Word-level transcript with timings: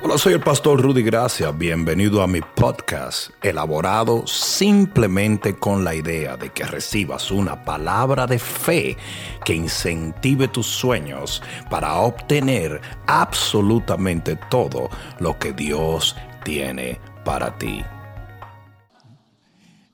Hola, 0.00 0.16
soy 0.16 0.34
el 0.34 0.40
pastor 0.40 0.80
Rudy 0.80 1.02
Gracia. 1.02 1.50
Bienvenido 1.50 2.22
a 2.22 2.28
mi 2.28 2.40
podcast, 2.40 3.30
elaborado 3.42 4.24
simplemente 4.28 5.56
con 5.56 5.82
la 5.82 5.92
idea 5.92 6.36
de 6.36 6.52
que 6.52 6.62
recibas 6.62 7.32
una 7.32 7.64
palabra 7.64 8.24
de 8.28 8.38
fe 8.38 8.96
que 9.44 9.54
incentive 9.54 10.46
tus 10.46 10.66
sueños 10.66 11.42
para 11.68 11.96
obtener 11.96 12.80
absolutamente 13.08 14.36
todo 14.48 14.88
lo 15.18 15.36
que 15.36 15.52
Dios 15.52 16.14
tiene 16.44 17.00
para 17.24 17.58
ti. 17.58 17.82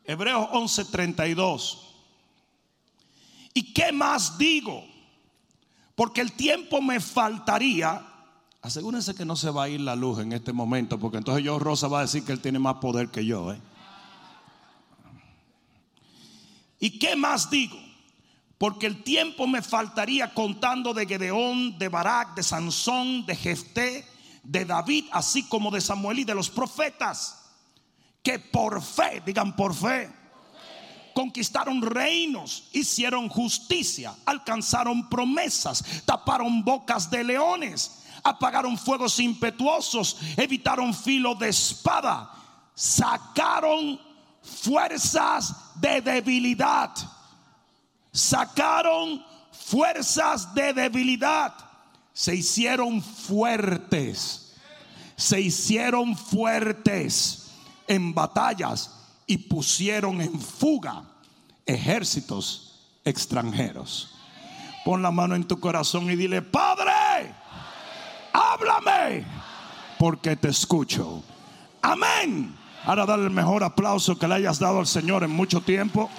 Hebreos 0.05 0.49
11:32. 0.53 1.79
¿Y 3.55 3.73
qué 3.73 3.91
más 3.91 4.37
digo? 4.37 4.85
Porque 5.95 6.21
el 6.21 6.33
tiempo 6.33 6.83
me 6.83 7.01
faltaría. 7.01 8.11
Asegúrense 8.65 9.15
que 9.15 9.27
no 9.27 9.37
se 9.37 9.51
va 9.51 9.65
a 9.65 9.69
ir 9.69 9.83
la 9.83 9.95
luz 9.95 10.21
en 10.21 10.33
este 10.33 10.55
momento, 10.55 10.99
porque 10.99 11.19
entonces 11.19 11.45
yo, 11.45 11.59
Rosa, 11.59 11.87
va 11.87 11.99
a 11.99 12.03
decir 12.03 12.25
que 12.25 12.33
él 12.33 12.41
tiene 12.41 12.59
más 12.59 12.77
poder 12.77 13.11
que 13.11 13.27
yo. 13.27 13.53
¿eh? 13.53 13.61
¿Y 16.81 16.99
qué 16.99 17.15
más 17.15 17.51
digo? 17.51 17.77
Porque 18.57 18.87
el 18.87 19.03
tiempo 19.03 19.47
me 19.47 19.61
faltaría 19.61 20.33
contando 20.33 20.95
de 20.95 21.07
Gedeón, 21.07 21.79
de 21.79 21.89
Barak, 21.89 22.37
de 22.37 22.43
Sansón, 22.43 23.27
de 23.27 23.37
Jefté, 23.37 24.07
de 24.43 24.65
David, 24.65 25.09
así 25.13 25.43
como 25.43 25.71
de 25.71 25.83
Samuel 25.83 26.21
y 26.21 26.25
de 26.25 26.35
los 26.35 26.49
profetas, 26.49 27.43
que 28.23 28.39
por 28.39 28.81
fe, 28.81 29.23
digan 29.27 29.55
por 29.55 29.75
fe, 29.75 30.11
conquistaron 31.15 31.83
reinos, 31.83 32.71
hicieron 32.73 33.29
justicia, 33.29 34.15
alcanzaron 34.25 35.11
promesas, 35.11 35.85
taparon 36.07 36.65
bocas 36.65 37.11
de 37.11 37.25
leones, 37.25 38.04
apagaron 38.25 38.79
fuegos 38.79 39.21
impetuosos, 39.21 40.17
evitaron 40.37 40.95
filo 40.95 41.35
de 41.35 41.51
espada, 41.51 42.31
sacaron 42.75 44.01
fuerzas 44.43 45.55
de 45.77 46.01
debilidad, 46.01 46.91
sacaron 48.11 49.23
fuerzas 49.53 50.55
de 50.55 50.73
debilidad, 50.73 51.55
se 52.15 52.35
hicieron 52.35 53.03
fuertes, 53.03 54.57
se 55.17 55.41
hicieron 55.41 56.17
fuertes 56.17 57.51
en 57.87 58.15
batallas 58.15 58.91
y 59.27 59.37
pusieron 59.37 60.23
en 60.23 60.41
fuga 60.41 61.05
ejércitos 61.67 62.89
extranjeros. 63.05 64.11
Pon 64.85 65.03
la 65.03 65.11
mano 65.11 65.35
en 65.35 65.45
tu 65.45 65.61
corazón 65.61 66.11
y 66.11 66.17
dile, 66.17 66.43
Padre, 66.43 67.35
háblame, 68.35 69.25
porque 69.99 70.37
te 70.37 70.49
escucho. 70.49 71.23
Amén. 71.81 72.55
Ahora 72.85 73.07
dale 73.07 73.25
el 73.25 73.31
mejor 73.31 73.65
aplauso 73.65 74.19
que 74.19 74.29
le 74.29 74.35
hayas 74.35 74.59
dado 74.59 74.81
al 74.81 74.87
Señor 74.87 75.23
en 75.25 75.31
mucho 75.31 75.61
tiempo. 75.61 76.11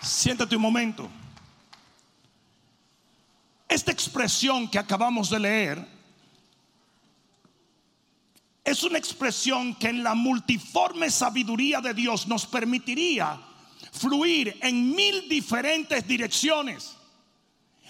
Siéntate 0.00 0.54
un 0.54 0.62
momento. 0.62 1.08
Esta 3.68 3.90
expresión 3.90 4.68
que 4.68 4.78
acabamos 4.78 5.30
de 5.30 5.40
leer 5.40 5.88
es 8.64 8.82
una 8.82 8.98
expresión 8.98 9.74
que 9.74 9.88
en 9.88 10.02
la 10.02 10.14
multiforme 10.14 11.10
sabiduría 11.10 11.80
de 11.80 11.94
Dios 11.94 12.26
nos 12.28 12.46
permitiría 12.46 13.40
fluir 13.92 14.58
en 14.60 14.94
mil 14.94 15.28
diferentes 15.28 16.06
direcciones. 16.06 16.97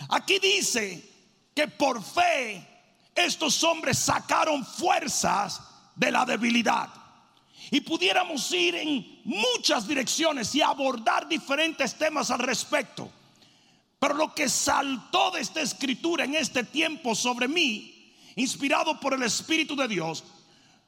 Aquí 0.09 0.39
dice 0.39 1.05
que 1.55 1.69
por 1.69 2.03
fe 2.03 2.67
estos 3.15 3.63
hombres 3.65 3.99
sacaron 3.99 4.65
fuerzas 4.65 5.61
de 5.97 6.11
la 6.11 6.25
debilidad. 6.25 6.89
Y 7.71 7.81
pudiéramos 7.81 8.51
ir 8.53 8.77
en 8.77 9.21
muchas 9.25 9.87
direcciones 9.87 10.55
y 10.55 10.63
abordar 10.63 11.29
diferentes 11.29 11.97
temas 11.99 12.31
al 12.31 12.39
respecto. 12.39 13.11
Pero 13.99 14.15
lo 14.15 14.35
que 14.35 14.49
saltó 14.49 15.33
de 15.33 15.41
esta 15.41 15.61
escritura 15.61 16.25
en 16.25 16.37
este 16.37 16.63
tiempo 16.63 17.15
sobre 17.15 17.49
mí, 17.49 18.15
inspirado 18.37 18.99
por 19.01 19.13
el 19.15 19.23
Espíritu 19.25 19.75
de 19.75 19.89
Dios, 19.89 20.23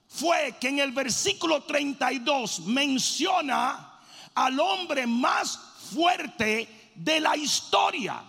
fue 0.07 0.57
que 0.61 0.69
en 0.69 0.79
el 0.79 0.93
versículo 0.93 1.63
32 1.65 2.61
menciona 2.67 3.99
al 4.35 4.59
hombre 4.61 5.07
más 5.07 5.59
fuerte 5.93 6.93
de 6.95 7.21
la 7.21 7.37
historia. 7.37 8.23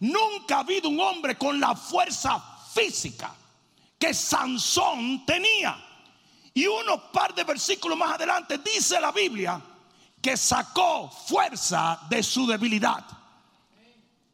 Nunca 0.00 0.56
ha 0.56 0.60
habido 0.60 0.88
un 0.88 1.00
hombre 1.00 1.36
con 1.36 1.60
la 1.60 1.74
fuerza 1.74 2.42
física 2.72 3.34
que 3.98 4.14
Sansón 4.14 5.24
tenía. 5.26 5.76
Y 6.54 6.66
unos 6.66 7.00
par 7.12 7.34
de 7.34 7.44
versículos 7.44 7.96
más 7.96 8.14
adelante 8.14 8.58
dice 8.58 9.00
la 9.00 9.12
Biblia 9.12 9.60
que 10.20 10.36
sacó 10.36 11.10
fuerza 11.10 12.00
de 12.08 12.22
su 12.22 12.46
debilidad. 12.46 13.04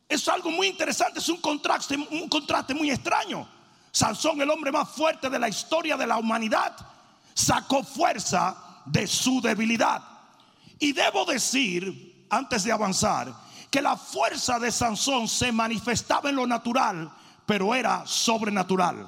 Es 0.08 0.28
algo 0.28 0.50
muy 0.50 0.68
interesante, 0.68 1.18
es 1.18 1.28
un 1.28 1.40
contraste, 1.40 1.96
un 1.96 2.28
contraste 2.28 2.74
muy 2.74 2.90
extraño. 2.90 3.48
Sansón, 3.90 4.40
el 4.40 4.50
hombre 4.50 4.70
más 4.70 4.88
fuerte 4.90 5.28
de 5.28 5.38
la 5.38 5.48
historia 5.48 5.96
de 5.96 6.06
la 6.06 6.16
humanidad, 6.18 6.76
sacó 7.34 7.82
fuerza 7.82 8.82
de 8.84 9.06
su 9.06 9.40
debilidad. 9.40 10.02
Y 10.78 10.92
debo 10.92 11.24
decir, 11.24 12.26
antes 12.30 12.62
de 12.64 12.72
avanzar, 12.72 13.34
que 13.76 13.82
la 13.82 13.94
fuerza 13.94 14.58
de 14.58 14.72
Sansón 14.72 15.28
se 15.28 15.52
manifestaba 15.52 16.30
en 16.30 16.36
lo 16.36 16.46
natural, 16.46 17.12
pero 17.44 17.74
era 17.74 18.06
sobrenatural. 18.06 19.06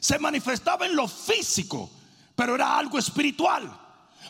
Se 0.00 0.18
manifestaba 0.18 0.86
en 0.86 0.96
lo 0.96 1.06
físico, 1.06 1.90
pero 2.34 2.54
era 2.54 2.78
algo 2.78 2.98
espiritual. 2.98 3.70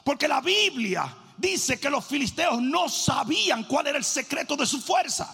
Porque 0.03 0.27
la 0.27 0.41
Biblia 0.41 1.15
dice 1.37 1.79
que 1.79 1.89
los 1.89 2.07
filisteos 2.07 2.61
no 2.61 2.89
sabían 2.89 3.63
cuál 3.63 3.87
era 3.87 3.99
el 3.99 4.05
secreto 4.05 4.57
de 4.57 4.67
su 4.67 4.81
fuerza. 4.81 5.33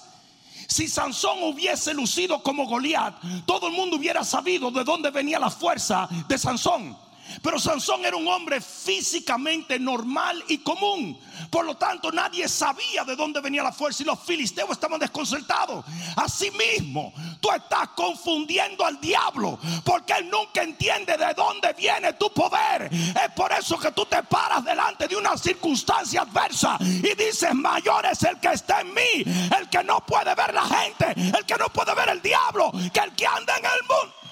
Si 0.68 0.86
Sansón 0.86 1.42
hubiese 1.44 1.94
lucido 1.94 2.42
como 2.42 2.66
Goliat, 2.66 3.14
todo 3.46 3.68
el 3.68 3.72
mundo 3.72 3.96
hubiera 3.96 4.24
sabido 4.24 4.70
de 4.72 4.84
dónde 4.84 5.10
venía 5.10 5.38
la 5.38 5.48
fuerza 5.48 6.06
de 6.28 6.36
Sansón. 6.36 6.98
Pero 7.42 7.58
Sansón 7.58 8.04
era 8.04 8.16
un 8.16 8.28
hombre 8.28 8.60
físicamente 8.60 9.78
normal 9.78 10.42
y 10.48 10.58
común. 10.58 11.18
Por 11.50 11.64
lo 11.64 11.76
tanto, 11.76 12.10
nadie 12.10 12.48
sabía 12.48 13.04
de 13.04 13.16
dónde 13.16 13.40
venía 13.40 13.62
la 13.62 13.72
fuerza 13.72 14.02
y 14.02 14.06
los 14.06 14.20
filisteos 14.20 14.70
estaban 14.70 14.98
desconcertados. 14.98 15.84
Asimismo, 16.16 17.12
tú 17.40 17.50
estás 17.50 17.88
confundiendo 17.90 18.84
al 18.84 19.00
diablo 19.00 19.58
porque 19.84 20.14
él 20.14 20.30
nunca 20.30 20.62
entiende 20.62 21.16
de 21.16 21.34
dónde 21.34 21.72
viene 21.74 22.12
tu 22.14 22.32
poder. 22.32 22.88
Es 22.92 23.32
por 23.34 23.52
eso 23.52 23.78
que 23.78 23.92
tú 23.92 24.06
te 24.06 24.22
paras 24.22 24.64
delante 24.64 25.08
de 25.08 25.16
una 25.16 25.36
circunstancia 25.36 26.22
adversa 26.22 26.78
y 26.80 27.14
dices, 27.14 27.54
mayor 27.54 28.06
es 28.06 28.22
el 28.22 28.38
que 28.40 28.48
está 28.48 28.80
en 28.80 28.94
mí, 28.94 29.24
el 29.58 29.68
que 29.68 29.82
no 29.84 30.04
puede 30.04 30.34
ver 30.34 30.54
la 30.54 30.64
gente, 30.64 31.12
el 31.16 31.44
que 31.44 31.56
no 31.56 31.68
puede 31.68 31.94
ver 31.94 32.08
el 32.08 32.22
diablo, 32.22 32.72
que 32.92 33.00
el 33.00 33.14
que 33.14 33.26
anda 33.26 33.56
en 33.56 33.64
el 33.64 33.80
mundo. 33.88 34.23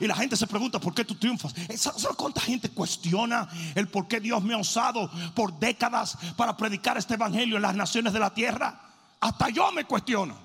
Y 0.00 0.06
la 0.06 0.14
gente 0.14 0.36
se 0.36 0.46
pregunta, 0.46 0.78
¿por 0.78 0.94
qué 0.94 1.04
tú 1.04 1.14
triunfas? 1.14 1.54
¿Sabes 1.76 2.06
cuánta 2.16 2.40
gente 2.40 2.70
cuestiona 2.70 3.48
el 3.74 3.88
por 3.88 4.08
qué 4.08 4.20
Dios 4.20 4.42
me 4.42 4.54
ha 4.54 4.58
usado 4.58 5.10
por 5.34 5.58
décadas 5.58 6.18
para 6.36 6.56
predicar 6.56 6.96
este 6.96 7.14
evangelio 7.14 7.56
en 7.56 7.62
las 7.62 7.74
naciones 7.74 8.12
de 8.12 8.18
la 8.18 8.32
tierra? 8.32 8.80
Hasta 9.20 9.48
yo 9.50 9.70
me 9.72 9.84
cuestiono. 9.84 10.36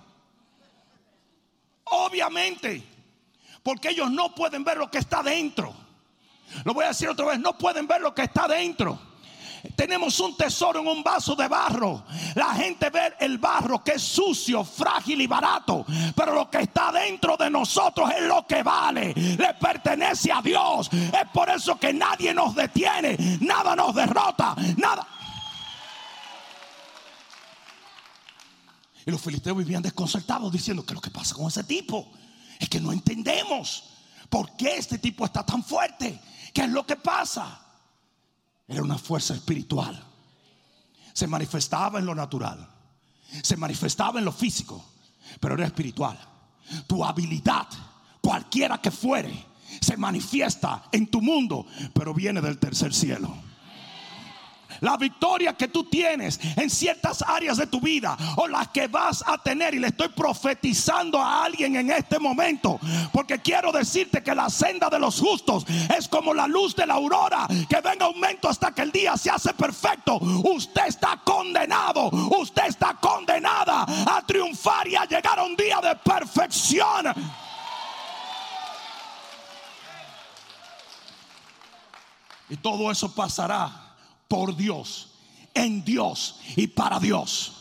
Obviamente, 1.86 2.84
porque 3.64 3.90
ellos 3.90 4.12
no 4.12 4.36
pueden 4.36 4.64
ver 4.64 4.78
lo 4.78 4.92
que 4.92 5.00
está 5.00 5.24
dentro. 5.24 5.74
Lo 6.64 6.74
voy 6.74 6.86
a 6.86 6.90
decir 6.90 7.10
otra 7.10 7.26
vez, 7.26 7.40
no 7.40 7.58
pueden 7.58 7.88
ver 7.88 8.02
lo 8.02 8.14
que 8.14 8.24
está 8.24 8.48
dentro. 8.48 9.00
Tenemos 9.76 10.20
un 10.20 10.36
tesoro 10.36 10.80
en 10.80 10.88
un 10.88 11.04
vaso 11.04 11.36
de 11.36 11.48
barro. 11.48 12.04
La 12.36 12.54
gente 12.56 12.90
ve 12.90 13.14
el 13.20 13.38
barro 13.38 13.84
que 13.84 13.92
es 13.94 14.02
sucio, 14.02 14.64
frágil 14.64 15.22
y 15.22 15.28
barato. 15.28 15.86
Pero 16.16 16.34
lo 16.34 16.50
que 16.50 16.60
está 16.60 16.92
dentro 16.92 17.38
de 17.38 17.50
nosotros 17.50 18.10
es 18.16 18.24
lo 18.24 18.46
que 18.46 18.64
vale. 18.64 19.14
Le 19.14 19.54
pertenece 19.56 20.32
a 20.32 20.42
Dios. 20.42 20.90
Es 20.92 21.30
por 21.34 21.50
eso 21.50 21.78
que 21.78 21.94
nadie 21.94 22.34
nos 22.34 22.56
detiene. 22.56 23.18
Nada 23.42 23.76
nos 23.76 23.94
derrota. 23.94 24.56
Nada. 24.78 25.08
Y 29.06 29.12
los 29.12 29.22
filisteos 29.22 29.58
vivían 29.58 29.82
desconcertados 29.82 30.52
diciendo 30.52 30.86
que 30.86 30.94
lo 30.94 31.00
que 31.00 31.10
pasa 31.10 31.34
con 31.34 31.48
ese 31.48 31.64
tipo 31.64 32.12
es 32.60 32.68
que 32.68 32.82
no 32.82 32.92
entendemos 32.92 33.84
por 34.30 34.56
qué 34.58 34.78
este 34.78 34.98
tipo 34.98 35.26
está 35.26 35.46
tan 35.46 35.64
fuerte. 35.64 36.20
¿Qué 36.54 36.64
es 36.64 36.70
lo 36.70 36.86
que 36.86 36.98
pasa? 36.98 37.67
Era 38.68 38.84
una 38.84 38.98
fuerza 38.98 39.34
espiritual. 39.34 40.04
Se 41.14 41.28
manifestaba 41.28 42.00
en 42.00 42.06
lo 42.06 42.14
natural. 42.14 42.68
Se 43.42 43.58
manifestaba 43.58 44.20
en 44.20 44.26
lo 44.26 44.32
físico. 44.32 44.84
Pero 45.40 45.56
era 45.56 45.66
espiritual. 45.66 46.18
Tu 46.86 47.04
habilidad, 47.04 47.68
cualquiera 48.22 48.80
que 48.82 48.92
fuere, 48.92 49.46
se 49.82 49.98
manifiesta 49.98 50.90
en 50.92 51.08
tu 51.08 51.22
mundo. 51.22 51.66
Pero 51.94 52.14
viene 52.14 52.42
del 52.42 52.58
tercer 52.58 52.94
cielo. 52.94 53.47
La 54.82 54.98
victoria 54.98 55.54
que 55.54 55.68
tú 55.68 55.86
tienes 55.86 56.40
en 56.56 56.70
ciertas 56.70 57.22
áreas 57.22 57.58
de 57.58 57.68
tu 57.68 57.80
vida 57.80 58.18
o 58.36 58.48
las 58.48 58.70
que 58.70 58.88
vas 58.88 59.24
a 59.26 59.38
tener. 59.38 59.74
Y 59.74 59.80
le 59.80 59.88
estoy 59.88 60.10
profetizando 60.10 61.22
a 61.22 61.46
alguien 61.46 61.76
en 61.76 61.92
este 61.92 62.20
momento. 62.20 62.80
Porque 63.12 63.40
quiero 63.40 63.72
decirte 63.72 64.24
que 64.24 64.36
la 64.36 64.50
senda 64.50 64.90
de 64.90 65.00
los 65.00 65.20
justos 65.20 65.66
es 65.98 66.08
como 66.08 66.34
la 66.34 66.48
luz 66.48 66.76
de 66.76 66.86
la 66.86 66.96
aurora 66.96 67.48
que 67.70 67.82
venga 67.82 68.06
aumento 68.06 68.50
hasta 68.50 68.72
que 68.72 68.82
el 68.82 68.92
día 68.92 69.18
se 69.18 69.30
hace 69.30 69.54
perfecto. 69.54 70.18
Usted 70.18 70.88
está 70.88 71.20
condenado. 71.24 72.10
Usted 72.40 72.66
está 72.68 72.96
condenada 72.96 73.86
a 74.08 74.22
triunfar 74.26 74.88
y 74.88 74.96
a 74.96 75.06
llegar 75.06 75.40
a 75.40 75.44
un 75.44 75.56
día 75.56 75.80
de 75.82 75.96
perfección. 75.96 77.14
Y 82.50 82.56
todo 82.58 82.90
eso 82.92 83.14
pasará 83.14 83.87
por 84.28 84.56
Dios, 84.56 85.10
en 85.54 85.84
Dios 85.84 86.40
y 86.56 86.68
para 86.68 87.00
Dios. 87.00 87.54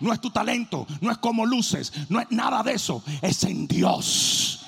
No 0.00 0.12
es 0.12 0.20
tu 0.20 0.30
talento, 0.30 0.86
no 1.00 1.10
es 1.10 1.18
como 1.18 1.44
luces, 1.44 1.92
no 2.08 2.20
es 2.20 2.30
nada 2.30 2.62
de 2.62 2.72
eso, 2.72 3.02
es 3.20 3.42
en 3.44 3.66
Dios. 3.66 4.64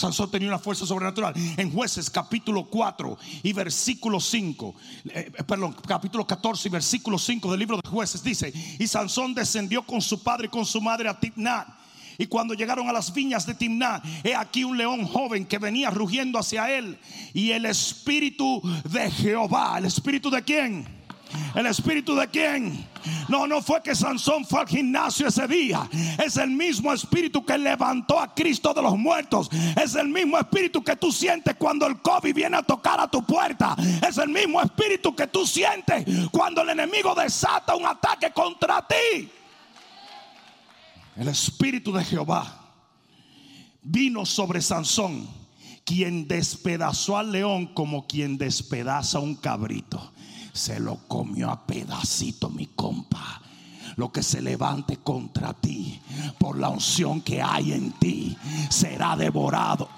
Sansón 0.00 0.30
tenía 0.30 0.48
una 0.48 0.58
fuerza 0.58 0.86
sobrenatural. 0.86 1.34
En 1.56 1.72
jueces 1.72 2.08
capítulo 2.08 2.64
4 2.64 3.18
y 3.42 3.52
versículo 3.52 4.18
5, 4.18 4.74
eh, 5.06 5.32
perdón, 5.46 5.76
capítulo 5.86 6.26
14 6.26 6.68
y 6.68 6.70
versículo 6.70 7.18
5 7.18 7.50
del 7.50 7.60
libro 7.60 7.76
de 7.76 7.88
jueces 7.88 8.22
dice, 8.22 8.52
y 8.78 8.86
Sansón 8.86 9.34
descendió 9.34 9.82
con 9.82 10.00
su 10.00 10.22
padre 10.22 10.46
y 10.46 10.50
con 10.50 10.64
su 10.64 10.80
madre 10.80 11.08
a 11.08 11.18
Timnat 11.18 11.79
y 12.20 12.26
cuando 12.26 12.52
llegaron 12.52 12.86
a 12.86 12.92
las 12.92 13.14
viñas 13.14 13.46
de 13.46 13.54
Timná, 13.54 14.02
he 14.22 14.34
aquí 14.34 14.62
un 14.62 14.76
león 14.76 15.06
joven 15.06 15.46
que 15.46 15.56
venía 15.56 15.88
rugiendo 15.88 16.38
hacia 16.38 16.70
él. 16.70 16.98
Y 17.32 17.52
el 17.52 17.64
espíritu 17.64 18.60
de 18.84 19.10
Jehová, 19.10 19.78
¿el 19.78 19.86
espíritu 19.86 20.28
de 20.28 20.42
quién? 20.42 20.86
¿El 21.54 21.64
espíritu 21.64 22.14
de 22.14 22.28
quién? 22.28 22.86
No, 23.30 23.46
no 23.46 23.62
fue 23.62 23.82
que 23.82 23.94
Sansón 23.94 24.44
fue 24.44 24.60
al 24.60 24.68
gimnasio 24.68 25.28
ese 25.28 25.48
día. 25.48 25.88
Es 26.22 26.36
el 26.36 26.50
mismo 26.50 26.92
espíritu 26.92 27.42
que 27.42 27.56
levantó 27.56 28.20
a 28.20 28.34
Cristo 28.34 28.74
de 28.74 28.82
los 28.82 28.98
muertos. 28.98 29.48
Es 29.82 29.94
el 29.94 30.08
mismo 30.08 30.38
espíritu 30.38 30.84
que 30.84 30.96
tú 30.96 31.10
sientes 31.10 31.56
cuando 31.56 31.86
el 31.86 32.02
COVID 32.02 32.34
viene 32.34 32.58
a 32.58 32.62
tocar 32.62 33.00
a 33.00 33.08
tu 33.08 33.24
puerta. 33.24 33.74
Es 34.06 34.18
el 34.18 34.28
mismo 34.28 34.60
espíritu 34.60 35.16
que 35.16 35.26
tú 35.26 35.46
sientes 35.46 36.04
cuando 36.30 36.60
el 36.60 36.68
enemigo 36.68 37.14
desata 37.14 37.74
un 37.76 37.86
ataque 37.86 38.30
contra 38.30 38.86
ti. 38.86 39.30
El 41.20 41.28
Espíritu 41.28 41.92
de 41.92 42.02
Jehová 42.02 42.50
vino 43.82 44.24
sobre 44.24 44.62
Sansón, 44.62 45.28
quien 45.84 46.26
despedazó 46.26 47.18
al 47.18 47.30
león 47.30 47.74
como 47.74 48.06
quien 48.06 48.38
despedaza 48.38 49.18
un 49.18 49.34
cabrito. 49.34 50.14
Se 50.54 50.80
lo 50.80 51.06
comió 51.08 51.50
a 51.50 51.66
pedacito 51.66 52.48
mi 52.48 52.68
compa. 52.68 53.42
Lo 53.96 54.10
que 54.10 54.22
se 54.22 54.40
levante 54.40 54.96
contra 54.96 55.52
ti 55.52 56.00
por 56.38 56.58
la 56.58 56.70
unción 56.70 57.20
que 57.20 57.42
hay 57.42 57.72
en 57.72 57.92
ti 57.92 58.34
será 58.70 59.14
devorado. 59.14 59.90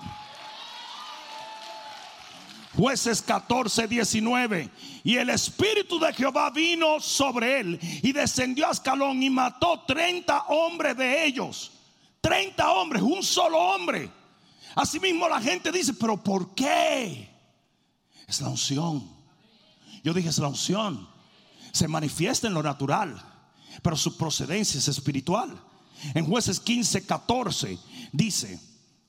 Jueces 2.76 3.20
14, 3.22 3.86
19. 3.86 4.70
Y 5.04 5.16
el 5.16 5.30
Espíritu 5.30 5.98
de 5.98 6.12
Jehová 6.12 6.50
vino 6.50 7.00
sobre 7.00 7.60
él 7.60 7.78
y 8.02 8.12
descendió 8.12 8.68
a 8.68 8.72
Escalón 8.72 9.22
y 9.22 9.30
mató 9.30 9.84
30 9.86 10.46
hombres 10.48 10.96
de 10.96 11.26
ellos. 11.26 11.72
30 12.20 12.72
hombres, 12.72 13.02
un 13.02 13.22
solo 13.22 13.58
hombre. 13.58 14.10
Asimismo 14.74 15.28
la 15.28 15.40
gente 15.40 15.70
dice, 15.70 15.92
pero 15.94 16.22
¿por 16.22 16.54
qué? 16.54 17.28
Es 18.26 18.40
la 18.40 18.48
unción. 18.48 19.06
Yo 20.02 20.14
dije, 20.14 20.30
es 20.30 20.38
la 20.38 20.48
unción. 20.48 21.08
Se 21.72 21.88
manifiesta 21.88 22.46
en 22.46 22.54
lo 22.54 22.62
natural, 22.62 23.20
pero 23.82 23.96
su 23.96 24.16
procedencia 24.16 24.78
es 24.78 24.88
espiritual. 24.88 25.60
En 26.14 26.26
jueces 26.26 26.58
15, 26.58 27.06
14 27.06 27.78
dice, 28.12 28.58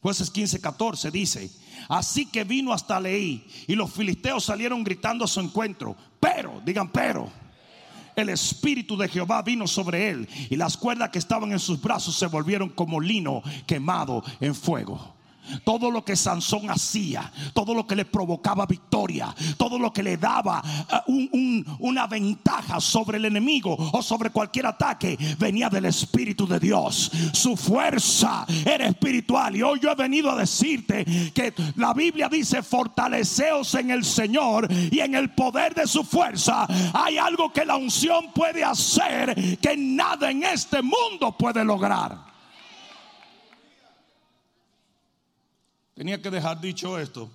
jueces 0.04 0.30
15, 0.30 0.60
14 0.60 1.10
dice, 1.10 1.50
Así 1.88 2.26
que 2.26 2.44
vino 2.44 2.74
hasta 2.74 3.00
Leí 3.00 3.48
y 3.68 3.74
los 3.74 3.92
filisteos 3.92 4.44
salieron 4.44 4.84
gritando 4.84 5.26
a 5.26 5.28
su 5.28 5.40
encuentro. 5.40 5.96
Pero, 6.20 6.62
digan, 6.64 6.90
pero. 6.92 7.32
El 8.16 8.30
espíritu 8.30 8.96
de 8.96 9.08
Jehová 9.08 9.42
vino 9.42 9.66
sobre 9.66 10.10
él 10.10 10.30
y 10.50 10.56
las 10.56 10.78
cuerdas 10.78 11.10
que 11.10 11.18
estaban 11.18 11.52
en 11.52 11.58
sus 11.58 11.82
brazos 11.82 12.16
se 12.16 12.28
volvieron 12.28 12.70
como 12.70 13.00
lino 13.00 13.42
quemado 13.66 14.24
en 14.40 14.54
fuego. 14.54 15.16
Todo 15.64 15.92
lo 15.92 16.04
que 16.04 16.16
Sansón 16.16 16.70
hacía, 16.70 17.32
todo 17.54 17.74
lo 17.74 17.86
que 17.86 17.96
le 17.96 18.06
provocaba 18.06 18.66
victoria, 18.66 19.34
todo 19.58 19.78
lo 19.80 19.92
que 19.92 20.04
le 20.04 20.18
daba 20.18 20.62
eh, 21.08 21.32
una 21.80 22.08
ventaja 22.08 22.80
sobre 22.80 23.18
el 23.18 23.26
enemigo 23.26 23.76
o 23.92 24.02
sobre 24.02 24.30
cualquier 24.30 24.68
ataque, 24.68 25.18
venía 25.40 25.70
del 25.70 25.86
Espíritu 25.86 26.48
de 26.48 26.60
Dios. 26.60 27.12
Su 27.34 27.56
fuerza 27.56 28.46
era 28.66 28.88
espiritual. 28.88 29.56
Y 29.56 29.62
hoy 29.62 29.80
yo 29.82 29.92
he 29.92 29.96
venido 29.96 30.32
a 30.32 30.36
decirte 30.36 31.06
que 31.34 31.54
la 31.76 31.94
Biblia 31.94 32.30
dice, 32.30 32.64
fortaleceos 32.64 33.76
en 33.76 33.92
el 33.92 34.04
Señor 34.04 34.68
y 34.92 35.00
en 35.00 35.16
el 35.16 35.32
poder 35.32 35.74
de 35.76 35.88
su 35.88 36.04
fuerza. 36.04 36.68
Hay 36.94 37.18
algo 37.18 37.52
que 37.52 37.66
la 37.66 37.76
unción 37.76 38.32
puede 38.34 38.64
hacer 38.64 39.58
que 39.60 39.76
nada 39.78 40.32
en 40.32 40.44
este 40.44 40.82
mundo 40.82 41.36
puede 41.38 41.64
lograr. 41.64 42.33
Tenía 45.94 46.22
que 46.22 46.30
dejar 46.30 46.60
dicho 46.60 46.98
esto. 46.98 47.30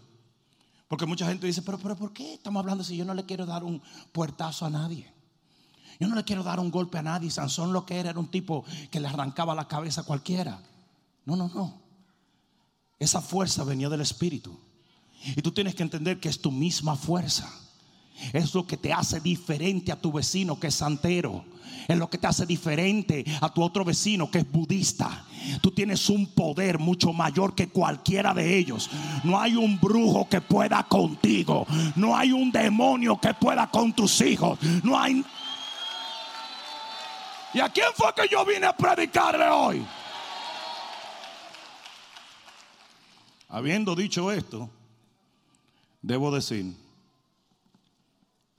Porque 0.88 1.06
mucha 1.06 1.26
gente 1.26 1.46
dice, 1.46 1.62
pero, 1.62 1.78
pero 1.78 1.96
¿por 1.96 2.12
qué 2.12 2.34
estamos 2.34 2.60
hablando 2.60 2.82
si 2.82 2.96
yo 2.96 3.04
no 3.04 3.14
le 3.14 3.24
quiero 3.24 3.44
dar 3.44 3.62
un 3.62 3.82
puertazo 4.12 4.64
a 4.64 4.70
nadie? 4.70 5.12
Yo 6.00 6.08
no 6.08 6.14
le 6.14 6.24
quiero 6.24 6.42
dar 6.42 6.60
un 6.60 6.70
golpe 6.70 6.98
a 6.98 7.02
nadie. 7.02 7.30
Sansón 7.30 7.72
lo 7.72 7.84
que 7.84 7.98
era 7.98 8.10
era 8.10 8.20
un 8.20 8.30
tipo 8.30 8.64
que 8.90 9.00
le 9.00 9.08
arrancaba 9.08 9.54
la 9.54 9.68
cabeza 9.68 10.00
a 10.00 10.04
cualquiera. 10.04 10.62
No, 11.24 11.36
no, 11.36 11.48
no. 11.48 11.82
Esa 12.98 13.20
fuerza 13.20 13.64
venía 13.64 13.88
del 13.88 14.00
Espíritu. 14.00 14.58
Y 15.24 15.42
tú 15.42 15.52
tienes 15.52 15.74
que 15.74 15.82
entender 15.82 16.20
que 16.20 16.28
es 16.28 16.40
tu 16.40 16.50
misma 16.50 16.96
fuerza. 16.96 17.52
Es 18.32 18.54
lo 18.54 18.66
que 18.66 18.76
te 18.76 18.92
hace 18.92 19.20
diferente 19.20 19.92
a 19.92 20.00
tu 20.00 20.12
vecino 20.12 20.58
que 20.58 20.68
es 20.68 20.74
santero. 20.74 21.44
Es 21.86 21.96
lo 21.96 22.10
que 22.10 22.18
te 22.18 22.26
hace 22.26 22.44
diferente 22.44 23.24
a 23.40 23.52
tu 23.52 23.62
otro 23.62 23.84
vecino 23.84 24.30
que 24.30 24.38
es 24.38 24.50
budista. 24.50 25.24
Tú 25.62 25.70
tienes 25.70 26.10
un 26.10 26.26
poder 26.26 26.78
mucho 26.78 27.12
mayor 27.14 27.54
que 27.54 27.68
cualquiera 27.68 28.34
de 28.34 28.58
ellos. 28.58 28.90
No 29.24 29.40
hay 29.40 29.56
un 29.56 29.80
brujo 29.80 30.28
que 30.28 30.40
pueda 30.40 30.82
contigo. 30.82 31.66
No 31.96 32.14
hay 32.14 32.32
un 32.32 32.52
demonio 32.52 33.18
que 33.18 33.32
pueda 33.32 33.70
con 33.70 33.92
tus 33.94 34.20
hijos. 34.20 34.58
No 34.82 34.98
hay... 34.98 35.24
¿Y 37.54 37.60
a 37.60 37.70
quién 37.70 37.88
fue 37.94 38.12
que 38.14 38.28
yo 38.30 38.44
vine 38.44 38.66
a 38.66 38.76
predicarle 38.76 39.48
hoy? 39.48 39.86
Habiendo 43.48 43.94
dicho 43.94 44.30
esto, 44.30 44.68
debo 46.02 46.30
decir 46.30 46.74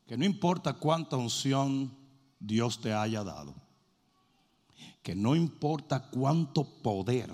que 0.10 0.18
no 0.18 0.25
importa 0.25 0.74
cuánta 0.74 1.18
unción 1.18 1.96
Dios 2.39 2.82
te 2.82 2.92
haya 2.92 3.24
dado, 3.24 3.54
que 5.04 5.13
no 5.13 5.36
importa 5.36 6.10
cuánto 6.10 6.63
poder 6.63 7.32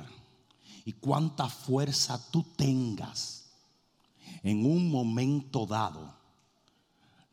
y 0.84 0.91
cuánta 0.91 1.48
fuerza 1.48 2.20
tú 2.32 2.44
tengas, 2.58 3.46
en 4.44 4.65
un 4.65 4.91
momento 4.91 5.65
dado 5.65 6.13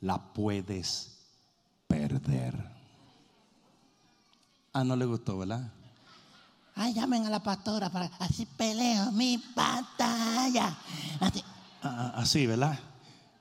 la 0.01 0.33
puedes 0.33 1.19
perder. 1.89 2.55
Ah, 4.73 4.85
no 4.85 4.95
le 4.95 5.07
gustó, 5.07 5.39
¿verdad? 5.39 5.73
Ay, 6.77 6.95
llamen 6.95 7.27
a 7.27 7.31
la 7.31 7.43
pastora 7.43 7.91
para 7.91 8.07
así 8.21 8.47
peleo 8.47 9.11
mi 9.11 9.43
batalla. 9.57 10.79
Así, 11.19 11.43
ah, 11.83 12.13
ah, 12.15 12.47
¿verdad? 12.47 12.79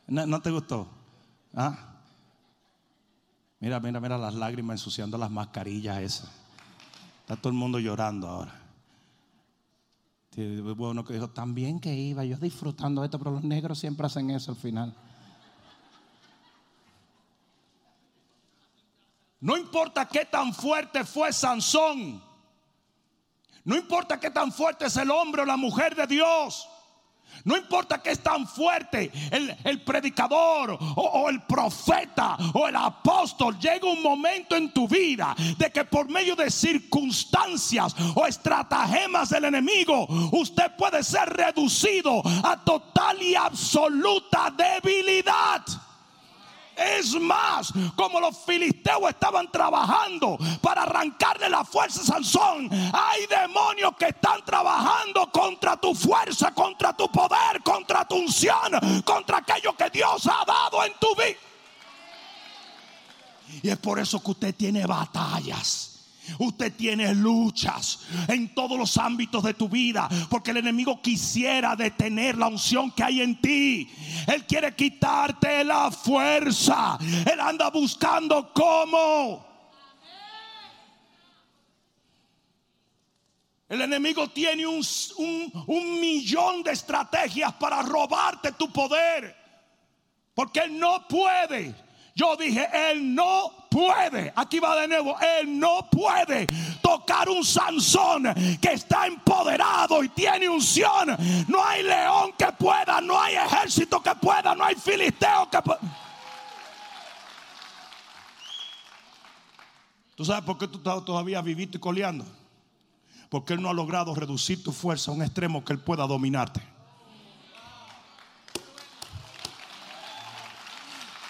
No, 0.08 0.26
no 0.26 0.42
te 0.42 0.50
gustó. 0.50 0.88
¿Ah? 1.54 1.90
Mira, 3.62 3.80
mira, 3.80 4.00
mira 4.00 4.18
las 4.18 4.34
lágrimas 4.34 4.80
ensuciando 4.80 5.20
las 5.20 5.30
mascarillas 5.30 6.02
esas. 6.02 6.32
Está 7.22 7.36
todo 7.36 7.50
el 7.50 7.56
mundo 7.56 7.78
llorando 7.80 8.28
ahora. 8.28 8.60
Bueno, 10.76 11.06
que 11.06 11.14
dijo, 11.14 11.30
también 11.30 11.80
que 11.80 11.94
iba, 11.94 12.26
yo 12.26 12.38
disfrutando 12.38 13.04
esto, 13.04 13.20
pero 13.20 13.32
los 13.32 13.44
negros 13.44 13.78
siempre 13.78 14.08
hacen 14.08 14.32
eso 14.32 14.52
al 14.52 14.58
final. 14.58 14.96
No 19.42 19.58
importa 19.58 20.08
qué 20.08 20.26
tan 20.26 20.54
fuerte 20.54 21.04
fue 21.06 21.32
Sansón. 21.32 22.24
No 23.64 23.76
importa 23.76 24.20
qué 24.20 24.32
tan 24.32 24.52
fuerte 24.52 24.86
es 24.86 24.98
el 24.98 25.12
hombre 25.12 25.44
o 25.44 25.46
la 25.46 25.58
mujer 25.58 25.96
de 25.96 26.08
Dios. 26.08 26.68
No 27.44 27.58
importa 27.58 28.02
que 28.02 28.12
es 28.12 28.20
tan 28.20 28.48
fuerte 28.48 29.12
el, 29.32 29.82
predicador 29.82 30.72
o, 30.72 31.02
o, 31.02 31.30
el 31.30 31.42
profeta 31.42 32.38
o 32.54 32.68
el 32.68 32.76
apóstol, 32.76 33.58
llega 33.60 33.88
un 33.88 34.02
momento 34.02 34.56
en 34.56 34.72
tu 34.72 34.88
vida 34.88 35.36
de 35.58 35.72
que 35.72 35.86
por 35.86 36.10
medio 36.10 36.36
de 36.36 36.52
circunstancias 36.52 37.96
o 38.16 38.26
estratagemas 38.26 39.30
del 39.30 39.46
enemigo, 39.46 40.08
usted 40.32 40.76
puede 40.78 41.04
ser 41.04 41.30
reducido 41.30 42.22
a 42.44 42.58
total 42.64 43.22
y 43.22 43.36
absoluta 43.36 44.54
debilidad. 44.56 45.64
Es 46.76 47.14
más, 47.20 47.74
como 47.96 48.20
los 48.20 48.38
filisteos 48.38 49.10
estaban 49.10 49.52
trabajando 49.52 50.38
para 50.62 50.84
arrancarle 50.84 51.50
la 51.50 51.64
fuerza 51.64 52.02
a 52.02 52.06
Sansón, 52.06 52.70
hay 52.72 53.28
demonios 53.28 53.92
que 53.98 54.06
están 54.06 54.44
trabajando 54.46 55.30
contra 55.32 55.78
tu 55.78 55.94
fuerza, 55.94 56.54
contra 56.54 56.94
tu 56.94 57.12
poder, 57.12 57.62
contra 57.64 58.08
tu 58.08 58.16
unción, 58.16 59.04
contra 59.04 59.38
aquello 59.38 59.76
que 59.76 59.90
Dios 59.90 60.28
ha 60.28 60.46
dado 60.46 60.84
en 60.86 60.94
tu 61.00 61.14
vida. 61.16 61.38
Y 63.62 63.70
es 63.70 63.78
por 63.78 64.00
eso 64.00 64.22
que 64.24 64.32
usted 64.32 64.56
tiene 64.56 64.86
batallas. 64.86 65.91
Usted 66.40 66.74
tiene 66.74 67.14
luchas 67.14 68.02
en 68.28 68.54
todos 68.54 68.78
los 68.78 68.98
ámbitos 68.98 69.44
de 69.44 69.54
tu 69.54 69.70
vida. 69.70 70.10
Porque 70.30 70.52
el 70.52 70.58
enemigo 70.58 71.02
quisiera 71.02 71.76
detener 71.76 72.38
la 72.38 72.48
unción 72.48 72.92
que 72.92 73.04
hay 73.04 73.22
en 73.22 73.40
ti. 73.42 73.90
Él 74.28 74.46
quiere 74.46 74.76
quitarte 74.76 75.64
la 75.64 75.92
fuerza. 75.92 76.98
Él 77.02 77.40
anda 77.40 77.70
buscando 77.70 78.52
cómo. 78.54 79.52
El 83.70 83.80
enemigo 83.80 84.28
tiene 84.28 84.68
un, 84.68 84.84
un, 85.68 86.02
millón 86.02 86.62
de 86.62 86.72
estrategias 86.72 87.54
para 87.54 87.82
robarte 87.82 88.52
tu 88.52 88.70
poder. 88.70 89.34
Porque 90.34 90.60
él 90.60 90.78
no 90.78 91.08
puede 91.08 91.74
yo 92.22 92.36
dije, 92.36 92.68
Él 92.72 93.16
no 93.16 93.52
puede, 93.68 94.32
aquí 94.36 94.60
va 94.60 94.76
de 94.76 94.88
nuevo, 94.88 95.18
Él 95.40 95.60
no 95.60 95.90
puede 95.90 96.46
tocar 96.80 97.28
un 97.28 97.44
Sansón 97.44 98.26
que 98.62 98.74
está 98.74 99.08
empoderado 99.08 100.04
y 100.04 100.10
tiene 100.10 100.48
unción. 100.48 101.18
No 101.48 101.66
hay 101.66 101.82
león 101.82 102.34
que 102.38 102.52
pueda, 102.52 103.02
no 103.02 103.20
hay 103.20 103.36
ejército 103.36 104.04
que 104.04 104.14
pueda, 104.16 104.54
no 104.54 104.64
hay 104.64 104.76
filisteo 104.76 105.50
que 105.50 105.62
pueda. 105.64 105.80
¿Tú 110.16 110.24
sabes 110.24 110.44
por 110.44 110.60
qué 110.60 110.68
tú 110.68 110.78
estás 110.78 111.04
todavía 111.04 111.42
vivito 111.42 111.78
y 111.78 111.82
coleando? 111.82 112.26
Porque 113.30 113.54
Él 113.54 113.62
no 113.64 113.70
ha 113.70 113.74
logrado 113.74 114.14
reducir 114.14 114.64
tu 114.64 114.72
fuerza 114.72 115.10
a 115.10 115.16
un 115.16 115.24
extremo 115.24 115.66
que 115.66 115.74
Él 115.74 115.80
pueda 115.80 116.06
dominarte. 116.06 116.62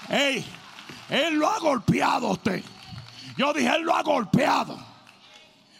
Hey, 0.10 0.46
él 1.12 1.36
lo 1.36 1.50
ha 1.50 1.60
golpeado 1.60 2.30
usted. 2.30 2.63
Yo 3.38 3.53
dije, 3.53 3.68
Él 3.68 3.82
lo 3.82 3.96
ha 3.96 4.01
golpeado, 4.01 4.80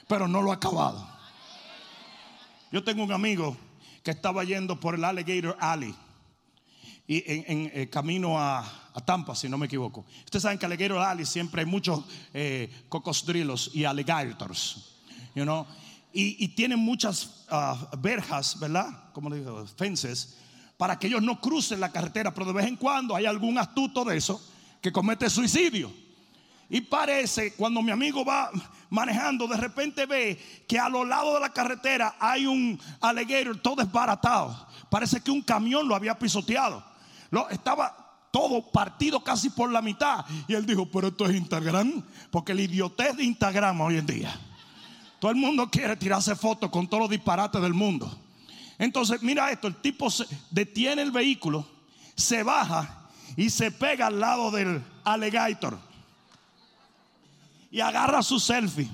pero 0.08 0.28
no 0.28 0.42
lo 0.42 0.52
ha 0.52 0.56
acabado. 0.56 1.08
Yo 2.72 2.84
tengo 2.84 3.04
un 3.04 3.12
amigo 3.12 3.56
que 4.04 4.12
estaba 4.12 4.44
yendo 4.44 4.80
por 4.80 4.96
el 4.96 5.04
Alligator 5.04 5.58
Alley 5.60 5.96
y 7.08 7.24
en, 7.26 7.72
el 7.74 7.90
camino 7.90 8.40
a, 8.40 8.64
Tampa, 9.06 9.36
si 9.36 9.48
no 9.48 9.58
me 9.58 9.68
equivoco. 9.68 10.06
Ustedes 10.26 10.44
saben 10.44 10.58
que 10.58 10.66
Alligator 10.66 10.98
Alley 10.98 11.26
siempre 11.26 11.62
hay 11.62 11.66
muchos 11.66 12.04
eh, 12.34 12.70
cocodrilos 12.90 13.72
y 13.74 13.86
alligators, 13.86 14.96
you 15.34 15.44
know? 15.44 15.66
y, 16.14 16.48
tienen 16.50 16.80
muchas 16.80 17.46
uh, 17.50 17.98
verjas, 17.98 18.60
¿verdad? 18.60 19.12
Como 19.14 19.30
le 19.30 19.38
digo, 19.38 19.66
fences, 19.78 20.38
para 20.78 21.00
que 21.00 21.08
ellos 21.08 21.22
no 21.22 21.40
crucen 21.40 21.80
la 21.80 21.92
carretera, 21.92 22.34
pero 22.34 22.48
de 22.48 22.54
vez 22.54 22.66
en 22.66 22.76
cuando 22.76 23.16
hay 23.16 23.26
algún 23.26 23.58
astuto 23.58 24.04
de 24.04 24.18
eso 24.18 24.42
que 24.82 24.92
comete 24.92 25.30
suicidio. 25.30 25.92
Y 26.70 26.82
parece, 26.82 27.54
cuando 27.54 27.82
mi 27.82 27.92
amigo 27.92 28.24
va 28.24 28.50
manejando, 28.90 29.48
de 29.48 29.58
repente 29.58 30.06
ve 30.06 30.64
que 30.68 30.80
a 30.80 30.90
los 30.90 31.08
lados 31.08 31.34
de 31.34 31.40
la 31.42 31.50
carretera 31.50 32.16
hay 32.20 32.46
un 32.46 32.80
alligator 33.02 33.58
todo 33.62 33.84
desbaratado. 33.84 34.68
Parece 34.90 35.22
que 35.22 35.32
un 35.32 35.42
camión 35.42 35.88
lo 35.88 35.96
había 35.96 36.18
pisoteado. 36.18 36.84
Lo, 37.30 37.50
estaba 37.50 37.98
todo 38.32 38.72
partido 38.72 39.22
casi 39.22 39.50
por 39.50 39.70
la 39.70 39.82
mitad. 39.82 40.26
Y 40.48 40.54
él 40.54 40.66
dijo, 40.66 40.90
pero 40.90 41.10
esto 41.10 41.26
es 41.26 41.36
Instagram. 41.36 42.04
Porque 42.32 42.54
el 42.54 42.62
idiotez 42.62 43.18
de 43.18 43.26
Instagram 43.26 43.82
hoy 43.82 43.98
en 43.98 44.06
día. 44.06 44.40
Todo 45.20 45.32
el 45.32 45.38
mundo 45.38 45.70
quiere 45.70 45.96
tirarse 45.98 46.36
fotos 46.36 46.70
con 46.72 46.88
todos 46.88 47.02
los 47.02 47.10
disparates 47.10 47.62
del 47.62 47.74
mundo. 47.74 48.18
Entonces, 48.80 49.22
mira 49.22 49.52
esto, 49.52 49.68
el 49.68 49.76
tipo 49.76 50.10
se 50.10 50.26
detiene 50.50 51.04
el 51.04 51.12
vehículo, 51.12 51.68
se 52.16 52.42
baja 52.42 53.01
y 53.36 53.50
se 53.50 53.72
pega 53.72 54.08
al 54.08 54.20
lado 54.20 54.52
del 54.52 54.84
alligator 55.04 55.78
y 57.72 57.80
agarra 57.80 58.22
su 58.22 58.40
selfie. 58.40 58.90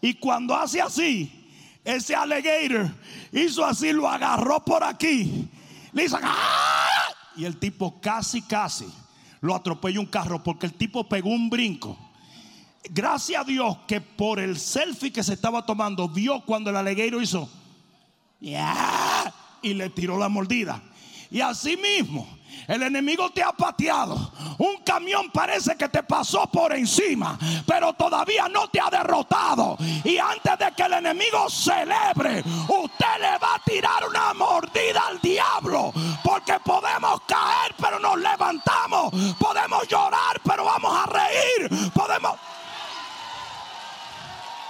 Y 0.00 0.14
cuando 0.14 0.54
hace 0.54 0.80
así, 0.80 1.50
ese 1.84 2.14
alligator 2.14 2.90
hizo 3.32 3.64
así, 3.64 3.92
lo 3.92 4.08
agarró 4.08 4.64
por 4.64 4.84
aquí. 4.84 5.48
Le 5.92 6.04
hizo, 6.04 6.18
¡Ah! 6.22 7.08
y 7.36 7.44
el 7.44 7.58
tipo 7.58 8.00
casi, 8.00 8.42
casi 8.42 8.86
lo 9.40 9.54
atropelló 9.54 10.00
un 10.00 10.06
carro 10.06 10.42
porque 10.42 10.66
el 10.66 10.74
tipo 10.74 11.08
pegó 11.08 11.30
un 11.30 11.50
brinco. 11.50 11.96
Gracias 12.90 13.40
a 13.40 13.44
Dios 13.44 13.78
que 13.88 14.00
por 14.00 14.38
el 14.38 14.58
selfie 14.58 15.12
que 15.12 15.22
se 15.22 15.34
estaba 15.34 15.66
tomando, 15.66 16.08
vio 16.08 16.40
cuando 16.42 16.70
el 16.70 16.76
alligator 16.76 17.22
hizo, 17.22 17.50
y 18.40 19.74
le 19.74 19.90
tiró 19.90 20.18
la 20.18 20.28
mordida. 20.28 20.82
Y 21.30 21.40
así 21.40 21.76
mismo, 21.76 22.28
el 22.68 22.82
enemigo 22.82 23.30
te 23.30 23.42
ha 23.42 23.52
pateado. 23.52 24.32
Un 24.58 24.78
camión 24.84 25.30
parece 25.30 25.76
que 25.76 25.88
te 25.88 26.02
pasó 26.02 26.46
por 26.46 26.72
encima, 26.74 27.38
pero 27.66 27.92
todavía 27.92 28.48
no 28.48 28.68
te 28.68 28.80
ha 28.80 28.90
derrotado. 28.90 29.76
Y 30.04 30.18
antes 30.18 30.58
de 30.58 30.72
que 30.72 30.82
el 30.82 30.94
enemigo 30.94 31.48
celebre, 31.48 32.42
usted 32.68 33.20
le 33.20 33.38
va 33.38 33.54
a 33.54 33.62
tirar 33.64 34.08
una 34.08 34.34
mordida 34.34 35.02
al 35.08 35.20
diablo. 35.20 35.92
Porque 36.24 36.58
podemos 36.64 37.20
caer, 37.26 37.74
pero 37.80 37.98
nos 37.98 38.18
levantamos. 38.18 39.12
Podemos 39.38 39.86
llorar, 39.88 40.40
pero 40.44 40.64
vamos 40.64 40.96
a 40.96 41.06
reír. 41.06 41.92
Podemos... 41.92 42.36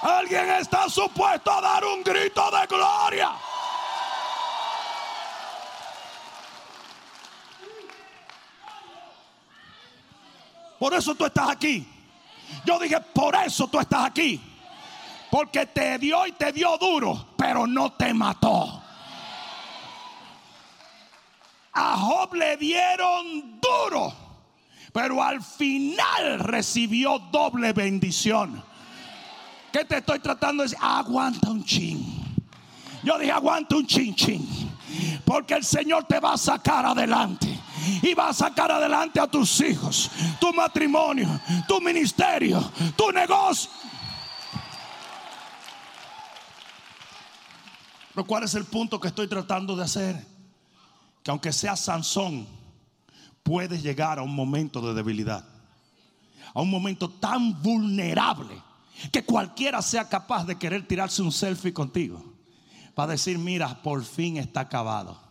Alguien 0.02 0.48
está 0.50 0.88
supuesto 0.88 1.50
a 1.50 1.60
dar 1.60 1.84
un 1.84 2.02
grito 2.02 2.50
de 2.50 2.66
gloria. 2.66 3.32
Por 10.78 10.94
eso 10.94 11.14
tú 11.14 11.24
estás 11.24 11.50
aquí. 11.50 11.86
Yo 12.64 12.78
dije, 12.78 13.00
por 13.00 13.34
eso 13.34 13.66
tú 13.68 13.78
estás 13.78 14.04
aquí. 14.04 14.40
Porque 15.30 15.66
te 15.66 15.98
dio 15.98 16.26
y 16.26 16.32
te 16.32 16.52
dio 16.52 16.76
duro, 16.78 17.28
pero 17.36 17.66
no 17.66 17.92
te 17.92 18.14
mató. 18.14 18.82
A 21.72 21.96
Job 21.98 22.34
le 22.34 22.56
dieron 22.56 23.60
duro, 23.60 24.14
pero 24.92 25.22
al 25.22 25.42
final 25.42 26.38
recibió 26.38 27.18
doble 27.30 27.72
bendición. 27.72 28.62
¿Qué 29.72 29.84
te 29.84 29.98
estoy 29.98 30.20
tratando 30.20 30.62
de 30.62 30.70
decir? 30.70 30.78
Aguanta 30.82 31.50
un 31.50 31.64
chin. 31.64 32.24
Yo 33.02 33.18
dije, 33.18 33.32
aguanta 33.32 33.76
un 33.76 33.86
chin 33.86 34.14
chin. 34.14 34.48
Porque 35.24 35.54
el 35.54 35.64
Señor 35.64 36.04
te 36.04 36.18
va 36.18 36.32
a 36.32 36.38
sacar 36.38 36.86
adelante 36.86 37.55
y 38.02 38.14
va 38.14 38.28
a 38.28 38.34
sacar 38.34 38.70
adelante 38.70 39.20
a 39.20 39.26
tus 39.26 39.60
hijos, 39.60 40.10
tu 40.40 40.52
matrimonio, 40.52 41.40
tu 41.66 41.80
ministerio, 41.80 42.72
tu 42.96 43.10
negocio. 43.12 43.70
Pero 48.14 48.26
¿cuál 48.26 48.44
es 48.44 48.54
el 48.54 48.64
punto 48.64 48.98
que 48.98 49.08
estoy 49.08 49.28
tratando 49.28 49.76
de 49.76 49.84
hacer? 49.84 50.26
Que 51.22 51.30
aunque 51.30 51.52
sea 51.52 51.76
Sansón, 51.76 52.46
puedes 53.42 53.82
llegar 53.82 54.18
a 54.18 54.22
un 54.22 54.34
momento 54.34 54.80
de 54.80 54.94
debilidad. 54.94 55.44
A 56.54 56.62
un 56.62 56.70
momento 56.70 57.10
tan 57.10 57.60
vulnerable 57.62 58.62
que 59.12 59.24
cualquiera 59.24 59.82
sea 59.82 60.08
capaz 60.08 60.44
de 60.46 60.56
querer 60.56 60.88
tirarse 60.88 61.20
un 61.20 61.30
selfie 61.30 61.74
contigo. 61.74 62.24
Para 62.94 63.12
decir, 63.12 63.36
mira, 63.36 63.82
por 63.82 64.02
fin 64.02 64.38
está 64.38 64.60
acabado. 64.60 65.25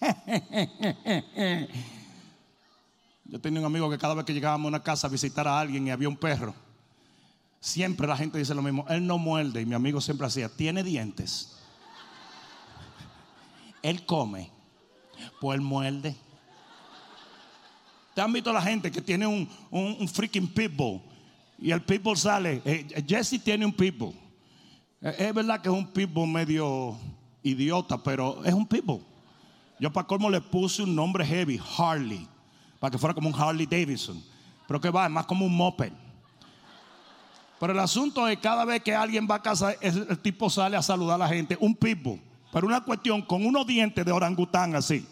Yo 3.24 3.40
tenía 3.40 3.60
un 3.60 3.66
amigo 3.66 3.90
que 3.90 3.98
cada 3.98 4.14
vez 4.14 4.24
que 4.24 4.32
llegábamos 4.32 4.66
a 4.66 4.68
una 4.68 4.82
casa 4.82 5.06
a 5.06 5.10
visitar 5.10 5.46
a 5.46 5.60
alguien 5.60 5.86
y 5.86 5.90
había 5.90 6.08
un 6.08 6.16
perro, 6.16 6.54
siempre 7.60 8.06
la 8.06 8.16
gente 8.16 8.38
dice 8.38 8.54
lo 8.54 8.62
mismo, 8.62 8.86
él 8.88 9.06
no 9.06 9.18
muerde 9.18 9.60
y 9.60 9.66
mi 9.66 9.74
amigo 9.74 10.00
siempre 10.00 10.26
hacía, 10.26 10.48
tiene 10.48 10.82
dientes. 10.82 11.58
Él 13.82 14.06
come, 14.06 14.50
pues 15.40 15.56
él 15.56 15.60
muerde. 15.60 16.16
¿Te 18.14 18.20
han 18.20 18.32
visto 18.32 18.52
la 18.52 18.60
gente 18.60 18.90
que 18.90 19.00
tiene 19.00 19.26
un, 19.26 19.48
un, 19.70 20.08
freaking 20.08 20.48
pitbull? 20.48 21.00
Y 21.60 21.70
el 21.70 21.82
pitbull 21.82 22.16
sale. 22.16 22.60
Eh, 22.64 23.04
Jesse 23.06 23.40
tiene 23.42 23.64
un 23.64 23.72
pitbull. 23.72 24.12
Eh, 25.00 25.14
es 25.18 25.34
verdad 25.34 25.60
que 25.60 25.68
es 25.68 25.74
un 25.74 25.86
pitbull 25.86 26.28
medio 26.28 26.98
idiota, 27.44 28.02
pero 28.02 28.44
es 28.44 28.52
un 28.52 28.66
pitbull. 28.66 29.04
Yo 29.80 29.92
para 29.92 30.06
colmo 30.06 30.28
le 30.30 30.40
puse 30.40 30.82
un 30.82 30.94
nombre 30.94 31.24
heavy, 31.24 31.60
Harley, 31.76 32.26
para 32.80 32.90
que 32.90 32.98
fuera 32.98 33.14
como 33.14 33.28
un 33.28 33.34
Harley 33.40 33.66
Davidson. 33.66 34.22
Pero 34.66 34.80
que 34.80 34.90
va, 34.90 35.06
es 35.06 35.10
más 35.10 35.26
como 35.26 35.46
un 35.46 35.56
moped. 35.56 35.92
Pero 37.58 37.72
el 37.72 37.78
asunto 37.78 38.28
es 38.28 38.38
cada 38.38 38.64
vez 38.64 38.82
que 38.82 38.94
alguien 38.94 39.26
va 39.28 39.36
a 39.36 39.42
casa, 39.42 39.72
el, 39.80 40.18
tipo 40.20 40.48
sale 40.48 40.76
a 40.76 40.82
saludar 40.82 41.16
a 41.16 41.18
la 41.18 41.28
gente, 41.28 41.56
un 41.60 41.74
pitbull. 41.74 42.20
Pero 42.52 42.66
una 42.66 42.82
cuestión 42.82 43.22
con 43.22 43.44
unos 43.44 43.66
dientes 43.66 44.04
de 44.04 44.12
orangután 44.12 44.74
así. 44.74 45.06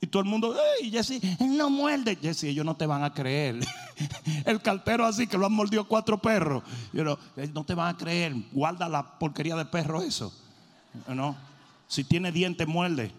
Y 0.00 0.06
todo 0.06 0.22
el 0.22 0.28
mundo, 0.28 0.54
¡ay, 0.80 0.90
Jesse! 0.90 1.20
No 1.40 1.70
muerde. 1.70 2.16
Jesse, 2.16 2.44
ellos 2.44 2.64
no 2.64 2.76
te 2.76 2.86
van 2.86 3.02
a 3.02 3.12
creer. 3.12 3.58
El 4.44 4.60
cartero 4.62 5.04
así 5.04 5.26
que 5.26 5.36
lo 5.36 5.46
han 5.46 5.52
mordido 5.52 5.88
cuatro 5.88 6.18
perros. 6.18 6.62
Know, 6.92 7.18
"Eh, 7.36 7.50
no 7.52 7.64
te 7.64 7.74
van 7.74 7.94
a 7.94 7.96
creer. 7.98 8.34
Guarda 8.52 8.88
la 8.88 9.18
porquería 9.18 9.56
de 9.56 9.64
perro 9.64 10.02
eso. 10.02 10.32
¿No? 11.08 11.36
Si 11.88 12.04
tiene 12.04 12.30
dientes, 12.30 12.68
muerde. 12.68 13.10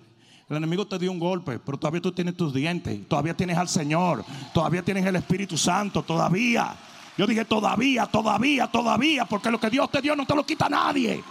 El 0.47 0.57
enemigo 0.57 0.87
te 0.87 0.97
dio 0.97 1.11
un 1.11 1.19
golpe, 1.19 1.59
pero 1.59 1.77
todavía 1.77 2.01
tú 2.01 2.11
tienes 2.11 2.37
tus 2.37 2.53
dientes. 2.53 3.07
Todavía 3.07 3.35
tienes 3.35 3.57
al 3.57 3.67
Señor. 3.67 4.23
Todavía 4.53 4.83
tienes 4.83 5.05
el 5.05 5.15
Espíritu 5.15 5.57
Santo. 5.57 6.03
Todavía. 6.03 6.75
Yo 7.17 7.27
dije 7.27 7.45
todavía, 7.45 8.05
todavía, 8.05 8.67
todavía. 8.67 9.25
Porque 9.25 9.51
lo 9.51 9.59
que 9.59 9.69
Dios 9.69 9.91
te 9.91 10.01
dio 10.01 10.15
no 10.15 10.25
te 10.25 10.35
lo 10.35 10.45
quita 10.45 10.69
nadie. 10.69 11.23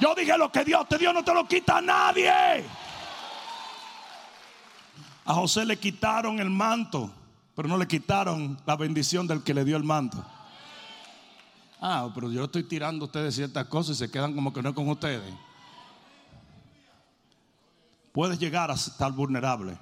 Yo 0.00 0.14
dije 0.14 0.36
lo 0.36 0.50
que 0.50 0.64
Dios 0.64 0.88
te 0.88 0.98
dio 0.98 1.12
no 1.12 1.22
te 1.22 1.34
lo 1.34 1.46
quita 1.46 1.80
nadie. 1.80 2.30
A 5.24 5.34
José 5.34 5.64
le 5.64 5.78
quitaron 5.78 6.40
el 6.40 6.50
manto, 6.50 7.10
pero 7.54 7.68
no 7.68 7.76
le 7.76 7.86
quitaron 7.86 8.58
la 8.66 8.76
bendición 8.76 9.26
del 9.26 9.42
que 9.42 9.54
le 9.54 9.64
dio 9.64 9.76
el 9.76 9.84
manto. 9.84 10.24
Ah, 11.80 12.08
pero 12.14 12.30
yo 12.30 12.44
estoy 12.44 12.64
tirando 12.64 13.04
a 13.04 13.06
ustedes 13.06 13.34
ciertas 13.34 13.66
cosas 13.66 13.96
y 13.96 13.98
se 13.98 14.10
quedan 14.10 14.34
como 14.34 14.52
que 14.52 14.62
no 14.62 14.70
es 14.70 14.74
con 14.74 14.88
ustedes. 14.88 15.32
Puedes 18.12 18.38
llegar 18.38 18.70
a 18.70 18.74
estar 18.74 19.12
vulnerable, 19.12 19.78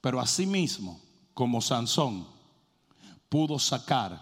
pero 0.00 0.20
asimismo, 0.20 1.00
como 1.34 1.60
Sansón, 1.60 2.26
pudo 3.28 3.58
sacar 3.58 4.20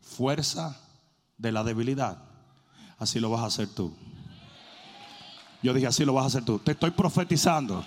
fuerza 0.00 0.78
de 1.38 1.52
la 1.52 1.62
debilidad. 1.62 2.18
Así 2.98 3.20
lo 3.20 3.30
vas 3.30 3.42
a 3.42 3.46
hacer 3.46 3.68
tú. 3.68 3.94
Yo 5.62 5.72
dije, 5.72 5.86
así 5.86 6.04
lo 6.04 6.12
vas 6.12 6.24
a 6.24 6.28
hacer 6.28 6.44
tú. 6.44 6.58
Te 6.58 6.72
estoy 6.72 6.90
profetizando. 6.90 7.84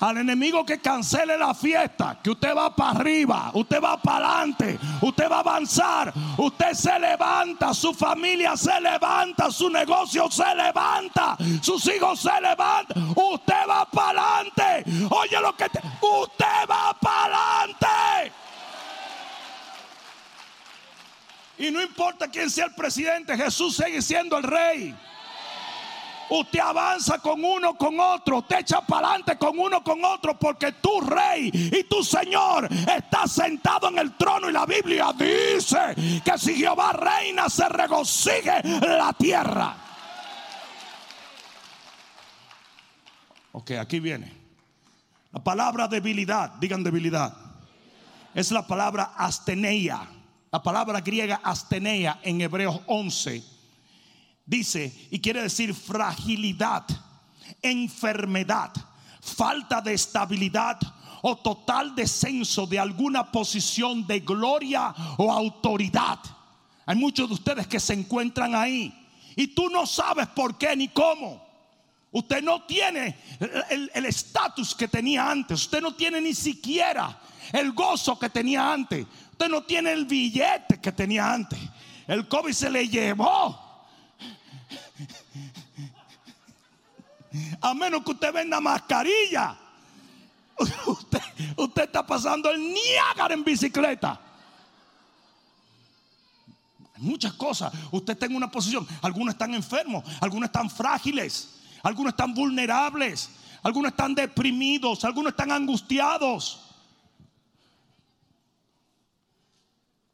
Al 0.00 0.18
enemigo 0.18 0.66
que 0.66 0.80
cancele 0.80 1.38
la 1.38 1.54
fiesta, 1.54 2.18
que 2.22 2.30
usted 2.30 2.54
va 2.54 2.74
para 2.74 2.90
arriba, 2.90 3.50
usted 3.54 3.80
va 3.82 3.96
para 3.96 4.40
adelante, 4.40 4.78
usted 5.00 5.30
va 5.30 5.36
a 5.36 5.40
avanzar, 5.40 6.12
usted 6.36 6.72
se 6.74 6.98
levanta, 6.98 7.72
su 7.72 7.94
familia 7.94 8.56
se 8.56 8.78
levanta, 8.80 9.50
su 9.50 9.70
negocio 9.70 10.30
se 10.30 10.54
levanta, 10.54 11.36
sus 11.62 11.86
hijos 11.86 12.20
se 12.20 12.40
levantan, 12.40 13.14
usted 13.14 13.68
va 13.68 13.84
para 13.86 14.36
adelante. 14.36 14.84
Oye 15.10 15.40
lo 15.40 15.56
que 15.56 15.68
te, 15.68 15.80
usted 16.00 16.68
va 16.68 16.96
para 17.00 17.60
adelante. 17.60 18.32
Y 21.56 21.70
no 21.70 21.80
importa 21.80 22.28
quién 22.28 22.50
sea 22.50 22.66
el 22.66 22.74
presidente, 22.74 23.36
Jesús 23.36 23.76
sigue 23.76 24.02
siendo 24.02 24.36
el 24.36 24.42
rey. 24.42 24.94
Usted 26.30 26.58
avanza 26.58 27.18
con 27.18 27.44
uno, 27.44 27.76
con 27.76 27.98
otro. 28.00 28.38
Usted 28.38 28.60
echa 28.60 28.80
para 28.80 29.08
adelante 29.08 29.36
con 29.36 29.58
uno, 29.58 29.82
con 29.82 30.04
otro. 30.04 30.38
Porque 30.38 30.72
tu 30.72 31.00
rey 31.00 31.50
y 31.52 31.84
tu 31.84 32.02
Señor 32.02 32.68
está 32.72 33.26
sentado 33.26 33.88
en 33.88 33.98
el 33.98 34.16
trono. 34.16 34.48
Y 34.48 34.52
la 34.52 34.66
Biblia 34.66 35.12
dice 35.12 36.22
que 36.24 36.38
si 36.38 36.54
Jehová 36.56 36.92
reina, 36.92 37.48
se 37.48 37.68
regocije 37.68 38.62
la 38.62 39.12
tierra. 39.12 39.76
Ok, 43.52 43.72
aquí 43.72 44.00
viene. 44.00 44.32
La 45.32 45.42
palabra 45.42 45.88
debilidad, 45.88 46.50
digan 46.60 46.82
debilidad. 46.82 47.34
Es 48.34 48.50
la 48.50 48.66
palabra 48.66 49.12
asteneia. 49.16 50.00
La 50.50 50.62
palabra 50.62 51.00
griega 51.00 51.40
asteneia 51.42 52.20
en 52.22 52.40
Hebreos 52.40 52.80
11 52.86 53.53
dice 54.46 55.08
y 55.10 55.20
quiere 55.20 55.42
decir 55.42 55.74
fragilidad, 55.74 56.84
enfermedad, 57.62 58.72
falta 59.20 59.80
de 59.80 59.94
estabilidad 59.94 60.78
o 61.22 61.36
total 61.36 61.94
descenso 61.94 62.66
de 62.66 62.78
alguna 62.78 63.30
posición 63.32 64.06
de 64.06 64.20
gloria 64.20 64.94
o 65.16 65.32
autoridad. 65.32 66.18
Hay 66.86 66.96
muchos 66.96 67.28
de 67.28 67.34
ustedes 67.34 67.66
que 67.66 67.80
se 67.80 67.94
encuentran 67.94 68.54
ahí 68.54 68.92
y 69.34 69.48
tú 69.48 69.68
no 69.70 69.86
sabes 69.86 70.26
por 70.28 70.58
qué 70.58 70.76
ni 70.76 70.88
cómo. 70.88 71.42
Usted 72.12 72.42
no 72.42 72.62
tiene 72.62 73.16
el 73.94 74.06
estatus 74.06 74.74
que 74.74 74.86
tenía 74.86 75.28
antes. 75.28 75.62
Usted 75.62 75.80
no 75.80 75.94
tiene 75.94 76.20
ni 76.20 76.32
siquiera 76.32 77.18
el 77.52 77.72
gozo 77.72 78.18
que 78.18 78.30
tenía 78.30 78.72
antes. 78.72 79.06
Usted 79.32 79.48
no 79.48 79.64
tiene 79.64 79.92
el 79.92 80.04
billete 80.04 80.80
que 80.80 80.92
tenía 80.92 81.32
antes. 81.32 81.58
El 82.06 82.28
COVID 82.28 82.52
se 82.52 82.70
le 82.70 82.88
llevó. 82.88 83.73
A 87.60 87.74
menos 87.74 88.04
que 88.04 88.12
usted 88.12 88.32
venda 88.32 88.60
mascarilla. 88.60 89.58
Usted, 91.56 91.84
está 91.84 92.06
pasando 92.06 92.50
el 92.50 92.60
Niágara 92.60 93.34
en 93.34 93.42
bicicleta. 93.42 94.20
Muchas 96.98 97.32
cosas. 97.32 97.72
Usted 97.90 98.12
está 98.12 98.26
en 98.26 98.36
una 98.36 98.50
posición. 98.50 98.86
Algunos 99.02 99.34
están 99.34 99.52
enfermos, 99.52 100.04
algunos 100.20 100.46
están 100.46 100.70
frágiles, 100.70 101.60
algunos 101.82 102.12
están 102.12 102.32
vulnerables, 102.32 103.30
algunos 103.62 103.90
están 103.90 104.14
deprimidos, 104.14 105.04
algunos 105.04 105.32
están 105.32 105.50
angustiados. 105.50 106.60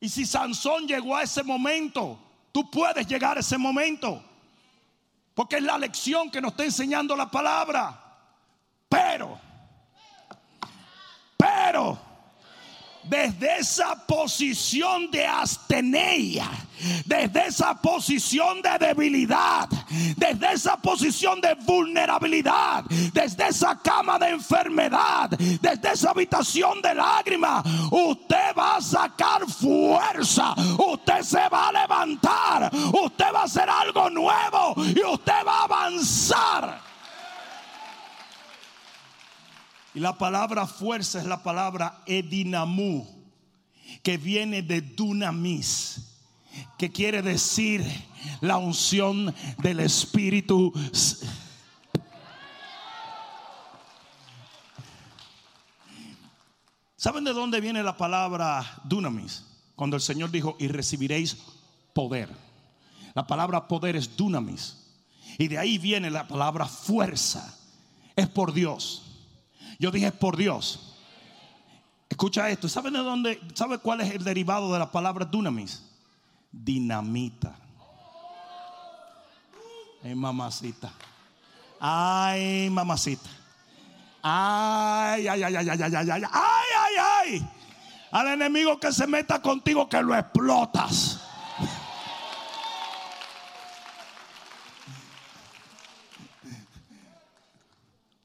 Y 0.01 0.09
si 0.09 0.25
Sansón 0.25 0.89
llegó 0.89 1.15
a 1.15 1.23
ese 1.23 1.43
momento, 1.43 2.19
tú 2.51 2.71
puedes 2.71 3.07
llegar 3.07 3.37
a 3.37 3.41
ese 3.41 3.59
momento. 3.59 4.25
Porque 5.41 5.57
es 5.57 5.63
la 5.63 5.79
lección 5.79 6.31
que 6.31 6.39
nos 6.39 6.51
está 6.51 6.65
enseñando 6.65 7.17
la 7.17 7.31
palabra. 7.31 7.99
Pero, 8.91 9.41
pero, 11.35 11.99
desde 13.05 13.59
esa 13.59 13.95
posición 14.07 15.11
de 15.11 15.27
asteneia, 15.27 16.49
desde 17.05 17.47
esa 17.47 17.75
posición 17.81 18.63
de 18.63 18.87
debilidad, 18.87 19.69
desde 20.17 20.53
esa 20.53 20.77
posición 20.77 21.41
de 21.41 21.55
vulnerabilidad, 21.55 22.85
desde 23.13 23.49
esa 23.49 23.79
cama 23.81 24.19
de 24.19 24.31
enfermedad, 24.31 25.31
desde 25.31 25.93
esa 25.93 26.11
habitación 26.11 26.81
de 26.83 26.95
lágrimas, 26.95 27.65
usted 27.91 28.55
va 28.57 28.77
a 28.77 28.81
sacar 28.81 29.47
fuerza, 29.49 30.55
usted 30.79 31.23
se 31.23 31.49
va 31.49 31.69
a 31.69 31.73
levantar, 31.73 32.71
usted 32.93 33.27
va 33.35 33.41
a 33.41 33.45
hacer 33.45 33.69
algo 33.69 34.11
nuevo 34.11 34.75
y 34.77 35.03
usted 35.03 35.47
va 35.47 35.61
a 35.61 35.65
avanzar. 35.65 36.90
Y 39.95 40.01
la 40.01 40.17
palabra 40.17 40.67
fuerza 40.67 41.19
es 41.19 41.27
la 41.27 41.43
palabra 41.43 42.03
edinamu, 42.07 43.07
que 44.03 44.19
viene 44.19 44.63
de 44.63 44.81
dunamis, 44.81 46.17
que 46.79 46.91
quiere 46.91 47.23
decir 47.23 47.85
la 48.41 48.59
unción 48.59 49.35
del 49.59 49.81
Espíritu. 49.81 50.73
¿Saben 56.97 57.25
de 57.25 57.33
dónde 57.33 57.61
viene 57.61 57.83
la 57.83 57.97
palabra 57.97 58.83
dunamis? 58.85 59.45
Cuando 59.75 59.97
el 59.97 60.03
Señor 60.03 60.31
dijo, 60.31 60.57
y 60.61 60.69
recibiréis 60.69 61.39
poder. 61.95 62.29
La 63.15 63.27
palabra 63.27 63.67
poder 63.67 63.97
es 63.97 64.17
dunamis. 64.17 64.77
Y 65.39 65.49
de 65.49 65.59
ahí 65.59 65.79
viene 65.79 66.11
la 66.11 66.29
palabra 66.29 66.67
fuerza. 66.67 67.59
Es 68.15 68.29
por 68.29 68.53
Dios. 68.53 69.10
Yo 69.81 69.91
dije 69.91 70.13
por 70.13 70.37
Dios. 70.37 70.95
Escucha 72.11 72.51
esto. 72.51 72.69
¿Saben 72.69 72.93
de 72.93 72.99
dónde? 72.99 73.41
¿Sabe 73.55 73.79
cuál 73.79 74.03
es 74.03 74.15
el 74.15 74.23
derivado 74.23 74.71
de 74.71 74.79
la 74.79 74.93
palabra 74.93 75.25
dunamis? 75.25 75.83
Dinamita. 76.53 77.57
Ay, 80.05 80.15
mamacita. 80.15 80.93
Ay, 81.81 82.69
mamacita. 82.71 83.31
Ay, 84.23 85.27
ay, 85.27 85.43
ay, 85.45 85.57
ay, 85.57 85.69
ay, 85.71 85.81
ay, 85.83 85.83
ay, 85.83 86.11
ay, 86.11 86.11
ay, 86.11 86.25
ay, 86.31 86.95
ay. 87.25 87.51
Al 88.11 88.27
enemigo 88.27 88.79
que 88.79 88.93
se 88.93 89.07
meta 89.07 89.41
contigo 89.41 89.89
que 89.89 90.03
lo 90.03 90.15
explotas. 90.15 91.23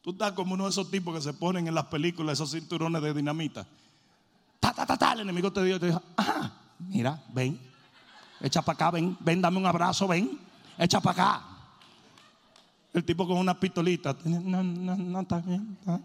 Tú 0.06 0.12
estás 0.12 0.34
como 0.34 0.54
uno 0.54 0.66
de 0.66 0.70
esos 0.70 0.92
tipos 0.92 1.16
que 1.16 1.22
se 1.22 1.34
ponen 1.34 1.68
en 1.68 1.74
las 1.74 1.86
películas 1.86 2.34
esos 2.34 2.52
cinturones 2.52 3.02
de 3.02 3.12
dinamita. 3.12 3.66
Ta, 4.60 4.72
ta, 4.72 4.86
ta, 4.86 4.96
ta. 4.96 5.14
El 5.14 5.22
enemigo 5.22 5.52
te 5.52 5.64
dio, 5.64 5.80
te 5.80 5.88
dijo, 5.88 6.00
ah, 6.16 6.52
mira, 6.78 7.24
ven, 7.34 7.60
echa 8.40 8.62
para 8.62 8.76
acá, 8.76 8.92
ven, 8.92 9.18
ven, 9.20 9.42
dame 9.42 9.58
un 9.58 9.66
abrazo, 9.66 10.08
ven, 10.08 10.40
echa 10.78 11.02
para 11.02 11.24
acá. 11.24 11.46
El 12.94 13.04
tipo 13.04 13.28
con 13.28 13.38
una 13.38 13.60
pistolita, 13.60 14.16
no, 14.26 14.62
no, 14.62 14.96
no 14.96 15.22
está 15.22 15.40
bien. 15.40 15.76
¿ah? 15.88 16.00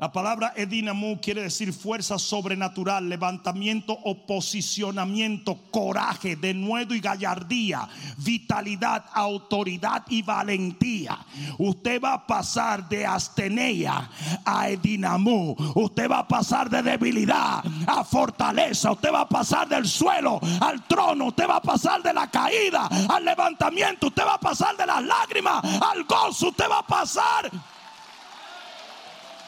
La 0.00 0.12
palabra 0.12 0.52
edinamu 0.54 1.20
quiere 1.20 1.42
decir 1.42 1.72
fuerza 1.72 2.20
sobrenatural, 2.20 3.08
levantamiento 3.08 3.98
o 4.04 4.14
posicionamiento, 4.14 5.58
coraje, 5.72 6.36
denuedo 6.36 6.94
y 6.94 7.00
gallardía, 7.00 7.88
vitalidad, 8.18 9.06
autoridad 9.12 10.04
y 10.08 10.22
valentía. 10.22 11.18
Usted 11.58 12.00
va 12.00 12.12
a 12.12 12.24
pasar 12.24 12.88
de 12.88 13.04
astenea 13.04 14.08
a 14.44 14.68
edinamu. 14.68 15.56
Usted 15.74 16.08
va 16.08 16.20
a 16.20 16.28
pasar 16.28 16.70
de 16.70 16.80
debilidad 16.80 17.64
a 17.84 18.04
fortaleza. 18.04 18.92
Usted 18.92 19.12
va 19.12 19.22
a 19.22 19.28
pasar 19.28 19.66
del 19.66 19.88
suelo 19.88 20.38
al 20.60 20.86
trono. 20.86 21.26
Usted 21.26 21.48
va 21.48 21.56
a 21.56 21.62
pasar 21.62 22.04
de 22.04 22.12
la 22.12 22.30
caída 22.30 22.88
al 23.08 23.24
levantamiento. 23.24 24.06
Usted 24.06 24.22
va 24.22 24.34
a 24.34 24.40
pasar 24.40 24.76
de 24.76 24.86
las 24.86 25.02
lágrimas 25.02 25.60
al 25.64 26.04
gozo. 26.04 26.50
Usted 26.50 26.70
va 26.70 26.78
a 26.78 26.86
pasar 26.86 27.50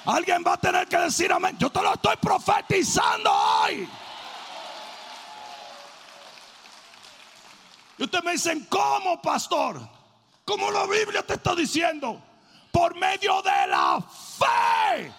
Alguien 0.06 0.42
va 0.46 0.54
a 0.54 0.56
tener 0.56 0.88
que 0.88 0.96
decir 0.96 1.32
amén. 1.32 1.56
Yo 1.58 1.70
te 1.70 1.82
lo 1.82 1.92
estoy 1.92 2.16
profetizando 2.16 3.30
hoy. 3.30 3.88
Y 7.98 8.02
ustedes 8.02 8.24
me 8.24 8.32
dicen, 8.32 8.66
¿cómo, 8.70 9.20
pastor? 9.20 9.80
¿Cómo 10.44 10.70
la 10.70 10.86
Biblia 10.86 11.22
te 11.22 11.34
está 11.34 11.54
diciendo? 11.54 12.20
Por 12.72 12.96
medio 12.96 13.42
de 13.42 13.66
la 13.68 14.00
fe. 14.00 15.12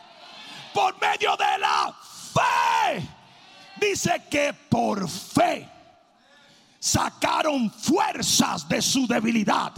Por 0.74 1.00
medio 1.00 1.38
de 1.38 1.58
la 1.60 1.96
fe. 2.34 3.08
Dice 3.80 4.24
que 4.30 4.54
por 4.54 5.08
fe 5.08 5.70
sacaron 6.80 7.70
fuerzas 7.72 8.68
de 8.68 8.82
su 8.82 9.06
debilidad 9.06 9.74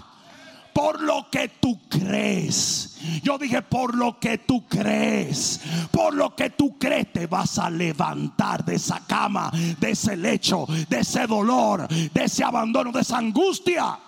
por 0.73 1.01
lo 1.01 1.29
que 1.29 1.49
tú 1.49 1.79
crees. 1.87 2.97
Yo 3.21 3.37
dije, 3.37 3.61
por 3.61 3.95
lo 3.95 4.19
que 4.19 4.39
tú 4.39 4.67
crees, 4.67 5.61
por 5.91 6.13
lo 6.13 6.35
que 6.35 6.49
tú 6.49 6.77
crees 6.77 7.13
te 7.13 7.27
vas 7.27 7.59
a 7.59 7.69
levantar 7.69 8.65
de 8.65 8.75
esa 8.75 9.05
cama, 9.05 9.51
de 9.79 9.91
ese 9.91 10.17
lecho, 10.17 10.65
de 10.89 10.99
ese 10.99 11.27
dolor, 11.27 11.87
de 11.87 12.23
ese 12.23 12.43
abandono, 12.43 12.91
de 12.91 13.01
esa 13.01 13.17
angustia. 13.17 13.99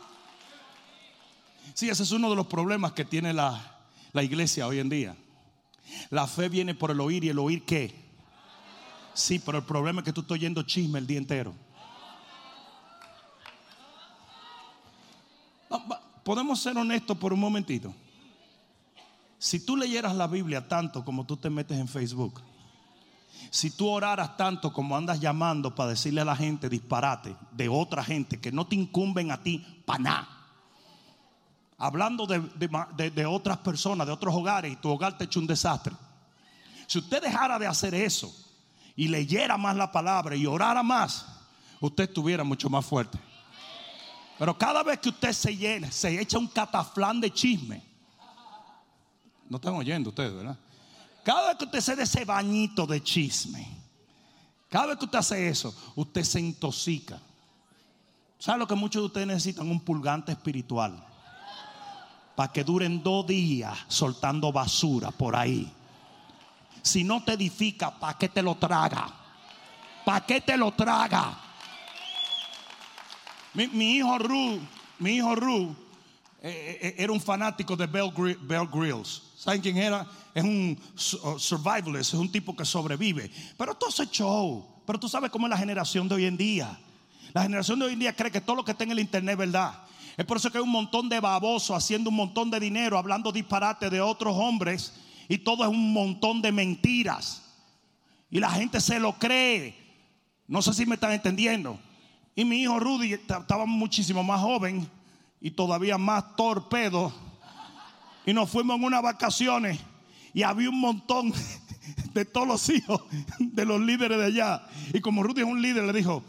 Sí, 1.73 1.89
ese 1.89 2.03
es 2.03 2.11
uno 2.11 2.29
de 2.29 2.35
los 2.35 2.47
problemas 2.47 2.93
que 2.93 3.05
tiene 3.05 3.33
la, 3.33 3.61
la 4.13 4.23
iglesia 4.23 4.65
hoy 4.65 4.79
en 4.79 4.89
día. 4.89 5.15
La 6.09 6.25
fe 6.25 6.49
viene 6.49 6.73
por 6.73 6.91
el 6.91 6.99
oír 6.99 7.23
y 7.25 7.29
el 7.29 7.39
oír 7.39 7.63
qué. 7.63 7.93
Sí, 9.13 9.39
pero 9.39 9.59
el 9.59 9.63
problema 9.65 10.01
es 10.01 10.05
que 10.05 10.13
tú 10.13 10.21
estás 10.21 10.33
oyendo 10.33 10.63
chisme 10.63 10.99
el 10.99 11.07
día 11.07 11.17
entero. 11.17 11.53
Podemos 16.25 16.59
ser 16.59 16.75
honestos 16.75 17.15
por 17.19 17.31
un 17.31 17.39
momentito. 17.39 17.93
Si 19.37 19.63
tú 19.63 19.77
leyeras 19.77 20.15
la 20.15 20.25
Biblia 20.25 20.67
tanto 20.67 21.05
como 21.05 21.23
tú 21.23 21.37
te 21.37 21.51
metes 21.51 21.77
en 21.77 21.87
Facebook, 21.87 22.41
si 23.51 23.69
tú 23.69 23.87
oraras 23.87 24.35
tanto 24.35 24.73
como 24.73 24.97
andas 24.97 25.19
llamando 25.19 25.75
para 25.75 25.91
decirle 25.91 26.21
a 26.21 26.25
la 26.25 26.35
gente 26.35 26.67
disparate 26.67 27.35
de 27.51 27.69
otra 27.69 28.03
gente 28.03 28.41
que 28.41 28.51
no 28.51 28.65
te 28.65 28.75
incumben 28.75 29.29
a 29.29 29.43
ti 29.43 29.63
para 29.85 29.99
nada, 29.99 30.27
hablando 31.77 32.25
de, 32.25 33.25
otras 33.27 33.59
personas, 33.59 34.07
de 34.07 34.13
otros 34.13 34.33
hogares 34.33 34.73
y 34.73 34.77
tu 34.77 34.89
hogar 34.89 35.19
te 35.19 35.25
echa 35.25 35.39
un 35.39 35.45
desastre. 35.45 35.93
Si 36.87 36.97
usted 36.97 37.21
dejara 37.21 37.59
de 37.59 37.67
hacer 37.67 37.93
eso 37.93 38.35
y 38.95 39.09
leyera 39.09 39.57
más 39.57 39.75
la 39.75 39.91
palabra 39.91 40.35
y 40.35 40.47
orara 40.47 40.81
más, 40.81 41.27
usted 41.79 42.05
estuviera 42.05 42.43
mucho 42.43 42.67
más 42.67 42.83
fuerte. 42.83 43.19
Pero 44.37 44.57
cada 44.57 44.83
vez 44.83 44.99
que 44.99 45.09
usted 45.09 45.31
se 45.31 45.55
llena, 45.55 45.91
se 45.91 46.19
echa 46.19 46.37
un 46.37 46.47
cataflán 46.47 47.21
de 47.21 47.31
chisme. 47.31 47.81
No 49.49 49.57
están 49.57 49.75
oyendo 49.75 50.09
ustedes, 50.09 50.33
¿verdad? 50.33 50.57
Cada 51.23 51.49
vez 51.49 51.57
que 51.57 51.65
usted 51.65 51.81
se 51.81 51.95
de 51.95 52.03
ese 52.03 52.25
bañito 52.25 52.85
de 52.85 53.01
chisme, 53.01 53.67
cada 54.69 54.87
vez 54.87 54.97
que 54.97 55.05
usted 55.05 55.19
hace 55.19 55.47
eso, 55.47 55.73
usted 55.95 56.23
se 56.23 56.39
intoxica. 56.39 57.19
¿Sabe 58.37 58.59
lo 58.59 58.67
que 58.67 58.75
muchos 58.75 59.01
de 59.01 59.05
ustedes 59.05 59.27
necesitan? 59.27 59.69
Un 59.69 59.79
pulgante 59.79 60.33
espiritual. 60.33 61.03
Para 62.35 62.51
que 62.51 62.63
duren 62.63 63.01
dos 63.01 63.25
días 63.25 63.77
soltando 63.87 64.51
basura 64.51 65.11
por 65.11 65.35
ahí. 65.35 65.71
Si 66.81 67.03
no 67.03 67.23
te 67.23 67.33
edifica, 67.33 67.97
¿para 67.97 68.17
qué 68.17 68.27
te 68.29 68.41
lo 68.41 68.55
traga? 68.55 69.07
¿Para 70.03 70.25
qué 70.25 70.41
te 70.41 70.57
lo 70.57 70.73
traga? 70.73 71.44
Mi, 73.55 73.95
hijo 73.95 74.17
Ru, 74.17 74.59
mi 74.99 75.11
hijo 75.15 75.33
Ru 75.35 75.75
eh, 76.41 76.77
eh, 76.81 76.95
era 76.97 77.11
un 77.11 77.21
fanático 77.21 77.75
de 77.75 77.87
Bell, 77.87 78.67
Grills. 78.71 79.23
¿Saben 79.37 79.61
quién 79.61 79.77
era? 79.77 80.05
Es 80.33 80.43
un 80.43 80.77
uh, 81.23 81.39
survivalist, 81.39 82.13
es 82.13 82.19
un 82.19 82.31
tipo 82.31 82.55
que 82.55 82.65
sobrevive. 82.65 83.31
Pero 83.57 83.73
todo 83.75 83.89
ese 83.89 84.07
show. 84.07 84.65
Pero 84.85 84.99
tú 84.99 85.07
sabes 85.07 85.31
cómo 85.31 85.47
es 85.47 85.51
la 85.51 85.57
generación 85.57 86.07
de 86.07 86.15
hoy 86.15 86.25
en 86.25 86.37
día. 86.37 86.77
La 87.33 87.43
generación 87.43 87.79
de 87.79 87.85
hoy 87.85 87.93
en 87.93 87.99
día 87.99 88.15
cree 88.15 88.31
que 88.31 88.41
todo 88.41 88.57
lo 88.57 88.65
que 88.65 88.71
está 88.71 88.83
en 88.83 88.91
el 88.91 88.99
internet 88.99 89.33
es 89.33 89.37
verdad. 89.39 89.83
Es 90.17 90.25
por 90.25 90.37
eso 90.37 90.51
que 90.51 90.57
hay 90.57 90.63
un 90.63 90.71
montón 90.71 91.09
de 91.09 91.19
babosos 91.19 91.75
haciendo 91.75 92.09
un 92.09 92.15
montón 92.15 92.49
de 92.51 92.59
dinero, 92.59 92.97
hablando 92.97 93.31
disparate 93.31 93.89
de 93.89 94.01
otros 94.01 94.35
hombres. 94.37 94.93
Y 95.27 95.39
todo 95.39 95.63
es 95.63 95.69
un 95.69 95.93
montón 95.93 96.41
de 96.41 96.51
mentiras. 96.51 97.41
Y 98.29 98.39
la 98.39 98.51
gente 98.51 98.81
se 98.81 98.99
lo 98.99 99.13
cree. 99.13 99.75
No 100.47 100.61
sé 100.61 100.73
si 100.73 100.85
me 100.85 100.95
están 100.95 101.13
entendiendo. 101.13 101.79
Y 102.35 102.43
mi 102.43 102.57
hijo 102.57 102.79
Rudy 102.79 103.13
estaba 103.13 103.65
muchísimo 103.65 104.21
más 104.23 104.41
joven 104.41 104.87
y 105.39 105.51
todavía 105.51 105.97
más 105.97 106.35
torpedo. 106.35 107.13
Y 108.25 108.33
nos 108.33 108.49
fuimos 108.49 108.77
en 108.77 108.83
unas 108.83 109.01
vacaciones 109.01 109.79
y 110.33 110.43
había 110.43 110.69
un 110.69 110.81
montón 110.81 111.31
de 112.13 112.25
todos 112.25 112.47
los 112.47 112.69
hijos 112.69 113.01
de 113.39 113.65
los 113.65 113.79
líderes 113.79 114.17
de 114.17 114.25
allá. 114.25 114.67
Y 114.93 114.99
como 114.99 115.23
Rudy 115.23 115.41
es 115.41 115.47
un 115.47 115.61
líder, 115.61 115.85
le 115.85 115.93
dijo, 115.93 116.23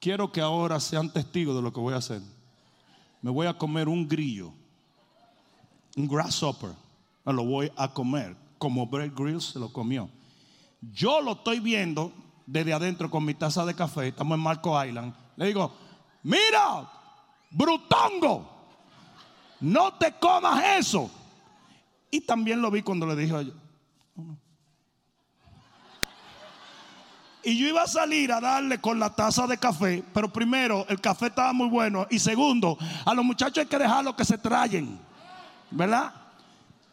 quiero 0.00 0.32
que 0.32 0.40
ahora 0.40 0.80
sean 0.80 1.12
testigos 1.12 1.54
de 1.54 1.62
lo 1.62 1.72
que 1.72 1.80
voy 1.80 1.92
a 1.92 1.98
hacer. 1.98 2.22
Me 3.20 3.30
voy 3.30 3.46
a 3.46 3.58
comer 3.58 3.88
un 3.88 4.08
grillo, 4.08 4.52
un 5.96 6.08
grasshopper. 6.08 6.70
Me 7.24 7.32
lo 7.32 7.44
voy 7.44 7.70
a 7.76 7.88
comer 7.92 8.36
como 8.56 8.86
Brett 8.86 9.14
Grills 9.14 9.46
se 9.46 9.58
lo 9.58 9.72
comió. 9.72 10.08
Yo 10.80 11.20
lo 11.20 11.32
estoy 11.32 11.60
viendo 11.60 12.12
desde 12.46 12.72
adentro 12.72 13.10
con 13.10 13.24
mi 13.24 13.34
taza 13.34 13.66
de 13.66 13.74
café. 13.74 14.08
Estamos 14.08 14.36
en 14.36 14.42
Marco 14.42 14.82
Island 14.84 15.12
le 15.36 15.46
digo, 15.46 15.72
mira, 16.22 16.90
brutongo, 17.50 18.48
no 19.60 19.94
te 19.94 20.12
comas 20.12 20.62
eso. 20.78 21.10
Y 22.10 22.20
también 22.20 22.60
lo 22.60 22.70
vi 22.70 22.82
cuando 22.82 23.06
le 23.06 23.16
dije 23.16 23.34
a 23.34 23.40
ella. 23.40 23.52
Y 27.44 27.58
yo 27.58 27.66
iba 27.66 27.82
a 27.82 27.88
salir 27.88 28.30
a 28.30 28.40
darle 28.40 28.80
con 28.80 29.00
la 29.00 29.10
taza 29.10 29.46
de 29.48 29.58
café, 29.58 30.04
pero 30.14 30.32
primero 30.32 30.86
el 30.88 31.00
café 31.00 31.26
estaba 31.26 31.52
muy 31.52 31.68
bueno 31.68 32.06
y 32.08 32.20
segundo, 32.20 32.78
a 33.04 33.14
los 33.14 33.24
muchachos 33.24 33.58
hay 33.58 33.66
que 33.66 33.78
dejarlo 33.78 34.14
que 34.14 34.24
se 34.24 34.38
trayen, 34.38 35.00
¿verdad? 35.70 36.12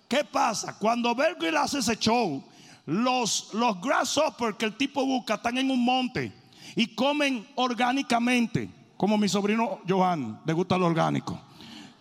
¿Qué 0.07 0.23
pasa? 0.23 0.75
Cuando 0.79 1.13
Berger 1.13 1.55
hace 1.55 1.79
ese 1.79 1.95
show, 1.97 2.43
los, 2.87 3.53
los 3.53 3.79
grasshoppers 3.79 4.57
que 4.57 4.65
el 4.65 4.75
tipo 4.75 5.05
busca 5.05 5.35
están 5.35 5.59
en 5.59 5.69
un 5.69 5.85
monte 5.85 6.33
y 6.75 6.87
comen 6.87 7.47
orgánicamente, 7.55 8.69
como 8.97 9.17
mi 9.17 9.29
sobrino 9.29 9.79
Johan, 9.87 10.41
le 10.45 10.53
gusta 10.53 10.77
lo 10.77 10.85
orgánico. 10.85 11.39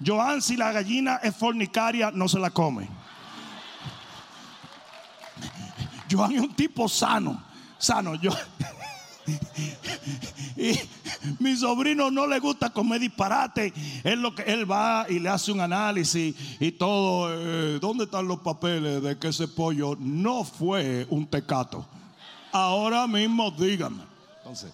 Johan, 0.05 0.41
si 0.41 0.57
la 0.57 0.73
gallina 0.73 1.17
es 1.23 1.35
fornicaria, 1.35 2.11
no 2.11 2.29
se 2.29 2.39
la 2.39 2.51
come. 2.51 2.89
Johan 6.11 6.33
es 6.33 6.41
un 6.41 6.55
tipo 6.55 6.89
sano, 6.89 7.43
sano. 7.79 8.15
Yo, 8.15 8.31
y 10.57 10.79
mi 11.39 11.57
sobrino 11.57 12.11
no 12.11 12.27
le 12.27 12.39
gusta 12.39 12.71
comer 12.71 13.01
disparate. 13.01 13.73
Él, 14.05 14.23
lo 14.23 14.35
que, 14.35 14.43
él 14.43 14.71
va 14.71 15.07
y 15.09 15.19
le 15.19 15.29
hace 15.29 15.53
un 15.53 15.61
análisis 15.61 16.35
y 16.61 16.73
todo. 16.73 17.29
Eh, 17.31 17.79
¿Dónde 17.81 18.05
están 18.05 18.27
los 18.27 18.41
papeles 18.41 19.03
de 19.03 19.19
que 19.19 19.29
ese 19.29 19.49
pollo 19.49 19.97
no 19.99 20.45
fue 20.45 21.07
un 21.11 21.27
tecato? 21.27 21.87
Ahora 22.53 23.07
mismo 23.07 23.51
díganme. 23.51 24.08
Entonces, 24.49 24.73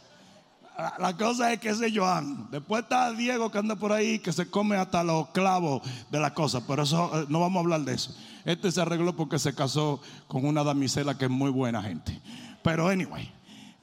la 1.01 1.17
cosa 1.17 1.53
es 1.53 1.59
que 1.59 1.71
ese 1.71 1.93
Joan. 1.93 2.49
Después 2.53 2.85
está 2.85 3.11
Diego 3.11 3.51
que 3.51 3.59
anda 3.59 3.75
por 3.75 3.91
ahí 3.91 4.21
que 4.21 4.33
se 4.33 4.49
come 4.49 4.77
hasta 4.77 5.03
los 5.03 5.31
clavos 5.31 5.83
de 6.13 6.21
la 6.21 6.33
cosa. 6.33 6.65
Pero 6.65 6.85
eso 6.85 7.11
eh, 7.13 7.27
no 7.29 7.41
vamos 7.41 7.57
a 7.57 7.61
hablar 7.65 7.81
de 7.81 7.95
eso. 7.95 8.15
Este 8.45 8.71
se 8.71 8.81
arregló 8.81 9.17
porque 9.17 9.41
se 9.41 9.53
casó 9.53 10.01
con 10.29 10.45
una 10.47 10.63
damisela 10.63 11.19
que 11.19 11.25
es 11.25 11.31
muy 11.31 11.51
buena 11.51 11.83
gente. 11.83 12.21
Pero 12.63 12.87
anyway, 12.89 13.33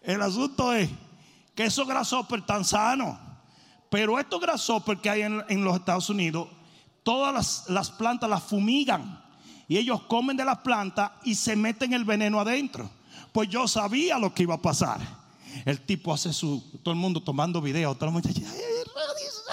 el 0.02 0.22
asunto 0.22 0.72
es 0.72 0.90
que 1.56 1.66
esos 1.66 1.86
grasshoppers 1.86 2.44
están 2.44 2.64
sanos. 2.64 3.18
Pero 3.90 4.18
estos 4.18 4.40
grasshoppers 4.40 5.02
que 5.02 5.10
hay 5.10 5.24
en, 5.24 5.66
los 5.66 5.76
Estados 5.76 6.10
Unidos, 6.10 6.48
todas 7.04 7.66
las 7.68 7.92
plantas 7.92 8.30
las 8.30 8.44
fumigan. 8.44 9.22
Y 9.68 9.76
ellos 9.76 10.04
comen 10.04 10.38
de 10.38 10.46
las 10.46 10.60
plantas 10.60 11.12
y 11.26 11.36
se 11.36 11.58
meten 11.58 11.92
el 11.92 12.06
veneno 12.06 12.40
adentro. 12.40 12.90
Pues 13.34 13.50
yo 13.50 13.68
sabía 13.68 14.18
lo 14.18 14.34
que 14.34 14.44
iba 14.44 14.56
a 14.56 14.62
pasar. 14.62 15.21
El 15.66 15.82
tipo 15.82 16.14
hace 16.14 16.34
su, 16.34 16.62
todo 16.84 16.94
el 16.94 17.00
mundo 17.00 17.22
tomando 17.22 17.62
video, 17.62 17.94
todo 17.96 18.06
el 18.08 18.14
mundo 18.14 18.28
dice, 18.28 18.42
Rudy 18.42 19.28
so 19.46 19.52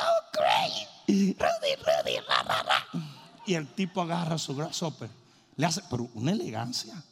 Rudy, 1.08 1.34
Rudy, 1.34 2.16
ra, 2.28 2.42
ra, 2.42 2.62
ra. 2.62 3.08
Y 3.46 3.54
el 3.54 3.66
tipo 3.68 4.02
agarra 4.02 4.36
su 4.36 4.54
grasshopper, 4.54 5.08
le 5.56 5.66
hace, 5.66 5.80
pero 5.90 6.08
una 6.14 6.32
elegancia. 6.32 7.02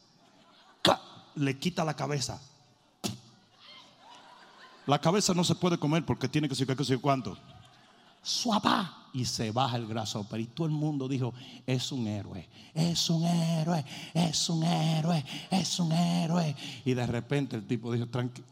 le 1.35 1.57
quita 1.57 1.83
la 1.83 1.95
cabeza. 1.95 2.39
La 4.85 4.99
cabeza 4.99 5.33
no 5.33 5.43
se 5.43 5.55
puede 5.55 5.77
comer 5.77 6.05
porque 6.05 6.29
tiene 6.29 6.47
que 6.47 6.55
ser 6.55 6.67
que 6.67 6.97
cuánto. 6.97 7.37
Suapa. 8.21 8.93
Y 9.13 9.25
se 9.25 9.51
baja 9.51 9.77
el 9.77 9.87
grasshopper. 9.87 10.39
Y 10.39 10.45
todo 10.45 10.67
el 10.67 10.73
mundo 10.73 11.07
dijo, 11.07 11.33
es 11.65 11.91
un 11.91 12.07
héroe, 12.07 12.47
es 12.75 13.09
un 13.09 13.25
héroe, 13.25 13.83
es 14.13 14.49
un 14.49 14.63
héroe, 14.63 15.25
es 15.49 15.79
un 15.79 15.91
héroe. 15.91 16.55
Y 16.85 16.93
de 16.93 17.07
repente 17.07 17.55
el 17.55 17.65
tipo 17.65 17.91
dijo, 17.91 18.05
tranquilo. 18.07 18.45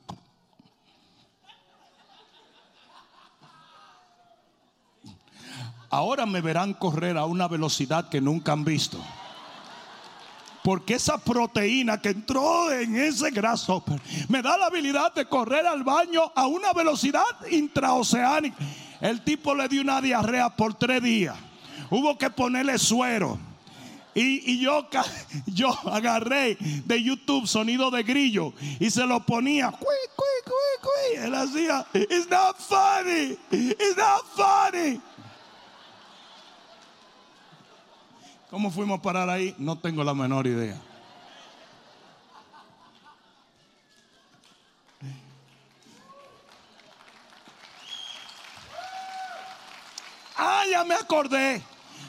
Ahora 5.96 6.26
me 6.26 6.42
verán 6.42 6.74
correr 6.74 7.18
a 7.18 7.24
una 7.24 7.48
velocidad 7.48 8.10
que 8.10 8.20
nunca 8.20 8.52
han 8.52 8.66
visto. 8.66 9.02
Porque 10.62 10.96
esa 10.96 11.18
proteína 11.18 12.02
que 12.02 12.10
entró 12.10 12.70
en 12.70 12.98
ese 12.98 13.32
grasshopper 13.32 14.02
me 14.28 14.42
da 14.42 14.58
la 14.58 14.66
habilidad 14.66 15.14
de 15.14 15.26
correr 15.26 15.66
al 15.66 15.86
baño 15.86 16.34
a 16.36 16.48
una 16.48 16.74
velocidad 16.74 17.24
intraoceánica. 17.50 18.58
El 19.00 19.22
tipo 19.22 19.56
le 19.56 19.70
dio 19.70 19.82
una 19.84 20.02
diarrea 20.02 20.50
por 20.50 20.74
tres 20.74 21.02
días. 21.02 21.38
Hubo 21.90 22.18
que 22.18 22.30
ponerle 22.30 22.78
suero. 22.78 23.40
Y, 24.14 24.52
y 24.52 24.60
yo, 24.60 24.90
yo 25.46 25.70
agarré 25.90 26.58
de 26.60 27.02
YouTube 27.02 27.48
sonido 27.48 27.90
de 27.90 28.04
grillo 28.04 28.52
y 28.82 28.90
se 28.90 29.06
lo 29.06 29.22
ponía. 29.22 29.74
Él 31.16 31.34
hacía, 31.34 31.86
it's 31.94 32.30
not 32.30 32.58
funny, 32.58 33.38
it's 33.50 33.96
not 33.96 34.26
funny. 34.36 35.00
¿Cómo 38.56 38.72
fuimos 38.72 39.00
a 39.00 39.02
parar 39.02 39.30
ahí? 39.30 39.54
No 39.58 39.78
tengo 39.78 40.02
la 40.02 40.14
menor 40.14 40.48
idea. 40.48 40.78
Ah, 50.38 50.64
ya 50.72 50.86
me 50.86 50.96
acordé. 50.96 51.62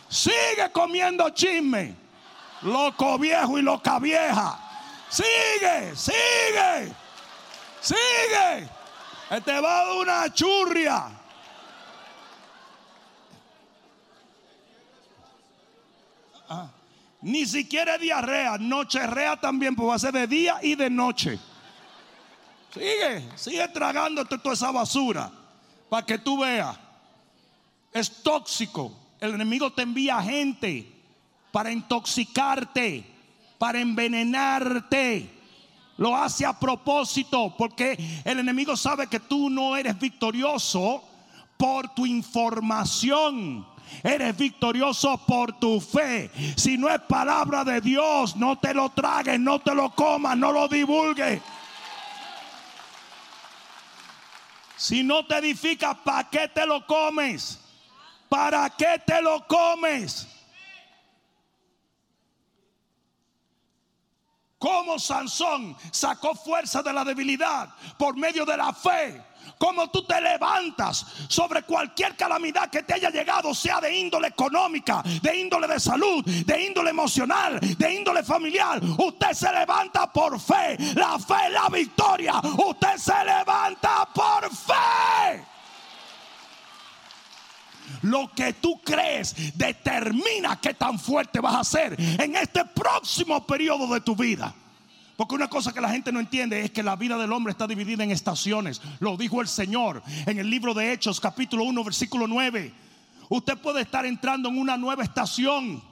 Sigue 0.09 0.71
comiendo 0.73 1.29
chisme. 1.31 1.97
Loco 2.63 3.19
viejo 3.19 3.59
y 3.59 3.63
loca 3.63 3.99
vieja. 3.99 4.57
Sigue, 5.09 5.97
sigue, 5.97 6.95
sigue. 7.81 8.69
Te 9.45 9.61
va 9.61 9.81
a 9.81 9.85
dar 9.85 9.97
una 9.97 10.33
churria. 10.33 11.09
Ni 17.23 17.47
siquiera 17.47 17.99
diarrea, 17.99 18.59
nocherrea 18.59 19.37
también, 19.37 19.75
pues 19.75 19.89
va 19.89 19.95
a 19.95 19.99
ser 19.99 20.13
de 20.13 20.27
día 20.27 20.59
y 20.63 20.75
de 20.75 20.91
noche. 20.91 21.39
Sigue, 22.73 23.29
sigue 23.37 23.69
tragándote 23.69 24.39
toda 24.39 24.55
esa 24.55 24.71
basura 24.71 25.31
para 25.89 26.05
que 26.05 26.19
tú 26.19 26.39
veas. 26.39 26.77
Es 27.93 28.23
tóxico. 28.23 28.93
El 29.19 29.35
enemigo 29.35 29.73
te 29.73 29.83
envía 29.83 30.23
gente 30.23 30.93
para 31.51 31.73
intoxicarte, 31.73 33.05
para 33.59 33.81
envenenarte. 33.81 35.31
Lo 35.97 36.15
hace 36.15 36.45
a 36.45 36.59
propósito 36.59 37.55
porque 37.57 38.23
el 38.25 38.39
enemigo 38.39 38.77
sabe 38.77 39.07
que 39.07 39.21
tú 39.21 39.49
no 39.49 39.75
eres 39.75 39.99
victorioso 39.99 41.03
por 41.57 41.95
tu 41.95 42.05
información. 42.05 43.67
Eres 44.03 44.37
victorioso 44.37 45.19
por 45.27 45.59
tu 45.59 45.81
fe. 45.81 46.31
Si 46.57 46.77
no 46.77 46.89
es 46.89 47.01
palabra 47.03 47.65
de 47.65 47.81
Dios, 47.81 48.37
no 48.37 48.59
te 48.59 48.75
lo 48.75 48.91
tragues, 48.91 49.39
no 49.39 49.61
te 49.61 49.75
lo 49.75 49.95
comas, 49.95 50.37
no 50.37 50.53
lo 50.53 50.69
divulgues. 50.69 51.41
Si 54.77 55.03
no 55.03 55.27
te 55.27 55.39
edifica, 55.39 55.95
¿para 55.95 56.29
qué 56.29 56.49
te 56.49 56.67
lo 56.67 56.87
comes? 56.87 57.59
¿Para 58.29 58.69
qué 58.71 59.01
te 59.05 59.23
lo 59.23 59.47
comes? 59.47 60.29
Como 64.59 64.99
Sansón 64.99 65.77
sacó 65.91 66.35
fuerza 66.35 66.83
de 66.83 66.93
la 66.93 67.05
debilidad 67.05 67.69
por 67.99 68.17
medio 68.17 68.45
de 68.45 68.57
la 68.57 68.73
fe. 68.73 69.23
Como 69.59 69.91
tú 69.91 70.05
te 70.05 70.21
levantas 70.21 71.07
sobre 71.29 71.63
cualquier 71.63 72.17
calamidad 72.17 72.71
que 72.71 72.83
te 72.83 72.95
haya 72.95 73.11
llegado, 73.11 73.55
sea 73.55 73.81
de 73.81 73.97
índole 73.97 74.29
económica, 74.29 75.03
de 75.23 75.37
índole 75.37 75.67
de 75.67 75.81
salud, 75.81 76.25
de 76.25 76.63
índole 76.63 76.91
emocional, 76.91 77.59
de 77.61 77.95
índole 77.95 78.23
familiar. 78.23 78.81
Usted 78.99 79.33
se 79.33 79.53
levanta 79.53 80.13
por 80.13 80.39
fe. 80.41 80.77
La 80.95 81.19
fe 81.19 81.47
es 81.47 81.53
la 81.53 81.69
victoria. 81.69 82.35
Usted 82.67 82.97
se 82.97 83.25
levanta 83.25 84.09
por 84.13 84.51
fe. 84.51 85.45
Lo 88.03 88.31
que 88.35 88.55
tú 88.55 88.81
crees 88.85 89.57
determina 89.57 90.61
qué 90.61 90.75
tan 90.75 90.99
fuerte 90.99 91.41
vas 91.41 91.55
a 91.55 91.65
ser 91.65 91.97
en 91.99 92.37
este 92.37 92.65
próximo 92.65 93.47
periodo 93.47 93.93
de 93.93 94.01
tu 94.01 94.17
vida. 94.17 94.55
Porque 95.17 95.35
una 95.35 95.49
cosa 95.49 95.73
que 95.73 95.81
la 95.81 95.89
gente 95.89 96.13
no 96.13 96.21
entiende 96.21 96.61
es 96.61 96.71
que 96.71 96.83
la 96.83 96.95
vida 96.95 97.17
del 97.17 97.33
hombre 97.33 97.51
está 97.51 97.67
dividida 97.67 98.05
en 98.05 98.11
estaciones. 98.11 98.83
Lo 99.01 99.17
dijo 99.17 99.41
el 99.41 99.49
Señor 99.49 100.03
en 100.27 100.39
el 100.39 100.51
libro 100.51 100.75
de 100.75 100.93
Hechos 100.93 101.21
capítulo 101.21 101.65
1 101.65 101.85
versículo 101.85 102.27
9. 102.27 102.73
Usted 103.31 103.57
puede 103.59 103.81
estar 103.81 104.05
entrando 104.05 104.51
en 104.51 104.59
una 104.59 104.77
nueva 104.77 105.03
estación 105.03 105.83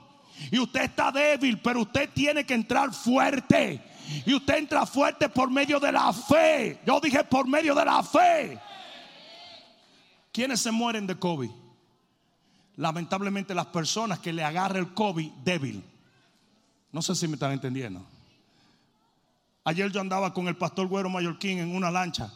y 0.50 0.58
usted 0.58 0.82
está 0.82 1.10
débil, 1.10 1.58
pero 1.58 1.80
usted 1.82 2.10
tiene 2.12 2.44
que 2.44 2.54
entrar 2.54 2.92
fuerte. 2.92 3.82
Y 4.26 4.34
usted 4.34 4.58
entra 4.58 4.84
fuerte 4.84 5.30
por 5.30 5.50
medio 5.50 5.80
de 5.80 5.90
la 5.90 6.12
fe. 6.12 6.80
Yo 6.86 7.00
dije 7.00 7.24
por 7.24 7.48
medio 7.48 7.74
de 7.74 7.84
la 7.84 8.02
fe. 8.02 8.60
¿Quiénes 10.30 10.60
se 10.60 10.70
mueren 10.70 11.06
de 11.06 11.18
COVID? 11.18 11.50
Lamentablemente 12.76 13.54
las 13.54 13.66
personas 13.66 14.18
que 14.18 14.32
le 14.32 14.44
agarra 14.44 14.78
el 14.78 14.92
COVID 14.92 15.30
débil. 15.44 15.82
No 16.92 17.00
sé 17.00 17.14
si 17.14 17.26
me 17.26 17.34
están 17.34 17.52
entendiendo. 17.52 18.04
Ayer 19.64 19.90
yo 19.90 20.00
andaba 20.00 20.34
con 20.34 20.46
el 20.46 20.56
pastor 20.56 20.86
Güero 20.88 21.08
Mallorquín 21.08 21.58
en 21.58 21.74
una 21.74 21.90
lancha. 21.90 22.30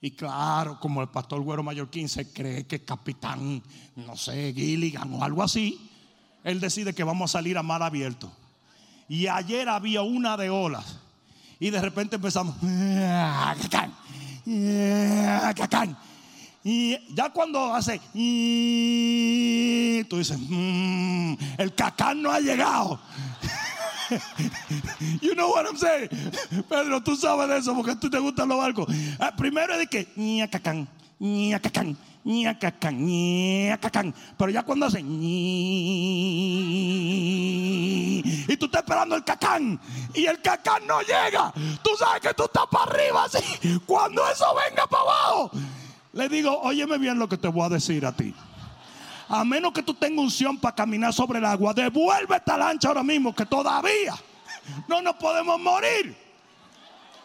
Y 0.00 0.10
claro, 0.12 0.80
como 0.80 1.00
el 1.02 1.08
pastor 1.08 1.40
Güero 1.42 1.62
Mallorquín 1.62 2.08
se 2.08 2.32
cree 2.32 2.66
que 2.66 2.84
capitán, 2.84 3.62
no 3.96 4.16
sé, 4.16 4.52
Gilligan 4.54 5.12
o 5.14 5.22
algo 5.22 5.42
así, 5.42 5.88
él 6.42 6.58
decide 6.58 6.94
que 6.94 7.04
vamos 7.04 7.30
a 7.30 7.38
salir 7.38 7.56
a 7.56 7.62
mar 7.62 7.82
abierto. 7.82 8.32
Y 9.08 9.26
ayer 9.28 9.68
había 9.68 10.02
una 10.02 10.36
de 10.36 10.50
olas. 10.50 10.98
Y 11.60 11.70
de 11.70 11.80
repente 11.80 12.16
empezamos. 12.16 12.56
cacán, 13.60 13.94
cacán. 15.54 15.98
Y 16.64 16.96
ya 17.14 17.30
cuando 17.30 17.74
hace. 17.74 18.00
y 18.14 20.02
Tú 20.04 20.18
dices, 20.18 20.38
"Mm, 20.40 21.34
el 21.58 21.74
cacán 21.74 22.22
no 22.22 22.30
ha 22.30 22.40
llegado. 22.40 23.00
You 25.20 25.34
know 25.34 25.50
what 25.50 25.66
I'm 25.66 25.76
saying? 25.76 26.08
Pedro, 26.68 27.02
tú 27.02 27.16
sabes 27.16 27.48
de 27.48 27.58
eso 27.58 27.74
porque 27.74 27.96
tú 27.96 28.10
te 28.10 28.18
gustan 28.18 28.48
los 28.48 28.58
barcos. 28.58 28.86
Ah, 29.18 29.32
primero 29.36 29.72
es 29.74 29.80
de 29.80 29.86
que, 29.86 30.08
ña 30.16 30.48
cacán, 30.48 30.88
ña 31.18 31.60
cacán, 31.60 31.96
ña 32.24 32.58
cacán, 32.58 33.06
ña 33.06 33.78
cacán. 33.78 34.14
Pero 34.36 34.50
ya 34.50 34.62
cuando 34.62 34.86
hace, 34.86 35.02
ñi, 35.02 35.30
y 38.48 38.56
tú 38.56 38.66
estás 38.66 38.82
esperando 38.82 39.16
el 39.16 39.24
cacán 39.24 39.80
y 40.14 40.26
el 40.26 40.40
cacán 40.40 40.86
no 40.86 41.00
llega, 41.02 41.52
tú 41.82 41.90
sabes 41.98 42.20
que 42.20 42.34
tú 42.34 42.44
estás 42.44 42.66
para 42.70 42.84
arriba 42.84 43.24
así. 43.24 43.78
Cuando 43.86 44.22
eso 44.28 44.46
venga 44.68 44.86
para 44.86 45.02
abajo, 45.02 45.50
le 46.12 46.28
digo, 46.28 46.60
óyeme 46.60 46.98
bien 46.98 47.18
lo 47.18 47.28
que 47.28 47.36
te 47.38 47.48
voy 47.48 47.66
a 47.66 47.68
decir 47.68 48.04
a 48.04 48.12
ti. 48.12 48.34
A 49.32 49.44
menos 49.44 49.72
que 49.72 49.84
tú 49.84 49.94
tengas 49.94 50.24
unción 50.24 50.58
para 50.58 50.74
caminar 50.74 51.12
sobre 51.12 51.38
el 51.38 51.44
agua, 51.44 51.72
devuelve 51.72 52.34
esta 52.34 52.58
lancha 52.58 52.88
ahora 52.88 53.04
mismo 53.04 53.32
que 53.32 53.46
todavía 53.46 54.12
no 54.88 55.00
nos 55.00 55.14
podemos 55.14 55.58
morir. 55.60 56.16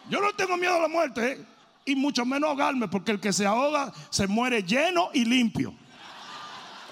Yo 0.08 0.20
no 0.20 0.32
tengo 0.34 0.56
miedo 0.56 0.76
a 0.76 0.82
la 0.82 0.86
muerte 0.86 1.32
¿eh? 1.32 1.44
y 1.84 1.96
mucho 1.96 2.24
menos 2.24 2.48
ahogarme, 2.48 2.86
porque 2.86 3.10
el 3.10 3.18
que 3.18 3.32
se 3.32 3.44
ahoga 3.44 3.92
se 4.08 4.28
muere 4.28 4.62
lleno 4.62 5.10
y 5.14 5.24
limpio. 5.24 5.74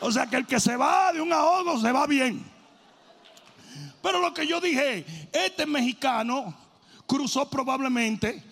O 0.01 0.11
sea 0.11 0.27
que 0.27 0.35
el 0.35 0.47
que 0.47 0.59
se 0.59 0.77
va 0.77 1.13
de 1.13 1.21
un 1.21 1.33
ahogo 1.33 1.79
se 1.79 1.93
va 1.93 2.09
bien. 2.09 2.45
Pero 4.03 4.19
lo 4.19 4.35
que 4.35 4.49
yo 4.49 4.61
dije, 4.61 5.29
este 5.33 5.65
mexicano 5.65 6.53
cruzó 7.07 7.49
probablemente 7.49 8.43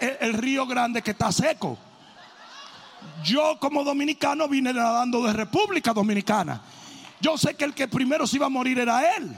el, 0.00 0.16
el 0.20 0.32
río 0.32 0.66
Grande 0.66 1.02
que 1.02 1.10
está 1.10 1.30
seco. 1.30 1.78
Yo 3.24 3.58
como 3.60 3.84
dominicano 3.84 4.48
vine 4.48 4.72
nadando 4.72 5.22
de 5.24 5.32
República 5.32 5.92
Dominicana. 5.92 6.62
Yo 7.20 7.36
sé 7.36 7.54
que 7.54 7.64
el 7.64 7.74
que 7.74 7.86
primero 7.86 8.26
se 8.26 8.36
iba 8.36 8.46
a 8.46 8.50
morir 8.50 8.78
era 8.78 9.16
él. 9.16 9.36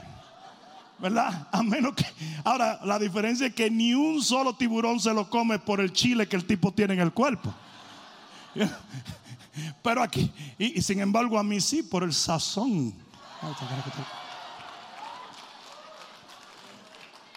¿Verdad? 0.99 1.47
A 1.51 1.61
menos 1.61 1.93
que... 1.95 2.05
Ahora, 2.45 2.79
la 2.83 2.97
diferencia 2.97 3.47
es 3.47 3.53
que 3.53 3.69
ni 3.69 3.93
un 3.93 4.23
solo 4.23 4.53
tiburón 4.53 4.99
se 4.99 5.13
lo 5.13 5.29
come 5.29 5.59
por 5.59 5.81
el 5.81 5.91
chile 5.91 6.27
que 6.27 6.37
el 6.37 6.45
tipo 6.45 6.71
tiene 6.71 6.93
en 6.93 7.01
el 7.01 7.11
cuerpo. 7.11 7.53
Pero 9.83 10.01
aquí, 10.01 10.31
y, 10.57 10.81
sin 10.81 10.99
embargo 10.99 11.37
a 11.37 11.43
mí 11.43 11.59
sí, 11.61 11.83
por 11.83 12.03
el 12.03 12.13
sazón. 12.13 12.93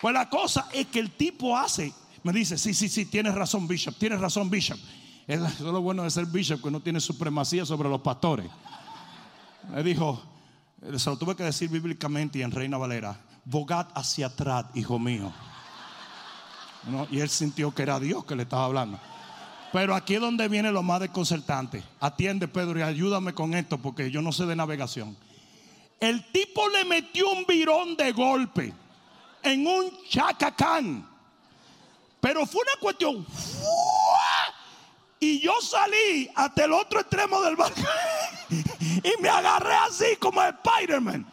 Pues 0.01 0.15
la 0.15 0.29
cosa 0.29 0.69
es 0.73 0.87
que 0.87 1.01
el 1.01 1.11
tipo 1.11 1.57
hace, 1.57 1.93
me 2.23 2.33
dice, 2.33 2.57
sí, 2.57 2.73
sí, 2.73 2.89
sí, 2.89 3.07
tienes 3.07 3.35
razón, 3.35 3.67
Bishop, 3.67 3.97
tienes 3.99 4.21
razón, 4.21 4.49
Bishop. 4.49 4.79
Eso 5.27 5.47
es 5.47 5.61
lo 5.61 5.81
bueno 5.81 6.05
de 6.05 6.11
ser 6.11 6.27
Bishop, 6.27 6.63
que 6.63 6.71
no 6.71 6.81
tiene 6.81 7.01
supremacía 7.01 7.67
sobre 7.67 7.89
los 7.89 8.01
pastores. 8.01 8.47
Me 9.71 9.83
dijo, 9.83 10.23
se 10.97 11.11
lo 11.11 11.17
tuve 11.17 11.35
que 11.35 11.43
decir 11.43 11.69
bíblicamente 11.69 12.39
y 12.39 12.43
en 12.43 12.53
Reina 12.53 12.79
Valera, 12.79 13.19
bogad 13.45 13.89
hacia 13.95 14.27
atrás, 14.27 14.67
hijo 14.75 14.99
mío. 14.99 15.33
Y 17.11 17.19
él 17.19 17.29
sintió 17.29 17.75
que 17.75 17.83
era 17.83 17.99
Dios 17.99 18.25
que 18.25 18.37
le 18.37 18.45
estaba 18.45 18.67
hablando. 18.67 19.01
Pero 19.73 19.97
aquí 19.97 20.15
es 20.15 20.21
donde 20.21 20.49
viene 20.49 20.71
lo 20.71 20.85
más 20.85 21.01
desconcertante. 21.01 21.83
Atiende, 21.99 22.47
Pedro, 22.47 22.79
y 22.79 22.83
ayúdame 22.83 23.35
con 23.35 23.55
esto 23.55 23.79
porque 23.79 24.11
yo 24.11 24.23
no 24.23 24.31
sé 24.31 24.47
de 24.47 24.55
navegación. 24.55 25.17
El 25.99 26.31
tipo 26.31 26.69
le 26.69 26.85
metió 26.85 27.29
un 27.31 27.45
virón 27.47 27.97
de 27.97 28.13
golpe 28.13 28.73
en 29.43 29.67
un 29.67 29.91
chacacán. 30.09 31.09
Pero 32.21 32.47
fue 32.47 32.63
una 32.63 32.81
cuestión. 32.81 33.27
Y 33.27 34.56
salí 35.61 36.29
hasta 36.35 36.65
el 36.65 36.73
otro 36.73 37.01
extremo 37.01 37.41
del 37.43 37.57
barco. 37.57 37.81
y 38.51 39.23
me 39.23 39.29
agarré 39.29 39.75
así 39.75 40.17
como 40.19 40.43
Spider-Man. 40.43 41.27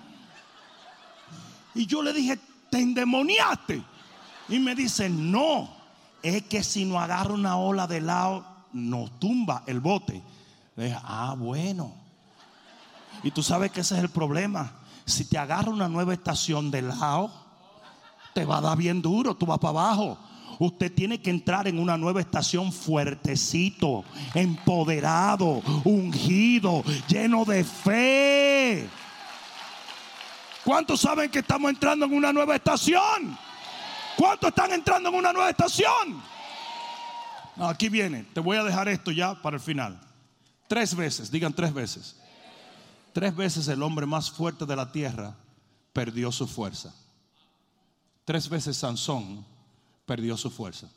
Y 1.76 1.86
yo 1.86 2.02
le 2.04 2.14
dije, 2.14 2.40
¿te 2.70 2.80
endemoniaste? 2.80 3.84
Y 4.50 4.60
me 4.60 4.76
dice, 4.76 5.10
no, 5.10 5.70
es 6.22 6.44
que 6.44 6.64
si 6.64 6.86
no 6.86 7.00
agarra 7.00 7.34
una 7.34 7.58
ola 7.58 7.88
de 7.88 8.02
lado, 8.02 8.46
nos 8.74 9.20
tumba 9.20 9.64
el 9.66 9.80
bote. 9.80 10.22
Ah, 11.04 11.36
bueno. 11.38 11.94
Y 13.24 13.32
tú 13.32 13.42
sabes 13.44 13.72
que 13.72 13.82
ese 13.82 13.96
es 13.96 14.02
el 14.02 14.10
problema. 14.10 14.72
Si 15.06 15.26
te 15.26 15.38
agarra 15.38 15.70
una 15.70 15.88
nueva 15.88 16.14
estación 16.14 16.72
de 16.72 16.82
lado, 16.82 17.32
te 18.34 18.46
va 18.46 18.58
a 18.58 18.62
dar 18.62 18.78
bien 18.78 19.02
duro, 19.02 19.36
tú 19.36 19.46
vas 19.46 19.60
para 19.60 19.70
abajo. 19.70 20.18
Usted 20.60 20.94
tiene 20.94 21.22
que 21.22 21.30
entrar 21.30 21.68
en 21.68 21.80
una 21.80 21.98
nueva 21.98 22.22
estación 22.22 22.72
fuertecito, 22.72 24.04
empoderado, 24.34 25.62
ungido, 25.84 26.84
lleno 27.08 27.46
de 27.46 27.63
fe. 27.63 28.89
¿Cuántos 30.63 31.02
saben 31.02 31.30
que 31.30 31.39
estamos 31.39 31.70
entrando 31.70 32.06
en 32.06 32.13
una 32.13 32.32
nueva 32.32 32.56
estación? 32.56 33.38
¿Cuántos 34.16 34.50
están 34.50 34.72
entrando 34.72 35.10
en 35.10 35.16
una 35.16 35.34
nueva 35.34 35.50
estación? 35.50 36.34
aquí 37.58 37.88
viene, 37.89 38.24
te 38.34 38.39
voy 38.39 38.58
a 38.58 38.63
dejar 38.63 38.88
esto 38.88 39.12
ya 39.12 39.39
para 39.42 39.58
el 39.58 39.62
final. 39.62 40.00
Tres 40.68 40.96
veces, 40.96 41.30
digan 41.30 41.54
tres 41.54 41.74
veces. 41.74 42.16
Tres 43.12 43.36
veces 43.36 43.68
el 43.68 43.84
hombre 43.84 44.06
más 44.06 44.32
fuerte 44.32 44.66
de 44.66 44.76
la 44.76 44.92
tierra 44.92 45.36
perdió 45.92 46.32
su 46.32 46.48
fuerza. 46.48 46.94
Tres 48.26 48.50
veces 48.50 48.78
Sansón 48.78 49.46
perdió 50.06 50.38
su 50.38 50.50
fuerza. 50.50 50.89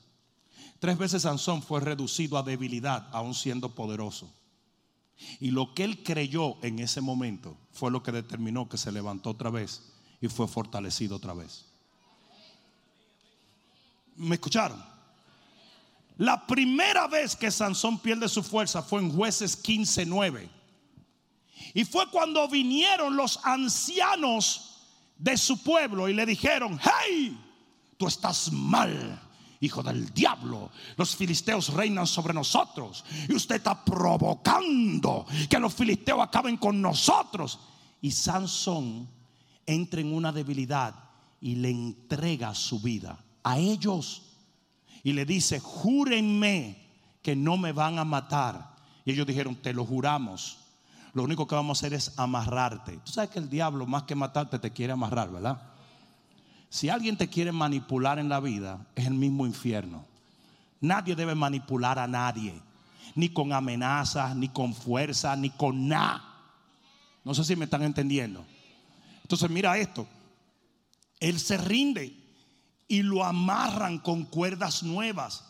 Tres 0.78 0.98
veces 0.98 1.22
Sansón 1.22 1.62
fue 1.62 1.80
reducido 1.80 2.36
a 2.36 2.42
debilidad, 2.42 3.08
aún 3.12 3.34
siendo 3.34 3.74
poderoso. 3.74 4.32
Y 5.40 5.50
lo 5.50 5.74
que 5.74 5.84
él 5.84 6.02
creyó 6.02 6.62
en 6.62 6.78
ese 6.78 7.00
momento 7.00 7.56
fue 7.72 7.90
lo 7.90 8.02
que 8.02 8.12
determinó 8.12 8.68
que 8.68 8.76
se 8.76 8.92
levantó 8.92 9.30
otra 9.30 9.50
vez 9.50 9.82
y 10.20 10.28
fue 10.28 10.46
fortalecido 10.46 11.16
otra 11.16 11.32
vez. 11.32 11.64
¿Me 14.16 14.34
escucharon? 14.34 14.82
La 16.18 16.46
primera 16.46 17.06
vez 17.06 17.36
que 17.36 17.50
Sansón 17.50 17.98
pierde 17.98 18.28
su 18.28 18.42
fuerza 18.42 18.82
fue 18.82 19.00
en 19.00 19.12
jueces 19.12 19.62
15:9. 19.62 20.48
Y 21.74 21.84
fue 21.84 22.10
cuando 22.10 22.48
vinieron 22.48 23.16
los 23.16 23.38
ancianos 23.44 24.76
de 25.18 25.36
su 25.36 25.62
pueblo 25.62 26.08
y 26.08 26.14
le 26.14 26.26
dijeron, 26.26 26.78
hey, 26.82 27.38
tú 27.96 28.06
estás 28.06 28.52
mal, 28.52 29.20
hijo 29.60 29.82
del 29.82 30.12
diablo. 30.12 30.70
Los 30.96 31.16
filisteos 31.16 31.72
reinan 31.72 32.06
sobre 32.06 32.34
nosotros 32.34 33.04
y 33.28 33.34
usted 33.34 33.56
está 33.56 33.84
provocando 33.84 35.26
que 35.48 35.58
los 35.58 35.74
filisteos 35.74 36.20
acaben 36.20 36.56
con 36.56 36.80
nosotros. 36.80 37.58
Y 38.00 38.10
Sansón 38.10 39.08
entra 39.64 40.00
en 40.00 40.14
una 40.14 40.32
debilidad 40.32 40.94
y 41.40 41.56
le 41.56 41.70
entrega 41.70 42.54
su 42.54 42.80
vida 42.80 43.18
a 43.42 43.58
ellos 43.58 44.22
y 45.02 45.12
le 45.12 45.24
dice, 45.24 45.60
júrenme 45.60 46.84
que 47.22 47.36
no 47.36 47.56
me 47.56 47.72
van 47.72 47.98
a 47.98 48.04
matar. 48.04 48.74
Y 49.04 49.12
ellos 49.12 49.26
dijeron, 49.26 49.54
te 49.56 49.72
lo 49.72 49.84
juramos. 49.84 50.58
Lo 51.12 51.22
único 51.22 51.46
que 51.46 51.54
vamos 51.54 51.78
a 51.78 51.80
hacer 51.80 51.94
es 51.94 52.18
amarrarte. 52.18 52.98
Tú 52.98 53.12
sabes 53.12 53.30
que 53.30 53.38
el 53.38 53.48
diablo 53.48 53.86
más 53.86 54.02
que 54.02 54.14
matarte 54.14 54.58
te 54.58 54.72
quiere 54.72 54.92
amarrar, 54.92 55.30
¿verdad? 55.30 55.75
Si 56.68 56.88
alguien 56.88 57.16
te 57.16 57.28
quiere 57.28 57.52
manipular 57.52 58.18
en 58.18 58.28
la 58.28 58.40
vida, 58.40 58.86
es 58.94 59.06
el 59.06 59.14
mismo 59.14 59.46
infierno. 59.46 60.04
Nadie 60.80 61.14
debe 61.14 61.34
manipular 61.34 61.98
a 61.98 62.06
nadie, 62.06 62.60
ni 63.14 63.28
con 63.28 63.52
amenazas, 63.52 64.36
ni 64.36 64.48
con 64.48 64.74
fuerza, 64.74 65.34
ni 65.36 65.50
con 65.50 65.88
nada. 65.88 66.22
No 67.24 67.34
sé 67.34 67.44
si 67.44 67.56
me 67.56 67.64
están 67.64 67.82
entendiendo. 67.82 68.44
Entonces 69.22 69.50
mira 69.50 69.78
esto. 69.78 70.06
Él 71.18 71.40
se 71.40 71.56
rinde 71.56 72.14
y 72.88 73.02
lo 73.02 73.24
amarran 73.24 73.98
con 73.98 74.24
cuerdas 74.24 74.82
nuevas. 74.82 75.44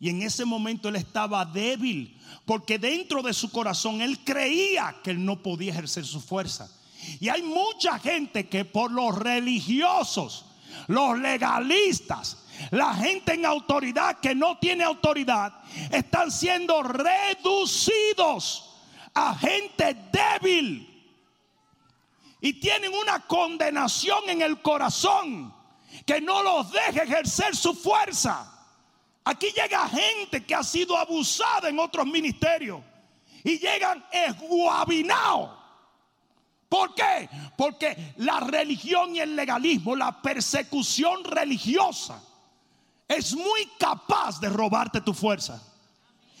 Y 0.00 0.08
en 0.08 0.22
ese 0.22 0.44
momento 0.46 0.88
él 0.88 0.96
estaba 0.96 1.44
débil, 1.44 2.18
porque 2.46 2.78
dentro 2.78 3.22
de 3.22 3.34
su 3.34 3.52
corazón 3.52 4.00
él 4.00 4.24
creía 4.24 4.96
que 5.04 5.10
él 5.10 5.24
no 5.24 5.42
podía 5.42 5.72
ejercer 5.72 6.06
su 6.06 6.20
fuerza. 6.20 6.70
Y 7.20 7.28
hay 7.28 7.42
mucha 7.42 7.98
gente 7.98 8.48
que 8.48 8.64
por 8.64 8.90
los 8.90 9.16
religiosos, 9.16 10.46
los 10.88 11.18
legalistas, 11.18 12.44
la 12.70 12.94
gente 12.94 13.34
en 13.34 13.46
autoridad 13.46 14.18
que 14.20 14.34
no 14.34 14.58
tiene 14.58 14.84
autoridad, 14.84 15.52
están 15.90 16.30
siendo 16.30 16.82
reducidos 16.82 18.70
a 19.14 19.34
gente 19.34 19.96
débil. 20.12 20.86
Y 22.40 22.54
tienen 22.54 22.92
una 22.94 23.20
condenación 23.26 24.28
en 24.28 24.42
el 24.42 24.62
corazón 24.62 25.54
que 26.06 26.20
no 26.20 26.42
los 26.42 26.72
deje 26.72 27.02
ejercer 27.02 27.54
su 27.54 27.74
fuerza. 27.74 28.50
Aquí 29.24 29.48
llega 29.54 29.88
gente 29.88 30.44
que 30.44 30.54
ha 30.54 30.64
sido 30.64 30.96
abusada 30.96 31.68
en 31.68 31.78
otros 31.78 32.06
ministerios 32.06 32.80
y 33.44 33.58
llegan 33.58 34.04
esguabinados. 34.10 35.59
¿Por 36.70 36.94
qué? 36.94 37.28
Porque 37.56 38.14
la 38.18 38.38
religión 38.38 39.16
y 39.16 39.18
el 39.18 39.34
legalismo, 39.34 39.96
la 39.96 40.22
persecución 40.22 41.24
religiosa, 41.24 42.22
es 43.08 43.34
muy 43.34 43.66
capaz 43.76 44.40
de 44.40 44.48
robarte 44.48 45.00
tu 45.00 45.12
fuerza. 45.12 45.60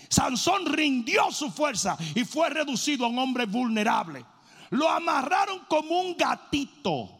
Sansón 0.08 0.66
rindió 0.66 1.32
su 1.32 1.50
fuerza 1.50 1.98
y 2.14 2.24
fue 2.24 2.48
reducido 2.48 3.06
a 3.06 3.08
un 3.08 3.18
hombre 3.18 3.44
vulnerable. 3.44 4.24
Lo 4.70 4.88
amarraron 4.88 5.64
como 5.68 6.00
un 6.00 6.16
gatito. 6.16 7.10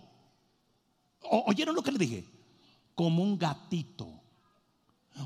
¿Oyeron 1.23 1.75
lo 1.75 1.83
que 1.83 1.91
le 1.91 1.99
dije? 1.99 2.25
Como 2.95 3.25
un 3.25 3.37
gatito. 3.37 4.20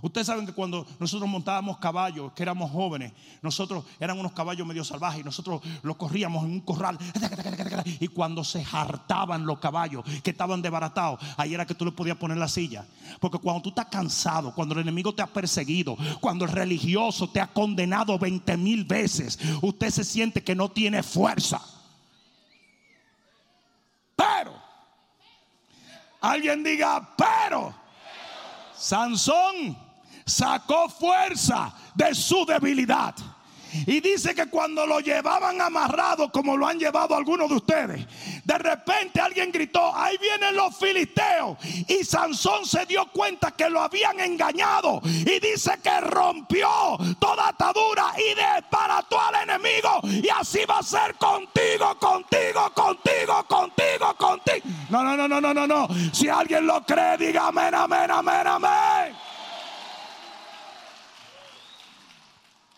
Ustedes 0.03 0.27
saben 0.27 0.47
que 0.47 0.53
cuando 0.53 0.87
nosotros 0.99 1.29
montábamos 1.29 1.79
caballos, 1.79 2.33
que 2.33 2.43
éramos 2.43 2.71
jóvenes, 2.71 3.13
nosotros 3.43 3.85
eran 3.99 4.19
unos 4.19 4.33
caballos 4.33 4.67
medio 4.67 4.85
salvajes 4.85 5.21
y 5.21 5.25
nosotros 5.25 5.61
los 5.83 5.97
corríamos 5.97 6.45
en 6.45 6.53
un 6.53 6.61
corral. 6.61 6.99
Y 8.01 8.09
cuando 8.09 8.45
se 8.45 8.65
hartaban 8.73 9.47
los 9.47 9.59
caballos 9.59 10.05
que 10.23 10.31
estaban 10.31 10.63
desbaratados, 10.63 11.21
ahí 11.37 11.55
era 11.55 11.67
que 11.67 11.75
tú 11.75 11.85
le 11.85 11.93
podías 11.93 12.17
poner 12.17 12.37
la 12.37 12.49
silla. 12.49 12.87
Porque 13.21 13.39
cuando 13.39 13.63
tú 13.63 13.69
estás 13.71 13.87
cansado, 13.87 14.55
cuando 14.55 14.75
el 14.75 14.81
enemigo 14.81 15.15
te 15.15 15.23
ha 15.23 15.27
perseguido, 15.27 15.97
cuando 16.21 16.45
el 16.45 16.53
religioso 16.53 17.29
te 17.29 17.41
ha 17.41 17.47
condenado 17.47 18.19
20 18.19 18.57
mil 18.57 18.85
veces, 18.85 19.39
usted 19.63 19.91
se 19.91 20.05
siente 20.05 20.43
que 20.43 20.55
no 20.55 20.71
tiene 20.71 21.03
fuerza. 21.03 21.61
Pero, 24.17 24.53
alguien 26.21 26.63
diga, 26.63 27.15
pero. 27.17 27.75
Sansón 28.77 29.84
sacó 30.25 30.89
fuerza 30.89 31.73
de 31.95 32.15
su 32.15 32.45
debilidad. 32.45 33.15
Y 33.87 34.01
dice 34.01 34.35
que 34.35 34.47
cuando 34.47 34.87
lo 34.87 35.01
llevaban 35.01 35.61
amarrado, 35.61 36.31
como 36.31 36.57
lo 36.57 36.67
han 36.67 36.79
llevado 36.79 37.17
algunos 37.17 37.49
de 37.49 37.57
ustedes, 37.57 38.07
de 38.45 38.59
repente 38.59 39.21
alguien 39.21 39.51
gritó, 39.51 39.95
ahí 39.95 40.17
vienen 40.19 40.55
los 40.55 40.77
filisteos. 40.77 41.59
Y 41.89 42.05
Sansón 42.05 42.65
se 42.67 42.87
dio 42.87 43.07
cuenta 43.07 43.51
que 43.51 43.69
lo 43.69 43.81
habían 43.81 44.21
engañado. 44.21 45.01
Y 45.05 45.41
dice 45.41 45.73
que 45.83 46.01
rompió 46.01 46.69
toda 47.19 47.49
atadura 47.49 48.13
y 48.17 48.35
desbarató 48.35 49.21
al 49.21 49.43
enemigo. 49.43 50.01
Y 50.05 50.29
así 50.29 50.61
va 50.71 50.79
a 50.79 50.83
ser 50.83 51.17
contigo, 51.17 51.99
contigo, 51.99 52.71
contigo, 52.73 53.45
contigo, 53.49 54.15
contigo. 54.17 54.67
No, 54.89 55.03
no, 55.03 55.17
no, 55.17 55.27
no, 55.27 55.41
no, 55.41 55.53
no, 55.53 55.67
no. 55.67 55.89
Si 56.13 56.29
alguien 56.29 56.67
lo 56.67 56.85
cree, 56.85 57.17
diga 57.19 57.49
amén, 57.49 57.75
amén, 57.75 58.11
amén, 58.11 58.47
amén. 58.47 59.34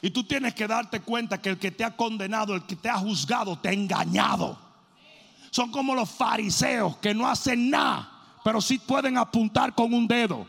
Y 0.02 0.10
tú 0.10 0.24
tienes 0.24 0.54
que 0.54 0.66
darte 0.66 1.00
cuenta 1.00 1.40
que 1.40 1.50
el 1.50 1.58
que 1.58 1.70
te 1.70 1.84
ha 1.84 1.96
condenado, 1.96 2.54
el 2.54 2.64
que 2.64 2.76
te 2.76 2.88
ha 2.88 2.98
juzgado, 2.98 3.58
te 3.58 3.68
ha 3.68 3.72
engañado. 3.72 4.58
Son 5.50 5.70
como 5.70 5.94
los 5.94 6.10
fariseos 6.10 6.96
que 6.98 7.14
no 7.14 7.28
hacen 7.28 7.70
nada 7.70 8.16
pero 8.46 8.60
sí 8.60 8.78
pueden 8.78 9.18
apuntar 9.18 9.74
con 9.74 9.92
un 9.92 10.06
dedo. 10.06 10.46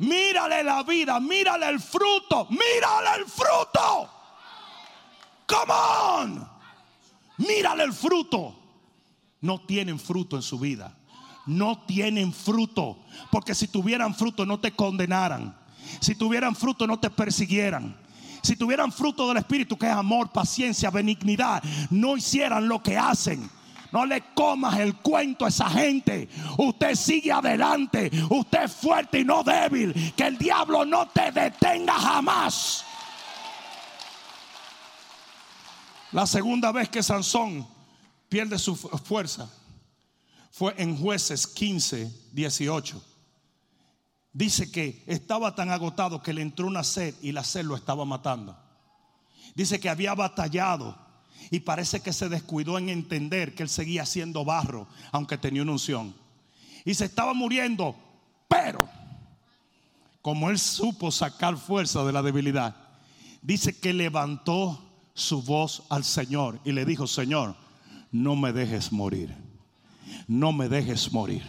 Mírale 0.00 0.62
la 0.62 0.82
vida, 0.82 1.18
mírale 1.18 1.66
el 1.66 1.80
fruto, 1.80 2.46
mírale 2.50 3.22
el 3.22 3.24
fruto. 3.24 4.10
Come 5.46 5.72
on. 5.72 6.48
Mírale 7.38 7.84
el 7.84 7.94
fruto. 7.94 8.54
No 9.40 9.62
tienen 9.62 9.98
fruto 9.98 10.36
en 10.36 10.42
su 10.42 10.58
vida. 10.58 10.94
No 11.46 11.86
tienen 11.86 12.34
fruto. 12.34 12.98
Porque 13.30 13.54
si 13.54 13.68
tuvieran 13.68 14.14
fruto 14.14 14.44
no 14.44 14.60
te 14.60 14.72
condenaran. 14.72 15.56
Si 16.00 16.16
tuvieran 16.16 16.54
fruto 16.54 16.86
no 16.86 17.00
te 17.00 17.08
persiguieran. 17.08 17.96
Si 18.46 18.54
tuvieran 18.54 18.92
fruto 18.92 19.26
del 19.26 19.38
Espíritu 19.38 19.76
que 19.76 19.86
es 19.86 19.92
amor, 19.92 20.30
paciencia, 20.30 20.88
benignidad, 20.88 21.60
no 21.90 22.16
hicieran 22.16 22.68
lo 22.68 22.80
que 22.80 22.96
hacen. 22.96 23.50
No 23.90 24.06
le 24.06 24.22
comas 24.34 24.78
el 24.78 24.94
cuento 24.98 25.44
a 25.44 25.48
esa 25.48 25.68
gente. 25.68 26.28
Usted 26.56 26.94
sigue 26.94 27.32
adelante. 27.32 28.08
Usted 28.30 28.62
es 28.62 28.72
fuerte 28.72 29.18
y 29.18 29.24
no 29.24 29.42
débil. 29.42 30.14
Que 30.16 30.28
el 30.28 30.38
diablo 30.38 30.84
no 30.84 31.08
te 31.08 31.32
detenga 31.32 31.94
jamás. 31.94 32.84
La 36.12 36.24
segunda 36.24 36.70
vez 36.70 36.88
que 36.88 37.02
Sansón 37.02 37.66
pierde 38.28 38.60
su 38.60 38.76
fuerza 38.76 39.50
fue 40.52 40.72
en 40.78 40.96
jueces 40.96 41.48
15, 41.48 42.28
18. 42.30 43.15
Dice 44.36 44.70
que 44.70 45.02
estaba 45.06 45.54
tan 45.54 45.70
agotado 45.70 46.22
que 46.22 46.34
le 46.34 46.42
entró 46.42 46.66
una 46.66 46.84
sed 46.84 47.14
y 47.22 47.32
la 47.32 47.42
sed 47.42 47.64
lo 47.64 47.74
estaba 47.74 48.04
matando. 48.04 48.54
Dice 49.54 49.80
que 49.80 49.88
había 49.88 50.14
batallado 50.14 50.94
y 51.50 51.60
parece 51.60 52.00
que 52.00 52.12
se 52.12 52.28
descuidó 52.28 52.76
en 52.76 52.90
entender 52.90 53.54
que 53.54 53.62
él 53.62 53.70
seguía 53.70 54.04
siendo 54.04 54.44
barro, 54.44 54.88
aunque 55.10 55.38
tenía 55.38 55.62
una 55.62 55.72
unción. 55.72 56.14
Y 56.84 56.92
se 56.92 57.06
estaba 57.06 57.32
muriendo, 57.32 57.96
pero 58.46 58.86
como 60.20 60.50
él 60.50 60.58
supo 60.58 61.10
sacar 61.10 61.56
fuerza 61.56 62.04
de 62.04 62.12
la 62.12 62.20
debilidad, 62.20 62.76
dice 63.40 63.80
que 63.80 63.94
levantó 63.94 64.86
su 65.14 65.40
voz 65.44 65.84
al 65.88 66.04
Señor 66.04 66.60
y 66.62 66.72
le 66.72 66.84
dijo, 66.84 67.06
Señor, 67.06 67.56
no 68.12 68.36
me 68.36 68.52
dejes 68.52 68.92
morir, 68.92 69.34
no 70.28 70.52
me 70.52 70.68
dejes 70.68 71.10
morir, 71.10 71.42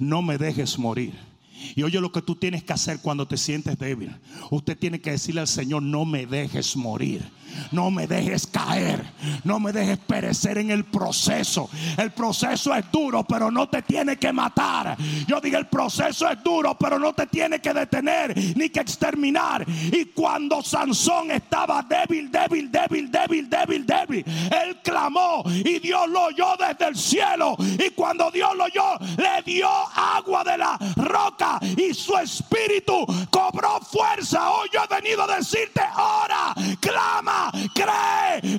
no 0.00 0.20
me 0.20 0.36
dejes 0.36 0.80
morir. 0.80 1.31
Y 1.74 1.82
oye 1.82 2.00
lo 2.00 2.12
que 2.12 2.22
tú 2.22 2.36
tienes 2.36 2.64
que 2.64 2.72
hacer 2.72 2.98
cuando 3.00 3.26
te 3.26 3.36
sientes 3.36 3.78
débil. 3.78 4.14
Usted 4.50 4.78
tiene 4.78 5.00
que 5.00 5.12
decirle 5.12 5.40
al 5.40 5.48
Señor, 5.48 5.82
no 5.82 6.04
me 6.04 6.26
dejes 6.26 6.76
morir. 6.76 7.22
No 7.70 7.90
me 7.90 8.06
dejes 8.06 8.46
caer. 8.46 9.04
No 9.44 9.60
me 9.60 9.72
dejes 9.72 9.98
perecer 9.98 10.58
en 10.58 10.70
el 10.70 10.84
proceso. 10.84 11.68
El 11.96 12.12
proceso 12.12 12.74
es 12.74 12.90
duro, 12.90 13.24
pero 13.24 13.50
no 13.50 13.68
te 13.68 13.82
tiene 13.82 14.16
que 14.16 14.32
matar. 14.32 14.96
Yo 15.26 15.40
digo, 15.40 15.58
el 15.58 15.66
proceso 15.66 16.28
es 16.28 16.42
duro, 16.42 16.76
pero 16.78 16.98
no 16.98 17.12
te 17.12 17.26
tiene 17.26 17.60
que 17.60 17.72
detener 17.72 18.36
ni 18.56 18.70
que 18.70 18.80
exterminar. 18.80 19.66
Y 19.68 20.06
cuando 20.06 20.62
Sansón 20.62 21.30
estaba 21.30 21.82
débil, 21.82 22.30
débil, 22.30 22.70
débil, 22.70 23.10
débil, 23.10 23.48
débil, 23.48 23.86
débil, 23.86 24.24
él 24.26 24.78
clamó 24.82 25.42
y 25.46 25.78
Dios 25.78 26.08
lo 26.08 26.24
oyó 26.24 26.56
desde 26.58 26.88
el 26.88 26.96
cielo. 26.96 27.56
Y 27.58 27.90
cuando 27.90 28.30
Dios 28.30 28.56
lo 28.56 28.64
oyó, 28.64 28.98
le 29.16 29.42
dio 29.44 29.68
agua 29.68 30.44
de 30.44 30.58
la 30.58 30.78
roca 30.96 31.51
y 31.60 31.94
su 31.94 32.16
espíritu 32.16 33.06
cobró 33.30 33.80
fuerza. 33.80 34.50
Hoy 34.50 34.68
yo 34.72 34.80
he 34.82 34.94
venido 34.94 35.22
a 35.22 35.36
decirte, 35.36 35.80
ora, 35.96 36.54
clama, 36.80 37.50
cree. 37.74 38.58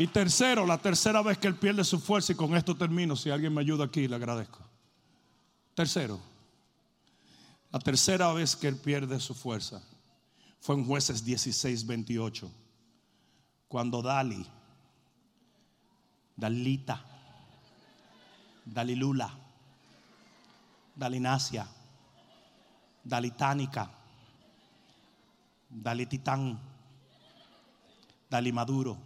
Y 0.00 0.06
tercero, 0.06 0.64
la 0.64 0.78
tercera 0.78 1.20
vez 1.20 1.36
que 1.36 1.46
él 1.46 1.56
pierde 1.56 1.84
su 1.84 2.00
fuerza, 2.00 2.32
y 2.32 2.34
con 2.34 2.56
esto 2.56 2.74
termino, 2.74 3.16
si 3.16 3.28
alguien 3.28 3.52
me 3.52 3.60
ayuda 3.60 3.84
aquí, 3.84 4.08
le 4.08 4.16
agradezco. 4.16 4.58
Tercero, 5.74 6.18
la 7.70 7.78
tercera 7.80 8.32
vez 8.32 8.56
que 8.56 8.68
él 8.68 8.76
pierde 8.76 9.20
su 9.20 9.34
fuerza 9.34 9.82
fue 10.58 10.76
en 10.76 10.86
jueces 10.86 11.22
16, 11.22 11.86
28, 11.86 12.50
cuando 13.68 14.00
Dali, 14.00 14.46
Dalita, 16.34 17.04
Dalilula, 18.70 19.28
Dalinasia, 20.94 21.66
Dalitánica, 23.02 23.90
Dalititán, 25.68 26.58
Dalimaduro, 28.30 28.96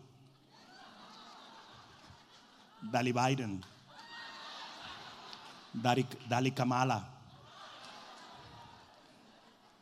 Dali 2.93 3.13
Biden, 3.13 3.65
Dali, 5.73 6.07
Dali 6.29 6.51
Kamala, 6.51 7.01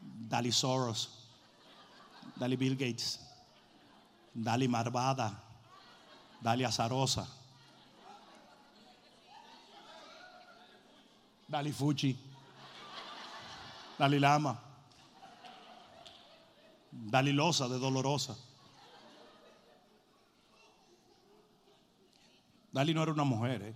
Dali 0.00 0.52
Soros, 0.52 1.10
Dali 2.38 2.56
Bill 2.56 2.76
Gates, 2.76 3.18
Dali 4.32 4.68
Marvada, 4.68 5.32
Dali 6.40 6.64
Azarosa, 6.64 7.41
Dali 11.52 11.70
Fuchi, 11.70 12.16
Dali 13.98 14.18
Lama, 14.18 14.58
Dali 16.90 17.30
Losa 17.30 17.68
de 17.68 17.78
Dolorosa. 17.78 18.34
Dali 22.72 22.94
no 22.94 23.02
era 23.02 23.12
una 23.12 23.24
mujer, 23.24 23.62
¿eh? 23.64 23.74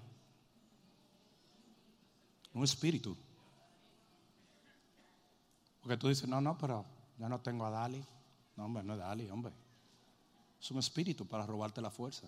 un 2.54 2.64
espíritu. 2.64 3.14
Porque 5.82 5.98
tú 5.98 6.08
dices, 6.08 6.26
no, 6.26 6.40
no, 6.40 6.56
pero 6.56 6.82
yo 7.18 7.28
no 7.28 7.42
tengo 7.42 7.66
a 7.66 7.70
Dali. 7.70 8.02
No, 8.56 8.64
hombre, 8.64 8.84
no 8.84 8.94
es 8.94 9.00
Dali, 9.00 9.28
hombre. 9.28 9.52
Es 10.58 10.70
un 10.70 10.78
espíritu 10.78 11.26
para 11.26 11.44
robarte 11.44 11.82
la 11.82 11.90
fuerza. 11.90 12.26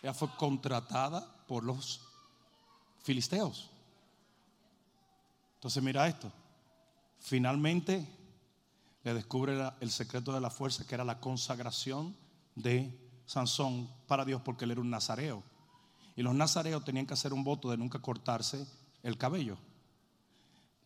Ella 0.00 0.14
fue 0.14 0.28
contratada 0.36 1.26
por 1.48 1.64
los 1.64 2.00
filisteos. 3.00 3.71
Entonces 5.62 5.80
mira 5.80 6.08
esto. 6.08 6.32
Finalmente 7.20 8.04
le 9.04 9.14
descubre 9.14 9.56
el 9.78 9.92
secreto 9.92 10.32
de 10.32 10.40
la 10.40 10.50
fuerza 10.50 10.84
que 10.84 10.96
era 10.96 11.04
la 11.04 11.20
consagración 11.20 12.16
de 12.56 12.98
Sansón 13.26 13.88
para 14.08 14.24
Dios 14.24 14.42
porque 14.42 14.64
él 14.64 14.72
era 14.72 14.80
un 14.80 14.90
nazareo. 14.90 15.44
Y 16.16 16.22
los 16.22 16.34
nazareos 16.34 16.84
tenían 16.84 17.06
que 17.06 17.14
hacer 17.14 17.32
un 17.32 17.44
voto 17.44 17.70
de 17.70 17.76
nunca 17.76 18.00
cortarse 18.00 18.66
el 19.04 19.16
cabello. 19.16 19.56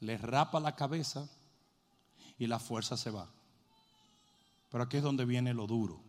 Le 0.01 0.19
rapa 0.19 0.61
la 0.61 0.77
cabeza 0.77 1.27
y 2.37 2.47
la 2.47 2.59
fuerza 2.59 2.99
se 2.99 3.11
va. 3.11 3.31
Pero 4.69 4.85
aquí 4.85 4.99
es 4.99 5.03
donde 5.03 5.25
viene 5.25 5.55
lo 5.55 5.67
duro, 5.67 6.03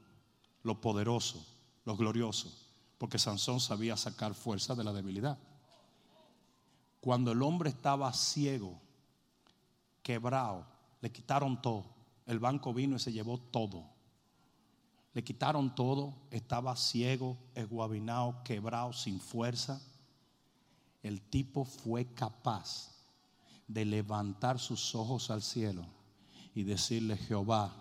lo 0.63 0.81
poderoso, 0.81 1.41
lo 1.85 1.95
glorioso, 1.95 2.53
porque 2.97 3.17
Sansón 3.17 3.61
sabía 3.61 3.95
sacar 3.95 4.33
fuerza 4.33 4.75
de 4.75 4.83
la 4.83 4.91
debilidad. 4.91 5.37
Cuando 7.07 7.31
el 7.31 7.41
hombre 7.41 7.69
estaba 7.69 8.11
ciego, 8.11 8.81
quebrado, 10.03 10.67
le 10.99 11.09
quitaron 11.09 11.61
todo. 11.61 11.85
El 12.25 12.37
banco 12.37 12.73
vino 12.73 12.97
y 12.97 12.99
se 12.99 13.13
llevó 13.13 13.37
todo. 13.37 13.85
Le 15.13 15.23
quitaron 15.23 15.73
todo, 15.73 16.13
estaba 16.31 16.75
ciego, 16.75 17.37
esguabinado, 17.55 18.43
quebrado, 18.43 18.91
sin 18.91 19.21
fuerza. 19.21 19.81
El 21.01 21.21
tipo 21.21 21.63
fue 21.63 22.13
capaz 22.13 22.91
de 23.69 23.85
levantar 23.85 24.59
sus 24.59 24.93
ojos 24.93 25.31
al 25.31 25.41
cielo 25.41 25.85
y 26.53 26.63
decirle, 26.63 27.15
Jehová, 27.15 27.73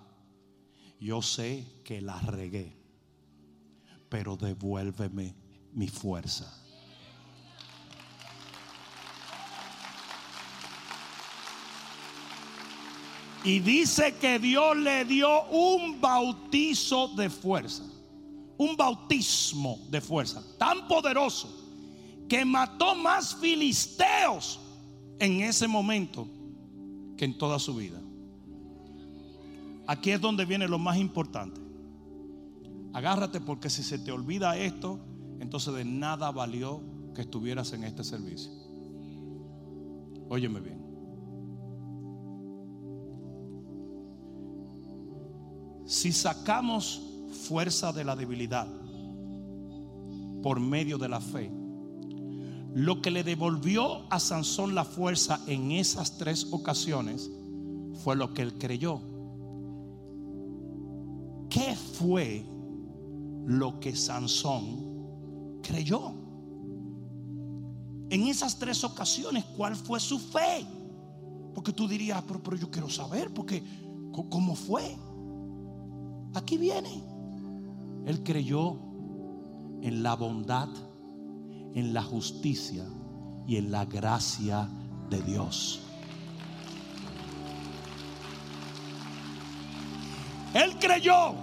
yo 1.00 1.20
sé 1.20 1.82
que 1.84 2.00
la 2.00 2.20
regué, 2.20 2.76
pero 4.08 4.36
devuélveme 4.36 5.34
mi 5.72 5.88
fuerza. 5.88 6.62
Y 13.46 13.60
dice 13.60 14.16
que 14.20 14.40
Dios 14.40 14.76
le 14.76 15.04
dio 15.04 15.44
un 15.50 16.00
bautizo 16.00 17.06
de 17.14 17.30
fuerza. 17.30 17.84
Un 18.58 18.76
bautismo 18.76 19.78
de 19.88 20.00
fuerza 20.00 20.42
tan 20.58 20.88
poderoso 20.88 21.48
que 22.28 22.44
mató 22.44 22.96
más 22.96 23.36
filisteos 23.36 24.58
en 25.20 25.42
ese 25.42 25.68
momento 25.68 26.26
que 27.16 27.24
en 27.24 27.38
toda 27.38 27.60
su 27.60 27.76
vida. 27.76 28.00
Aquí 29.86 30.10
es 30.10 30.20
donde 30.20 30.44
viene 30.44 30.66
lo 30.66 30.80
más 30.80 30.96
importante. 30.96 31.60
Agárrate 32.94 33.40
porque 33.40 33.70
si 33.70 33.84
se 33.84 34.00
te 34.00 34.10
olvida 34.10 34.58
esto, 34.58 34.98
entonces 35.38 35.72
de 35.72 35.84
nada 35.84 36.32
valió 36.32 36.82
que 37.14 37.20
estuvieras 37.20 37.72
en 37.74 37.84
este 37.84 38.02
servicio. 38.02 38.50
Óyeme 40.30 40.58
bien. 40.58 40.85
Si 45.86 46.12
sacamos 46.12 47.02
fuerza 47.48 47.92
de 47.92 48.04
la 48.04 48.14
debilidad, 48.16 48.66
por 50.46 50.60
medio 50.60 50.96
de 50.96 51.08
la 51.08 51.20
fe. 51.20 51.50
Lo 52.72 53.02
que 53.02 53.10
le 53.10 53.24
devolvió 53.24 54.02
a 54.12 54.20
Sansón 54.20 54.76
la 54.76 54.84
fuerza 54.84 55.40
en 55.48 55.72
esas 55.72 56.18
tres 56.18 56.46
ocasiones 56.52 57.28
fue 58.04 58.14
lo 58.14 58.32
que 58.32 58.42
él 58.42 58.54
creyó. 58.56 59.00
¿Qué 61.50 61.74
fue 61.74 62.44
lo 63.44 63.80
que 63.80 63.96
Sansón 63.96 65.60
creyó? 65.62 66.12
En 68.10 68.28
esas 68.28 68.56
tres 68.58 68.84
ocasiones, 68.84 69.44
¿cuál 69.56 69.74
fue 69.74 69.98
su 69.98 70.20
fe? 70.20 70.64
Porque 71.54 71.72
tú 71.72 71.88
dirías, 71.88 72.22
pero, 72.24 72.40
pero 72.40 72.56
yo 72.56 72.70
quiero 72.70 72.88
saber, 72.88 73.34
porque 73.34 73.64
¿cómo 74.30 74.54
fue? 74.54 74.96
Aquí 76.36 76.58
viene. 76.58 77.02
Él 78.04 78.22
creyó 78.22 78.76
en 79.80 80.02
la 80.02 80.14
bondad, 80.14 80.68
en 81.74 81.94
la 81.94 82.02
justicia 82.02 82.84
y 83.46 83.56
en 83.56 83.70
la 83.70 83.86
gracia 83.86 84.68
de 85.08 85.22
Dios. 85.22 85.80
Él 90.52 90.76
creyó 90.78 91.34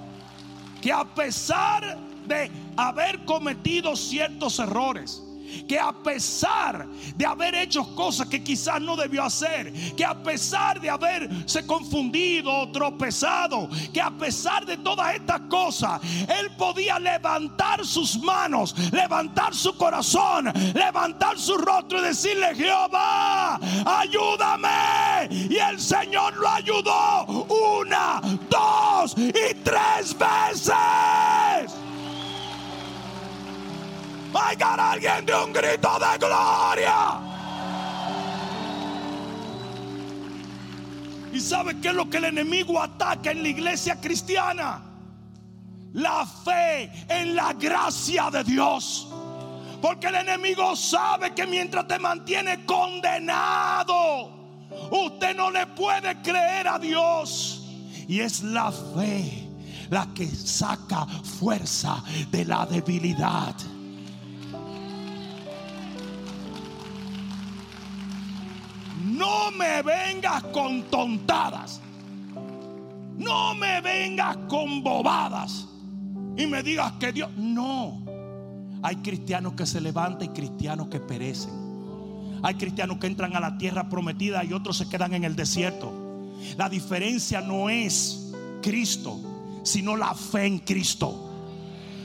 que 0.80 0.92
a 0.92 1.04
pesar 1.16 1.98
de 2.28 2.52
haber 2.78 3.26
cometido 3.26 3.96
ciertos 3.96 4.60
errores, 4.60 5.24
que 5.68 5.80
a 5.80 5.92
pesar 5.92 6.88
de 7.16 7.26
haber 7.26 7.56
hecho 7.56 7.96
cosas 7.96 8.28
que 8.28 8.44
quizás 8.44 8.82
no 8.82 8.96
debió 8.96 9.24
hacer, 9.24 9.72
que 9.96 10.06
a 10.06 10.14
pesar 10.14 10.80
de 10.80 10.90
haberse 10.90 11.66
confundido 11.66 12.52
o 12.52 12.72
tropezado, 12.72 13.70
que 13.94 14.02
a 14.02 14.12
pesar 14.12 14.66
de 14.66 14.78
todas 14.78 15.16
estas 15.16 15.42
cosas, 15.42 16.02
él 16.28 16.52
podía 16.58 17.00
levantar 17.00 17.86
sus 17.86 18.18
manos, 18.20 18.76
levantar 18.92 19.54
su 19.54 19.76
corazón, 19.78 20.52
levantar 20.74 21.38
su 21.38 21.58
rostro 21.58 22.00
y 22.00 22.04
decirle, 22.04 22.56
Jehová, 22.56 23.60
ayúdame. 23.86 25.28
Y 25.30 25.58
el 25.58 25.80
Señor 25.80 26.36
lo 26.38 26.50
ayudó 26.50 27.26
una, 27.80 28.22
dos 28.50 29.16
y 29.18 29.54
tres 29.64 30.16
veces. 30.18 31.83
Oigan 34.34 34.80
alguien 34.80 35.26
de 35.26 35.36
un 35.36 35.54
grito 35.54 35.90
de 36.00 36.18
gloria. 36.18 37.20
¿Y 41.32 41.40
sabe 41.40 41.80
qué 41.80 41.90
es 41.90 41.96
lo 41.96 42.10
que 42.10 42.18
el 42.18 42.26
enemigo 42.26 42.82
ataca 42.82 43.32
en 43.32 43.44
la 43.44 43.50
iglesia 43.50 44.00
cristiana? 44.00 44.82
La 45.94 46.26
fe 46.26 46.92
en 47.08 47.36
la 47.36 47.54
gracia 47.54 48.30
de 48.32 48.44
Dios. 48.44 49.08
Porque 49.82 50.08
el 50.08 50.16
enemigo 50.16 50.76
sabe 50.76 51.34
que 51.34 51.46
mientras 51.46 51.88
te 51.88 52.00
mantiene 52.00 52.66
condenado, 52.66 54.30
usted 54.92 55.36
no 55.36 55.52
le 55.52 55.68
puede 55.68 56.22
creer 56.22 56.68
a 56.68 56.80
Dios. 56.80 57.68
Y 58.08 58.20
es 58.20 58.42
la 58.44 58.72
fe 58.72 59.48
la 59.90 60.08
que 60.14 60.28
saca 60.28 61.06
fuerza 61.40 62.04
de 62.32 62.46
la 62.46 62.66
debilidad. 62.66 63.56
No 69.02 69.52
me 69.52 69.82
vengas 69.82 70.44
con 70.46 70.84
tontadas. 70.84 71.82
No 73.18 73.56
me 73.56 73.82
vengas 73.82 74.38
con 74.48 74.84
bobadas. 74.84 75.68
Y 76.38 76.48
me 76.48 76.64
digas 76.64 76.94
que 77.00 77.12
Dios... 77.12 77.30
No. 77.38 78.02
Hay 78.82 78.98
cristianos 78.98 79.54
que 79.54 79.66
se 79.66 79.80
levantan 79.80 80.30
y 80.30 80.30
cristianos 80.30 80.88
que 80.88 81.00
perecen. 81.00 81.52
Hay 82.44 82.56
cristianos 82.56 82.98
que 82.98 83.08
entran 83.08 83.36
a 83.36 83.40
la 83.40 83.58
tierra 83.58 83.88
prometida 83.88 84.44
y 84.44 84.52
otros 84.52 84.78
se 84.78 84.90
quedan 84.90 85.14
en 85.14 85.24
el 85.24 85.36
desierto. 85.36 85.92
La 86.58 86.68
diferencia 86.68 87.40
no 87.40 87.70
es 87.70 88.34
Cristo, 88.62 89.20
sino 89.64 89.96
la 89.96 90.14
fe 90.14 90.46
en 90.46 90.60
Cristo. 90.60 91.30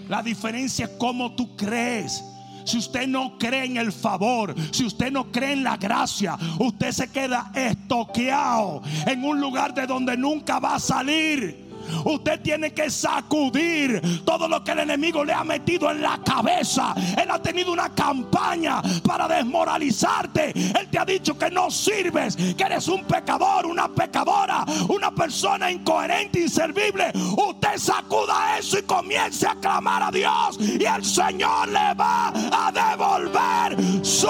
La 0.08 0.22
diferencia 0.22 0.86
es 0.86 0.92
cómo 0.92 1.34
tú 1.34 1.56
crees 1.56 2.22
si 2.68 2.76
usted 2.78 3.06
no 3.08 3.38
cree 3.38 3.64
en 3.64 3.78
el 3.78 3.92
favor, 3.92 4.54
si 4.70 4.84
usted 4.84 5.10
no 5.10 5.32
cree 5.32 5.52
en 5.52 5.64
la 5.64 5.76
gracia, 5.76 6.36
usted 6.58 6.92
se 6.92 7.10
queda 7.10 7.50
estoqueado 7.54 8.82
en 9.06 9.24
un 9.24 9.40
lugar 9.40 9.72
de 9.72 9.86
donde 9.86 10.16
nunca 10.16 10.58
va 10.58 10.74
a 10.74 10.80
salir. 10.80 11.67
Usted 12.04 12.40
tiene 12.40 12.72
que 12.72 12.90
sacudir 12.90 14.24
todo 14.24 14.48
lo 14.48 14.62
que 14.62 14.72
el 14.72 14.80
enemigo 14.80 15.24
le 15.24 15.32
ha 15.32 15.44
metido 15.44 15.90
en 15.90 16.02
la 16.02 16.20
cabeza. 16.24 16.94
Él 17.20 17.30
ha 17.30 17.40
tenido 17.40 17.72
una 17.72 17.94
campaña 17.94 18.82
para 19.04 19.28
desmoralizarte. 19.28 20.50
Él 20.50 20.88
te 20.90 20.98
ha 20.98 21.04
dicho 21.04 21.36
que 21.38 21.50
no 21.50 21.70
sirves, 21.70 22.36
que 22.36 22.64
eres 22.64 22.88
un 22.88 23.04
pecador, 23.04 23.66
una 23.66 23.88
pecadora, 23.88 24.64
una 24.88 25.10
persona 25.10 25.70
incoherente, 25.70 26.40
inservible. 26.40 27.12
Usted 27.14 27.76
sacuda 27.76 28.58
eso 28.58 28.78
y 28.78 28.82
comience 28.82 29.46
a 29.46 29.54
clamar 29.56 30.02
a 30.02 30.10
Dios 30.10 30.58
y 30.60 30.84
el 30.84 31.04
Señor 31.04 31.68
le 31.68 31.94
va 31.94 32.28
a 32.28 32.72
devolver 32.72 34.04
su 34.04 34.28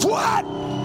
fuerza. 0.00 0.79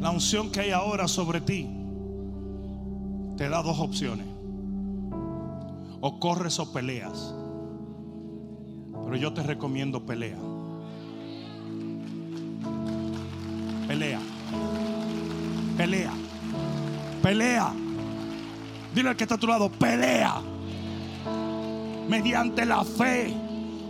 La 0.00 0.10
unción 0.10 0.50
que 0.50 0.60
hay 0.60 0.70
ahora 0.70 1.06
sobre 1.06 1.40
ti 1.40 1.68
te 3.36 3.48
da 3.48 3.62
dos 3.62 3.78
opciones. 3.78 4.26
O 6.00 6.18
corres 6.18 6.58
o 6.58 6.72
peleas. 6.72 7.34
Pero 9.04 9.16
yo 9.16 9.32
te 9.34 9.42
recomiendo 9.42 10.04
pelea. 10.06 10.38
Pelea. 13.86 14.20
Pelea. 15.76 16.12
Pelea. 17.22 17.72
Dile 18.94 19.08
al 19.10 19.16
que 19.16 19.24
está 19.24 19.34
a 19.34 19.38
tu 19.38 19.46
lado, 19.46 19.70
pelea. 19.70 20.40
Mediante 22.08 22.64
la 22.64 22.84
fe 22.84 23.34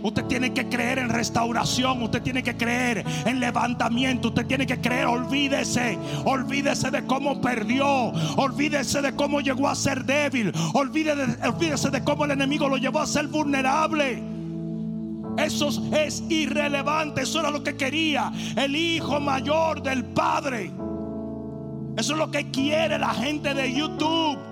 Usted 0.03 0.25
tiene 0.25 0.53
que 0.53 0.67
creer 0.67 0.99
en 0.99 1.09
restauración, 1.09 2.01
usted 2.01 2.21
tiene 2.21 2.43
que 2.43 2.55
creer 2.55 3.05
en 3.25 3.39
levantamiento, 3.39 4.29
usted 4.29 4.45
tiene 4.45 4.65
que 4.65 4.79
creer, 4.79 5.05
olvídese, 5.05 5.97
olvídese 6.25 6.91
de 6.91 7.05
cómo 7.05 7.39
perdió, 7.41 7.85
olvídese 8.37 9.01
de 9.01 9.15
cómo 9.15 9.41
llegó 9.41 9.67
a 9.67 9.75
ser 9.75 10.05
débil, 10.05 10.51
olvídese, 10.73 11.37
olvídese 11.47 11.89
de 11.89 12.03
cómo 12.03 12.25
el 12.25 12.31
enemigo 12.31 12.67
lo 12.67 12.77
llevó 12.77 12.99
a 12.99 13.07
ser 13.07 13.27
vulnerable. 13.27 14.23
Eso 15.37 15.69
es 15.95 16.23
irrelevante, 16.29 17.21
eso 17.21 17.39
era 17.39 17.51
lo 17.51 17.63
que 17.63 17.77
quería 17.77 18.31
el 18.55 18.75
hijo 18.75 19.19
mayor 19.19 19.81
del 19.81 20.03
padre. 20.03 20.71
Eso 21.97 22.13
es 22.13 22.19
lo 22.19 22.31
que 22.31 22.49
quiere 22.51 22.97
la 22.97 23.13
gente 23.13 23.53
de 23.53 23.73
YouTube 23.73 24.50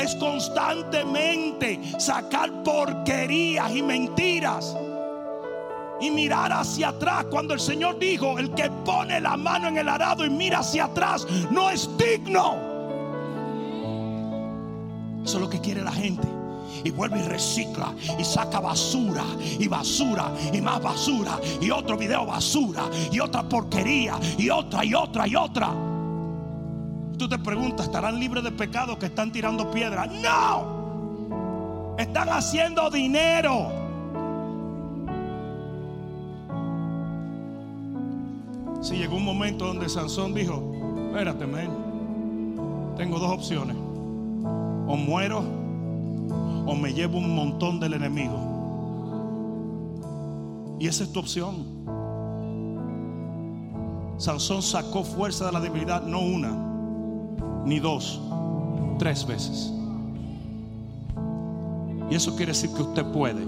es 0.00 0.14
constantemente 0.16 1.80
sacar 1.98 2.62
porquerías 2.62 3.70
y 3.74 3.82
mentiras. 3.82 4.76
Y 6.00 6.10
mirar 6.10 6.50
hacia 6.52 6.88
atrás 6.88 7.26
cuando 7.30 7.52
el 7.52 7.60
Señor 7.60 7.98
dijo, 7.98 8.38
el 8.38 8.54
que 8.54 8.70
pone 8.84 9.20
la 9.20 9.36
mano 9.36 9.68
en 9.68 9.78
el 9.78 9.88
arado 9.88 10.24
y 10.24 10.30
mira 10.30 10.60
hacia 10.60 10.84
atrás 10.84 11.26
no 11.50 11.68
es 11.68 11.88
digno. 11.98 12.56
Eso 15.22 15.36
es 15.36 15.42
lo 15.42 15.50
que 15.50 15.60
quiere 15.60 15.82
la 15.82 15.92
gente. 15.92 16.26
Y 16.82 16.90
vuelve 16.90 17.18
y 17.18 17.28
recicla 17.28 17.94
y 18.18 18.24
saca 18.24 18.60
basura 18.60 19.24
y 19.58 19.68
basura 19.68 20.32
y 20.50 20.62
más 20.62 20.80
basura 20.80 21.38
y 21.60 21.70
otro 21.70 21.98
video 21.98 22.24
basura 22.24 22.84
y 23.12 23.20
otra 23.20 23.46
porquería 23.46 24.18
y 24.38 24.48
otra 24.48 24.82
y 24.82 24.94
otra 24.94 25.26
y 25.28 25.36
otra 25.36 25.89
tú 27.20 27.28
te 27.28 27.38
preguntas, 27.38 27.84
¿estarán 27.84 28.18
libres 28.18 28.42
de 28.42 28.50
pecado 28.50 28.98
que 28.98 29.04
están 29.04 29.30
tirando 29.30 29.70
piedras? 29.70 30.10
No. 30.10 31.94
Están 31.98 32.30
haciendo 32.30 32.88
dinero. 32.88 33.70
Si 38.80 38.96
llegó 38.96 39.16
un 39.16 39.24
momento 39.26 39.66
donde 39.66 39.90
Sansón 39.90 40.32
dijo, 40.32 40.72
espérate, 41.08 41.46
men, 41.46 41.70
tengo 42.96 43.18
dos 43.18 43.30
opciones. 43.32 43.76
O 43.76 44.96
muero 44.96 45.40
o 46.66 46.74
me 46.74 46.94
llevo 46.94 47.18
un 47.18 47.34
montón 47.34 47.78
del 47.80 47.92
enemigo. 47.92 48.38
Y 50.80 50.86
esa 50.86 51.04
es 51.04 51.12
tu 51.12 51.20
opción. 51.20 51.66
Sansón 54.16 54.62
sacó 54.62 55.04
fuerza 55.04 55.44
de 55.44 55.52
la 55.52 55.60
debilidad, 55.60 56.02
no 56.02 56.20
una, 56.20 56.69
ni 57.64 57.78
dos, 57.78 58.20
tres 58.98 59.26
veces. 59.26 59.72
Y 62.10 62.14
eso 62.14 62.34
quiere 62.36 62.52
decir 62.52 62.70
que 62.74 62.82
usted 62.82 63.04
puede. 63.06 63.44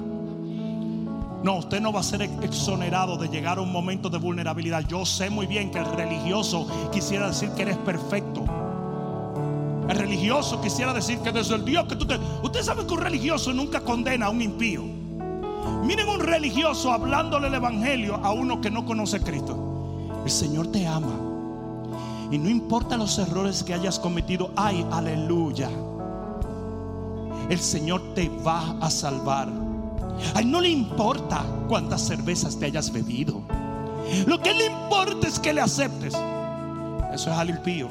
No, 1.43 1.57
usted 1.57 1.81
no 1.81 1.93
va 1.93 2.01
a 2.01 2.05
ser 2.05 2.23
exonerado 2.23 3.17
de 3.17 3.29
llegar 3.29 3.59
a 3.59 3.63
un 3.63 3.73
momento 3.73 4.09
de 4.09 4.19
vulnerabilidad. 4.19 4.87
Yo 4.87 5.05
sé 5.05 5.29
muy 5.29 5.47
bien 5.47 5.73
que 5.73 5.79
el 5.79 5.87
religioso 5.87 6.69
quisiera 6.93 7.27
decir 7.27 7.51
que 7.51 7.63
eres 7.63 7.77
perfecto. 7.79 8.45
El 9.89 9.97
religioso 9.97 10.61
quisiera 10.61 10.93
decir 10.93 11.19
que 11.19 11.33
desde 11.33 11.57
el 11.57 11.65
Dios 11.65 11.87
que 11.87 11.97
tú 11.97 12.07
te... 12.07 12.17
Usted 12.43 12.63
sabe 12.63 12.87
que 12.87 12.95
un 12.95 13.01
religioso 13.01 13.53
nunca 13.53 13.81
condena 13.81 14.27
a 14.27 14.31
un 14.31 14.41
impío. 14.41 14.85
Miren 15.83 16.09
un 16.09 16.21
religioso 16.21 16.93
hablándole 16.93 17.49
el 17.49 17.55
evangelio 17.55 18.21
a 18.23 18.31
uno 18.31 18.61
que 18.61 18.71
no 18.71 18.87
conoce 18.87 19.17
a 19.17 19.21
Cristo. 19.21 20.13
El 20.25 20.31
Señor 20.31 20.69
te 20.69 20.87
ama. 20.87 21.32
Y 22.33 22.39
no 22.39 22.49
importa 22.49 22.97
los 22.97 23.19
errores 23.19 23.63
que 23.63 23.75
hayas 23.75 23.99
cometido, 23.99 24.53
ay, 24.57 24.87
aleluya. 24.91 25.69
El 27.51 27.59
Señor 27.59 28.15
te 28.15 28.31
va 28.31 28.75
a 28.81 28.91
salvar. 28.91 29.51
Ay, 30.35 30.47
no 30.47 30.63
le 30.63 30.71
importa 30.71 31.45
cuántas 31.69 32.01
cervezas 32.01 32.59
te 32.59 32.65
hayas 32.65 32.91
bebido. 32.91 33.43
Lo 34.27 34.41
que 34.41 34.55
le 34.55 34.65
importa 34.65 35.29
es 35.29 35.39
que 35.39 35.53
le 35.53 35.61
aceptes. 35.61 36.15
Eso 37.13 37.31
es 37.31 37.37
al 37.37 37.51
impío. 37.51 37.89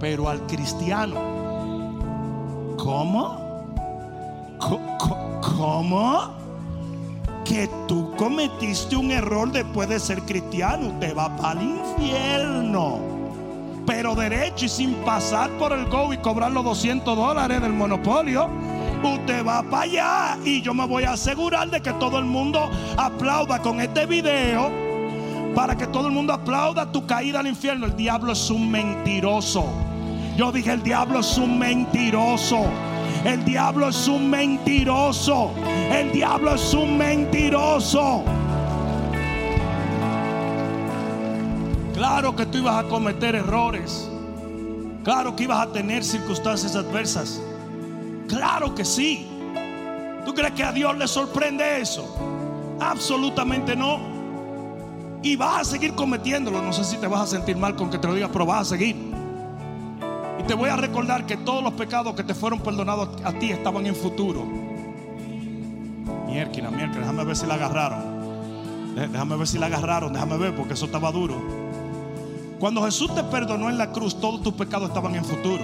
Pero 0.00 0.30
al 0.30 0.46
cristiano, 0.46 1.16
¿cómo? 2.78 3.36
¿Cómo? 5.58 6.30
Que 7.44 7.68
tú 7.86 8.07
cometiste 8.18 8.96
un 8.96 9.12
error 9.12 9.50
después 9.52 9.88
de 9.88 9.98
ser 10.00 10.20
cristiano. 10.22 10.92
Te 10.98 11.14
va 11.14 11.34
para 11.36 11.60
el 11.60 11.68
infierno. 11.68 12.98
Pero 13.86 14.14
derecho 14.14 14.66
y 14.66 14.68
sin 14.68 14.94
pasar 14.96 15.48
por 15.52 15.72
el 15.72 15.86
go 15.86 16.12
y 16.12 16.18
cobrar 16.18 16.50
los 16.50 16.64
200 16.64 17.16
dólares 17.16 17.62
del 17.62 17.72
monopolio. 17.72 18.50
Usted 19.02 19.46
va 19.46 19.62
para 19.62 19.84
allá 19.84 20.38
y 20.44 20.60
yo 20.60 20.74
me 20.74 20.84
voy 20.84 21.04
a 21.04 21.12
asegurar 21.12 21.70
de 21.70 21.80
que 21.80 21.92
todo 21.94 22.18
el 22.18 22.24
mundo 22.24 22.68
aplauda 22.96 23.62
con 23.62 23.80
este 23.80 24.04
video. 24.04 24.70
Para 25.54 25.76
que 25.76 25.86
todo 25.86 26.08
el 26.08 26.12
mundo 26.12 26.32
aplauda 26.32 26.90
tu 26.90 27.06
caída 27.06 27.38
al 27.40 27.46
infierno. 27.46 27.86
El 27.86 27.96
diablo 27.96 28.32
es 28.32 28.50
un 28.50 28.68
mentiroso. 28.68 29.64
Yo 30.36 30.52
dije, 30.52 30.72
el 30.72 30.82
diablo 30.82 31.20
es 31.20 31.38
un 31.38 31.58
mentiroso. 31.58 32.66
El 33.28 33.44
diablo 33.44 33.90
es 33.90 34.08
un 34.08 34.30
mentiroso. 34.30 35.52
El 35.92 36.12
diablo 36.12 36.54
es 36.54 36.72
un 36.72 36.96
mentiroso. 36.96 38.24
Claro 41.92 42.34
que 42.34 42.46
tú 42.46 42.56
ibas 42.56 42.82
a 42.82 42.88
cometer 42.88 43.34
errores. 43.34 44.08
Claro 45.04 45.36
que 45.36 45.42
ibas 45.42 45.58
a 45.58 45.70
tener 45.70 46.04
circunstancias 46.04 46.74
adversas. 46.74 47.38
Claro 48.28 48.74
que 48.74 48.86
sí. 48.86 49.28
¿Tú 50.24 50.32
crees 50.32 50.52
que 50.52 50.64
a 50.64 50.72
Dios 50.72 50.96
le 50.96 51.06
sorprende 51.06 51.82
eso? 51.82 52.16
Absolutamente 52.80 53.76
no. 53.76 54.00
Y 55.22 55.36
vas 55.36 55.60
a 55.60 55.64
seguir 55.72 55.94
cometiéndolo. 55.94 56.62
No 56.62 56.72
sé 56.72 56.82
si 56.82 56.96
te 56.96 57.06
vas 57.06 57.20
a 57.20 57.26
sentir 57.26 57.58
mal 57.58 57.76
con 57.76 57.90
que 57.90 57.98
te 57.98 58.06
lo 58.06 58.14
diga, 58.14 58.28
pero 58.32 58.46
vas 58.46 58.62
a 58.62 58.64
seguir. 58.64 59.07
Te 60.48 60.54
voy 60.54 60.70
a 60.70 60.76
recordar 60.76 61.26
que 61.26 61.36
todos 61.36 61.62
los 61.62 61.74
pecados 61.74 62.14
que 62.14 62.24
te 62.24 62.34
fueron 62.34 62.60
perdonados 62.60 63.10
a 63.22 63.32
ti 63.34 63.50
estaban 63.50 63.86
en 63.86 63.94
futuro. 63.94 64.46
Mierda, 66.26 66.70
mierda, 66.70 66.98
déjame 66.98 67.24
ver 67.24 67.36
si 67.36 67.46
la 67.46 67.54
agarraron. 67.54 68.18
Déjame 68.94 69.36
ver 69.36 69.46
si 69.46 69.58
la 69.58 69.66
agarraron, 69.66 70.14
déjame 70.14 70.38
ver 70.38 70.56
porque 70.56 70.72
eso 70.72 70.86
estaba 70.86 71.12
duro. 71.12 71.36
Cuando 72.58 72.82
Jesús 72.82 73.14
te 73.14 73.22
perdonó 73.24 73.68
en 73.68 73.76
la 73.76 73.92
cruz, 73.92 74.18
todos 74.18 74.42
tus 74.42 74.54
pecados 74.54 74.88
estaban 74.88 75.14
en 75.16 75.24
futuro. 75.26 75.62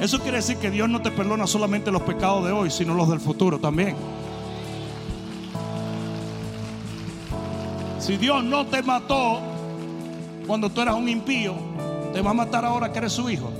Eso 0.00 0.20
quiere 0.20 0.36
decir 0.36 0.58
que 0.58 0.70
Dios 0.70 0.88
no 0.88 1.02
te 1.02 1.10
perdona 1.10 1.48
solamente 1.48 1.90
los 1.90 2.02
pecados 2.02 2.44
de 2.44 2.52
hoy, 2.52 2.70
sino 2.70 2.94
los 2.94 3.08
del 3.10 3.18
futuro 3.18 3.58
también. 3.58 3.96
Si 7.98 8.16
Dios 8.16 8.44
no 8.44 8.64
te 8.64 8.80
mató 8.80 9.40
cuando 10.46 10.70
tú 10.70 10.82
eras 10.82 10.94
un 10.94 11.08
impío, 11.08 11.54
te 12.12 12.22
va 12.22 12.30
a 12.30 12.34
matar 12.34 12.64
ahora 12.64 12.92
que 12.92 12.98
eres 12.98 13.12
su 13.12 13.28
hijo. 13.28 13.50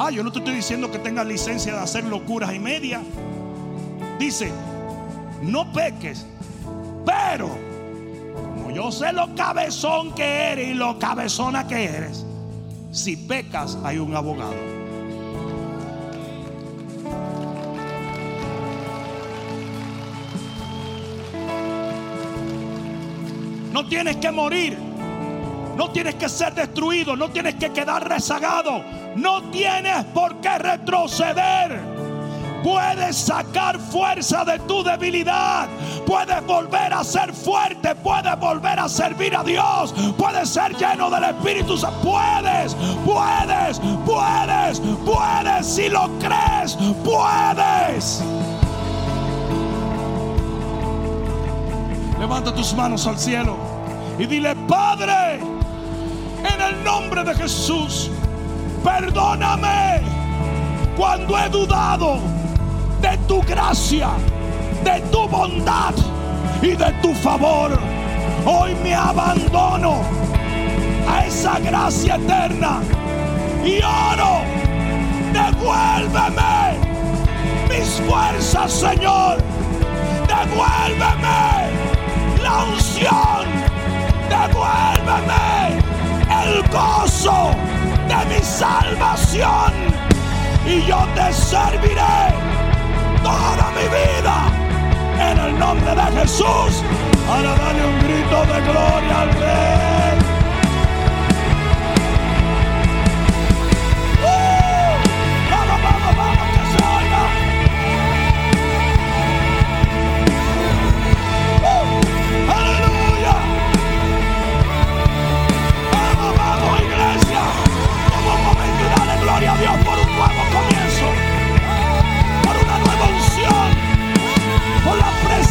Ah, 0.00 0.10
yo 0.12 0.22
no 0.22 0.30
te 0.30 0.38
estoy 0.38 0.54
diciendo 0.54 0.92
que 0.92 1.00
tengas 1.00 1.26
licencia 1.26 1.74
de 1.74 1.80
hacer 1.80 2.04
locuras 2.04 2.54
y 2.54 2.60
media. 2.60 3.00
Dice, 4.16 4.52
no 5.42 5.72
peques, 5.72 6.24
pero 7.04 7.48
como 8.54 8.70
yo 8.70 8.92
sé 8.92 9.12
lo 9.12 9.34
cabezón 9.34 10.14
que 10.14 10.52
eres 10.52 10.68
y 10.68 10.74
lo 10.74 11.00
cabezona 11.00 11.66
que 11.66 11.84
eres, 11.84 12.24
si 12.92 13.16
pecas 13.16 13.76
hay 13.82 13.98
un 13.98 14.14
abogado. 14.14 14.54
No 23.72 23.88
tienes 23.88 24.16
que 24.16 24.30
morir. 24.30 24.78
No 25.76 25.90
tienes 25.90 26.14
que 26.16 26.28
ser 26.28 26.54
destruido. 26.54 27.16
No 27.16 27.30
tienes 27.30 27.56
que 27.56 27.72
quedar 27.72 28.08
rezagado. 28.08 28.82
No 29.18 29.42
tienes 29.50 30.04
por 30.14 30.40
qué 30.40 30.58
retroceder. 30.58 31.80
Puedes 32.62 33.16
sacar 33.16 33.78
fuerza 33.78 34.44
de 34.44 34.58
tu 34.60 34.82
debilidad. 34.82 35.68
Puedes 36.06 36.44
volver 36.44 36.92
a 36.92 37.04
ser 37.04 37.32
fuerte. 37.32 37.94
Puedes 37.96 38.38
volver 38.38 38.78
a 38.78 38.88
servir 38.88 39.34
a 39.36 39.42
Dios. 39.42 39.94
Puedes 40.16 40.48
ser 40.48 40.76
lleno 40.76 41.10
del 41.10 41.24
Espíritu. 41.24 41.76
Puedes, 42.02 42.74
puedes, 43.04 43.80
puedes, 44.04 44.80
puedes. 45.04 45.66
Si 45.66 45.88
lo 45.88 46.08
crees, 46.18 46.76
puedes. 47.04 48.22
Levanta 52.18 52.52
tus 52.52 52.74
manos 52.74 53.06
al 53.06 53.18
cielo 53.18 53.56
y 54.18 54.26
dile, 54.26 54.56
Padre, 54.66 55.36
en 55.36 56.60
el 56.60 56.82
nombre 56.82 57.22
de 57.22 57.34
Jesús, 57.36 58.10
perdóname 58.84 60.00
cuando 60.96 61.38
he 61.38 61.48
dudado 61.48 62.18
de 63.00 63.16
tu 63.28 63.40
gracia, 63.42 64.10
de 64.84 65.00
tu 65.10 65.28
bondad 65.28 65.94
y 66.62 66.68
de 66.68 66.92
tu 67.02 67.14
favor. 67.14 67.70
Hoy 68.44 68.74
me 68.82 68.94
abandono 68.94 70.02
a 71.08 71.26
esa 71.26 71.58
gracia 71.60 72.16
eterna 72.16 72.80
y 73.64 73.78
oro, 73.78 74.42
devuélveme 75.32 76.88
mis 77.68 78.00
fuerzas, 78.08 78.72
Señor. 78.72 79.38
Devuélveme 80.26 81.70
la 82.42 82.64
unción. 82.64 83.46
Devuélveme 84.28 85.78
el 86.42 86.62
gozo 86.68 87.50
de 88.08 88.34
mi 88.34 88.42
salvación. 88.42 89.72
Y 90.66 90.82
yo 90.86 91.06
te 91.14 91.32
serviré 91.32 92.32
toda 93.22 93.70
mi 93.76 93.86
vida. 93.88 94.36
En 95.18 95.38
el 95.38 95.58
nombre 95.58 95.94
de 95.94 96.20
Jesús. 96.20 96.82
Ahora 97.28 97.54
dale 97.56 97.86
un 97.86 97.98
grito 98.00 98.40
de 98.52 98.60
gloria 98.62 99.20
al 99.20 99.32
Rey. 99.32 99.97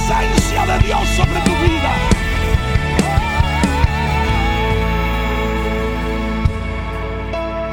Presencia 0.07 0.65
de 0.65 0.87
Dios 0.87 1.07
sobre 1.09 1.41
tu 1.41 1.51
vida. 1.51 1.91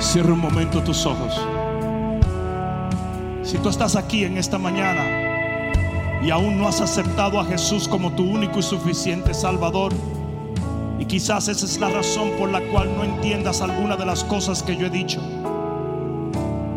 Cierra 0.00 0.32
un 0.32 0.40
momento 0.40 0.82
tus 0.82 1.06
ojos. 1.06 1.40
Si 3.42 3.58
tú 3.58 3.68
estás 3.68 3.94
aquí 3.94 4.24
en 4.24 4.36
esta 4.36 4.58
mañana 4.58 6.22
y 6.22 6.30
aún 6.30 6.58
no 6.58 6.66
has 6.66 6.80
aceptado 6.80 7.38
a 7.38 7.44
Jesús 7.44 7.86
como 7.86 8.12
tu 8.12 8.24
único 8.24 8.58
y 8.58 8.62
suficiente 8.62 9.32
Salvador, 9.32 9.92
y 10.98 11.04
quizás 11.04 11.48
esa 11.48 11.66
es 11.66 11.78
la 11.78 11.90
razón 11.90 12.30
por 12.38 12.50
la 12.50 12.60
cual 12.72 12.90
no 12.96 13.04
entiendas 13.04 13.60
alguna 13.60 13.96
de 13.96 14.06
las 14.06 14.24
cosas 14.24 14.62
que 14.62 14.76
yo 14.76 14.86
he 14.86 14.90
dicho. 14.90 15.20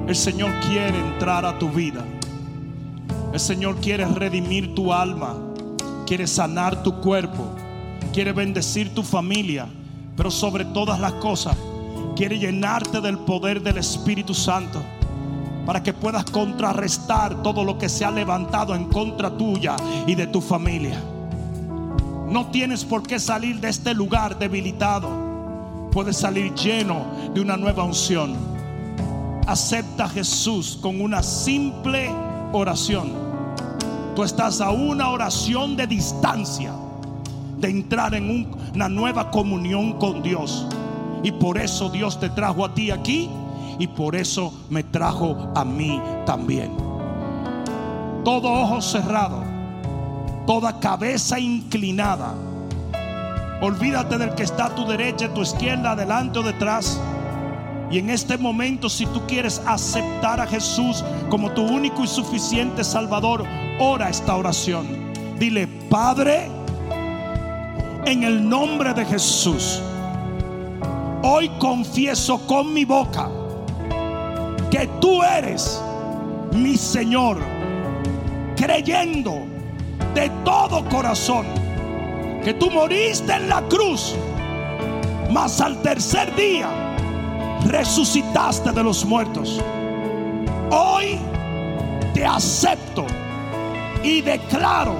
El 0.08 0.16
Señor 0.16 0.51
quiere 0.68 0.99
entrar 0.99 1.45
a 1.45 1.58
tu 1.58 1.70
vida. 1.70 2.03
El 3.34 3.39
Señor 3.39 3.78
quiere 3.78 4.05
redimir 4.05 4.76
tu 4.76 4.93
alma. 4.93 5.47
Quiere 6.08 6.26
sanar 6.26 6.82
tu 6.82 7.01
cuerpo. 7.01 7.49
Quiere 8.14 8.32
bendecir 8.32 8.95
tu 8.95 9.03
familia. 9.03 9.68
Pero 10.16 10.32
sobre 10.32 10.66
todas 10.66 10.99
las 10.99 11.14
cosas, 11.14 11.55
quiere 12.16 12.39
llenarte 12.39 13.01
del 13.01 13.20
poder 13.20 13.62
del 13.62 13.78
Espíritu 13.78 14.34
Santo. 14.34 14.82
para 15.68 15.84
que 15.84 15.91
puedas 15.91 16.24
contrarrestar 16.24 17.43
todo 17.43 17.66
lo 17.66 17.78
que 17.78 17.89
se 17.89 18.05
ha 18.05 18.10
levantado 18.10 18.74
en 18.74 18.86
contra 18.86 19.30
tuya 19.30 19.76
y 20.08 20.16
de 20.16 20.26
tu 20.28 20.39
familia. 20.39 20.97
No 22.30 22.47
tienes 22.51 22.86
por 22.86 23.03
qué 23.03 23.20
salir 23.20 23.60
de 23.60 23.68
este 23.68 23.93
lugar 23.93 24.39
debilitado. 24.39 25.10
Puedes 25.91 26.16
salir 26.16 26.53
lleno 26.53 27.08
de 27.34 27.41
una 27.41 27.58
nueva 27.58 27.84
unción. 27.84 28.38
Acepta 29.45 30.05
a 30.05 30.10
Jesús 30.10 30.80
con 30.82 31.01
una 31.01 31.22
simple 31.22 32.10
oración. 32.53 33.27
Tú 34.18 34.24
estás 34.24 34.61
a 34.61 34.72
una 34.72 35.11
oración 35.11 35.76
de 35.78 35.86
distancia 35.86 36.74
de 37.59 37.70
entrar 37.70 38.15
en 38.15 38.32
un- 38.32 38.47
una 38.74 38.89
nueva 38.89 39.30
comunión 39.30 39.93
con 39.99 40.24
Dios. 40.24 40.65
Y 41.22 41.32
por 41.34 41.59
eso 41.59 41.88
Dios 41.91 42.20
te 42.20 42.28
trajo 42.32 42.65
a 42.65 42.74
ti 42.74 42.89
aquí 42.89 43.30
y 43.78 43.86
por 43.86 44.15
eso 44.15 44.51
me 44.72 44.82
trajo 44.84 45.51
a 45.53 45.63
mí 45.63 46.01
también. 46.26 46.72
Todo 48.24 48.51
ojo 48.51 48.82
cerrado, 48.82 49.43
toda 50.47 50.80
cabeza 50.80 51.38
inclinada. 51.39 52.34
Olvídate 53.61 54.18
del 54.18 54.34
que 54.34 54.41
está 54.41 54.65
a 54.65 54.74
tu 54.74 54.84
derecha, 54.88 55.28
a 55.28 55.34
tu 55.36 55.43
izquierda, 55.43 55.91
adelante 55.91 56.39
o 56.39 56.41
detrás. 56.41 56.99
Y 57.90 58.00
en 58.00 58.10
este 58.10 58.38
momento, 58.38 58.90
si 58.90 59.06
tú 59.06 59.22
quieres 59.28 59.62
aceptar 59.66 60.42
a 60.42 60.48
Jesús 60.48 61.04
como 61.30 61.52
tu 61.52 61.64
único 61.64 62.04
y 62.04 62.08
suficiente 62.08 62.84
Salvador, 62.84 63.46
ora 63.80 64.10
esta 64.10 64.36
oración. 64.36 65.14
Dile, 65.40 65.68
Padre, 65.90 66.50
en 68.06 68.24
el 68.24 68.48
nombre 68.48 68.94
de 68.94 69.06
Jesús, 69.06 69.82
hoy 71.24 71.50
confieso 71.60 72.46
con 72.46 72.74
mi 72.74 72.84
boca 72.84 73.30
que 74.70 74.88
tú 75.00 75.24
eres 75.24 75.82
mi 76.52 76.76
Señor, 76.76 77.38
creyendo 78.58 79.46
de 80.14 80.30
todo 80.44 80.84
corazón 80.90 81.46
que 82.44 82.54
tú 82.54 82.70
moriste 82.70 83.34
en 83.34 83.48
la 83.48 83.62
cruz, 83.64 84.16
mas 85.32 85.62
al 85.62 85.82
tercer 85.82 86.34
día 86.36 86.87
resucitaste 87.68 88.72
de 88.72 88.84
los 88.84 89.05
muertos. 89.05 89.61
Hoy 90.72 91.20
te 92.13 92.26
acepto 92.26 93.05
y 94.03 94.22
declaro 94.22 94.95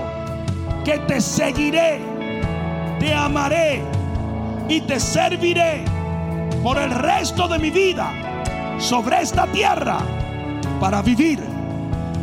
que 0.84 1.00
te 1.00 1.22
seguiré, 1.22 2.00
te 3.00 3.14
amaré 3.14 3.82
y 4.70 4.82
te 4.82 5.00
serviré 5.00 5.84
por 6.64 6.78
el 6.78 6.92
resto 6.92 7.48
de 7.48 7.60
mi 7.60 7.70
vida 7.70 8.12
sobre 8.80 9.22
esta 9.22 9.48
tierra 9.48 10.00
para 10.80 11.02
vivir 11.02 11.40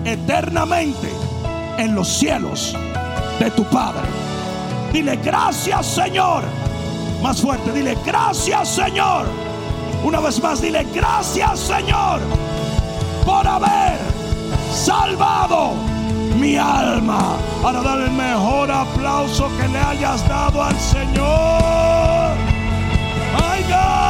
eternamente 0.04 1.08
en 1.78 1.94
los 1.94 2.08
cielos 2.08 2.76
de 3.38 3.50
tu 3.50 3.64
Padre. 3.64 4.06
Dile 4.92 5.16
gracias 5.16 5.86
Señor. 5.86 6.44
Más 7.22 7.40
fuerte, 7.40 7.72
dile 7.72 7.96
gracias 8.04 8.68
Señor. 8.68 9.53
Una 10.04 10.20
vez 10.20 10.40
más, 10.42 10.60
dile 10.60 10.86
gracias 10.94 11.60
Señor 11.60 12.20
por 13.24 13.46
haber 13.46 13.98
salvado 14.70 15.72
mi 16.38 16.56
alma. 16.56 17.36
Para 17.62 17.80
dar 17.82 18.00
el 18.00 18.10
mejor 18.10 18.70
aplauso 18.70 19.48
que 19.56 19.66
le 19.68 19.78
hayas 19.78 20.28
dado 20.28 20.62
al 20.62 20.78
Señor. 20.78 22.36
My 23.32 23.62
God, 23.62 24.03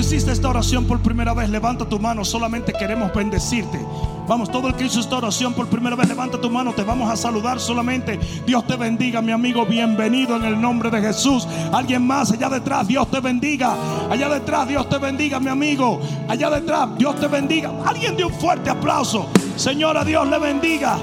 hiciste 0.00 0.32
esta 0.32 0.48
oración 0.48 0.86
por 0.86 1.00
primera 1.00 1.34
vez, 1.34 1.48
levanta 1.50 1.88
tu 1.88 1.98
mano. 1.98 2.24
Solamente 2.24 2.72
queremos 2.72 3.12
bendecirte. 3.12 3.78
Vamos, 4.26 4.50
todo 4.50 4.68
el 4.68 4.74
que 4.74 4.84
hizo 4.84 5.00
esta 5.00 5.16
oración 5.16 5.52
por 5.52 5.66
primera 5.68 5.94
vez, 5.94 6.08
levanta 6.08 6.40
tu 6.40 6.50
mano. 6.50 6.72
Te 6.72 6.82
vamos 6.82 7.10
a 7.10 7.16
saludar 7.16 7.60
solamente. 7.60 8.18
Dios 8.46 8.66
te 8.66 8.76
bendiga, 8.76 9.20
mi 9.20 9.32
amigo. 9.32 9.66
Bienvenido 9.66 10.36
en 10.36 10.44
el 10.44 10.60
nombre 10.60 10.90
de 10.90 11.00
Jesús. 11.00 11.46
Alguien 11.72 12.06
más 12.06 12.32
allá 12.32 12.48
detrás, 12.48 12.88
Dios 12.88 13.10
te 13.10 13.20
bendiga. 13.20 13.74
Allá 14.10 14.28
detrás, 14.28 14.68
Dios 14.68 14.88
te 14.88 14.98
bendiga, 14.98 15.38
mi 15.38 15.48
amigo. 15.48 16.00
Allá 16.28 16.50
detrás, 16.50 16.88
Dios 16.96 17.16
te 17.16 17.28
bendiga. 17.28 17.70
Alguien 17.84 18.16
de 18.16 18.24
un 18.24 18.32
fuerte 18.32 18.70
aplauso. 18.70 19.28
Señora, 19.56 20.04
Dios 20.04 20.26
le 20.28 20.38
bendiga. 20.38 20.98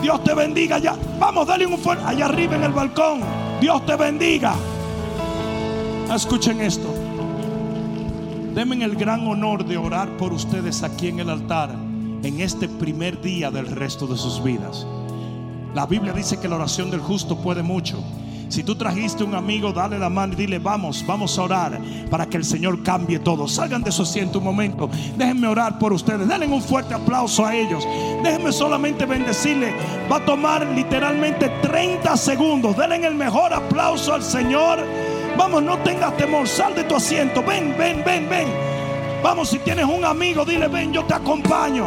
Dios 0.00 0.24
te 0.24 0.34
bendiga 0.34 0.76
allá. 0.76 0.96
Vamos, 1.18 1.46
dale 1.46 1.66
un 1.66 1.78
fuerte. 1.78 2.04
Allá 2.06 2.26
arriba 2.26 2.56
en 2.56 2.64
el 2.64 2.72
balcón. 2.72 3.20
Dios 3.60 3.84
te 3.84 3.96
bendiga. 3.96 4.54
Escuchen 6.12 6.60
esto. 6.60 7.01
Denme 8.54 8.84
el 8.84 8.96
gran 8.96 9.26
honor 9.26 9.64
de 9.64 9.78
orar 9.78 10.14
por 10.18 10.34
ustedes 10.34 10.82
aquí 10.82 11.08
en 11.08 11.20
el 11.20 11.30
altar 11.30 11.70
en 12.22 12.40
este 12.40 12.68
primer 12.68 13.18
día 13.22 13.50
del 13.50 13.66
resto 13.66 14.06
de 14.06 14.18
sus 14.18 14.44
vidas. 14.44 14.86
La 15.74 15.86
Biblia 15.86 16.12
dice 16.12 16.38
que 16.38 16.48
la 16.48 16.56
oración 16.56 16.90
del 16.90 17.00
justo 17.00 17.38
puede 17.38 17.62
mucho. 17.62 18.04
Si 18.50 18.62
tú 18.62 18.74
trajiste 18.74 19.24
un 19.24 19.34
amigo, 19.34 19.72
dale 19.72 19.98
la 19.98 20.10
mano 20.10 20.34
y 20.34 20.36
dile, 20.36 20.58
vamos, 20.58 21.02
vamos 21.06 21.38
a 21.38 21.42
orar 21.44 21.80
para 22.10 22.26
que 22.26 22.36
el 22.36 22.44
Señor 22.44 22.82
cambie 22.82 23.18
todo. 23.18 23.48
Salgan 23.48 23.82
de 23.82 23.90
su 23.90 24.02
asiento 24.02 24.38
un 24.38 24.44
momento. 24.44 24.90
Déjenme 25.16 25.46
orar 25.46 25.78
por 25.78 25.94
ustedes. 25.94 26.28
Denle 26.28 26.46
un 26.46 26.60
fuerte 26.60 26.92
aplauso 26.92 27.46
a 27.46 27.56
ellos. 27.56 27.88
Déjenme 28.22 28.52
solamente 28.52 29.06
bendecirle. 29.06 29.74
Va 30.12 30.16
a 30.16 30.24
tomar 30.26 30.66
literalmente 30.66 31.48
30 31.62 32.14
segundos. 32.18 32.76
Denle 32.76 33.06
el 33.06 33.14
mejor 33.14 33.54
aplauso 33.54 34.12
al 34.12 34.22
Señor. 34.22 34.80
Vamos, 35.36 35.62
no 35.62 35.78
tengas 35.78 36.16
temor. 36.16 36.46
Sal 36.46 36.74
de 36.74 36.84
tu 36.84 36.96
asiento. 36.96 37.42
Ven, 37.42 37.74
ven, 37.78 38.02
ven, 38.04 38.28
ven. 38.28 38.48
Vamos, 39.22 39.50
si 39.50 39.58
tienes 39.58 39.84
un 39.84 40.04
amigo, 40.04 40.44
dile, 40.44 40.68
ven, 40.68 40.92
yo 40.92 41.04
te 41.04 41.14
acompaño. 41.14 41.86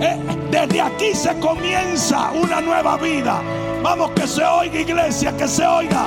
Eh, 0.00 0.18
desde 0.50 0.80
aquí 0.80 1.14
se 1.14 1.38
comienza 1.38 2.30
una 2.32 2.60
nueva 2.60 2.96
vida. 2.96 3.40
Vamos, 3.82 4.10
que 4.10 4.26
se 4.26 4.44
oiga, 4.44 4.80
iglesia, 4.80 5.36
que 5.36 5.48
se 5.48 5.66
oiga. 5.66 6.06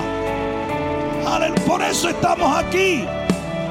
Por 1.69 1.81
eso 1.83 2.09
estamos 2.09 2.57
aquí. 2.57 3.05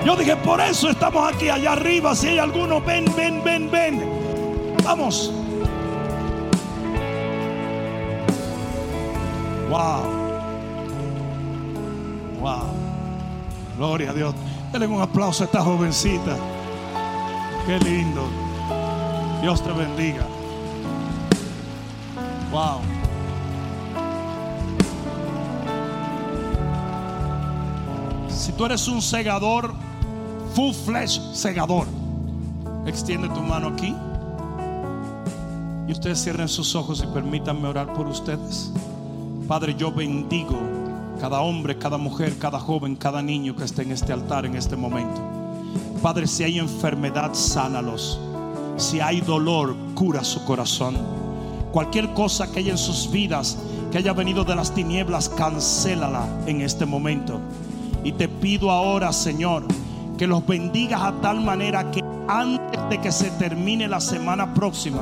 Yo 0.05 0.15
dije, 0.15 0.37
por 0.37 0.61
eso 0.61 0.91
estamos 0.91 1.33
aquí, 1.33 1.49
allá 1.49 1.73
arriba. 1.73 2.15
Si 2.15 2.29
hay 2.29 2.39
alguno, 2.39 2.81
ven, 2.81 3.05
ven, 3.17 3.43
ven, 3.43 3.69
ven. 3.71 4.03
Vamos. 4.85 5.33
Wow. 9.69 10.03
Wow. 12.41 12.78
Gloria 13.79 14.11
a 14.11 14.13
Dios. 14.13 14.35
Denle 14.73 14.89
un 14.89 15.01
aplauso 15.01 15.45
a 15.45 15.47
esta 15.47 15.63
jovencita. 15.63 16.37
Qué 17.65 17.79
lindo. 17.79 18.29
Dios 19.41 19.63
te 19.63 19.71
bendiga. 19.71 20.27
Wow. 22.51 22.81
Si 28.29 28.51
tú 28.53 28.67
eres 28.67 28.89
un 28.89 29.01
segador, 29.01 29.73
full 30.55 30.73
flesh 30.73 31.21
segador, 31.33 31.87
extiende 32.85 33.29
tu 33.29 33.41
mano 33.43 33.69
aquí. 33.69 33.95
Y 35.87 35.93
ustedes 35.93 36.21
cierren 36.21 36.49
sus 36.49 36.75
ojos 36.75 37.05
y 37.05 37.07
permítanme 37.15 37.69
orar 37.69 37.93
por 37.93 38.09
ustedes. 38.09 38.73
Padre, 39.47 39.77
yo 39.77 39.93
bendigo 39.93 40.78
cada 41.19 41.41
hombre, 41.41 41.79
cada 41.79 41.99
mujer, 41.99 42.39
cada 42.39 42.59
joven, 42.59 42.97
cada 42.97 43.23
niño 43.23 43.57
que 43.57 43.65
esté 43.65 43.83
en 43.83 43.93
este 43.93 44.13
altar 44.13 44.47
en 44.47 44.55
este 44.55 44.77
momento. 44.77 45.21
Padre, 46.03 46.27
si 46.27 46.45
hay 46.45 46.59
enfermedad, 46.59 47.35
sánalos. 47.35 48.21
Si 48.77 49.01
hay 49.01 49.21
dolor, 49.21 49.77
cura 49.95 50.23
su 50.23 50.45
corazón. 50.45 50.97
Cualquier 51.73 52.15
cosa 52.15 52.51
que 52.51 52.61
haya 52.61 52.73
en 52.73 52.79
sus 52.79 53.11
vidas, 53.11 53.59
que 53.91 53.99
haya 53.99 54.13
venido 54.13 54.45
de 54.45 54.55
las 54.55 54.73
tinieblas, 54.73 55.29
cancélala 55.29 56.27
en 56.47 56.61
este 56.61 56.87
momento. 56.87 57.41
Y 58.05 58.13
te 58.13 58.29
pido 58.29 58.71
ahora, 58.71 59.13
Señor, 59.13 59.65
que 60.17 60.27
los 60.27 60.47
bendigas 60.47 61.03
a 61.03 61.13
tal 61.21 61.41
manera 61.41 61.91
que 61.91 62.03
antes 62.29 62.81
de 62.89 63.01
que 63.01 63.11
se 63.11 63.31
termine 63.33 63.89
la 63.89 64.01
semana 64.01 64.55
próxima, 64.55 65.01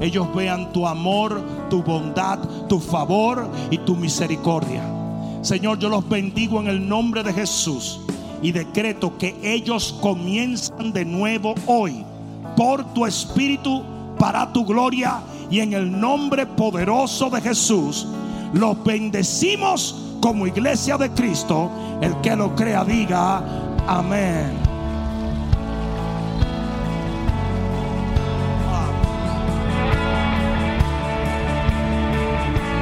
ellos 0.00 0.32
vean 0.34 0.72
tu 0.72 0.86
amor, 0.86 1.42
tu 1.68 1.82
bondad, 1.82 2.38
tu 2.68 2.78
favor 2.78 3.50
y 3.70 3.78
tu 3.78 3.96
misericordia. 3.96 4.97
Señor, 5.42 5.78
yo 5.78 5.88
los 5.88 6.08
bendigo 6.08 6.60
en 6.60 6.66
el 6.66 6.88
nombre 6.88 7.22
de 7.22 7.32
Jesús 7.32 8.00
y 8.42 8.52
decreto 8.52 9.16
que 9.18 9.36
ellos 9.42 9.96
comienzan 10.00 10.92
de 10.92 11.04
nuevo 11.04 11.54
hoy 11.66 12.04
por 12.56 12.84
tu 12.92 13.06
espíritu 13.06 13.82
para 14.18 14.52
tu 14.52 14.64
gloria 14.64 15.20
y 15.50 15.60
en 15.60 15.72
el 15.72 15.98
nombre 15.98 16.44
poderoso 16.44 17.30
de 17.30 17.40
Jesús 17.40 18.06
los 18.52 18.82
bendecimos 18.84 20.16
como 20.20 20.46
iglesia 20.46 20.96
de 20.98 21.10
Cristo. 21.10 21.70
El 22.00 22.20
que 22.20 22.34
lo 22.34 22.54
crea 22.54 22.84
diga 22.84 23.42
amén. 23.86 24.68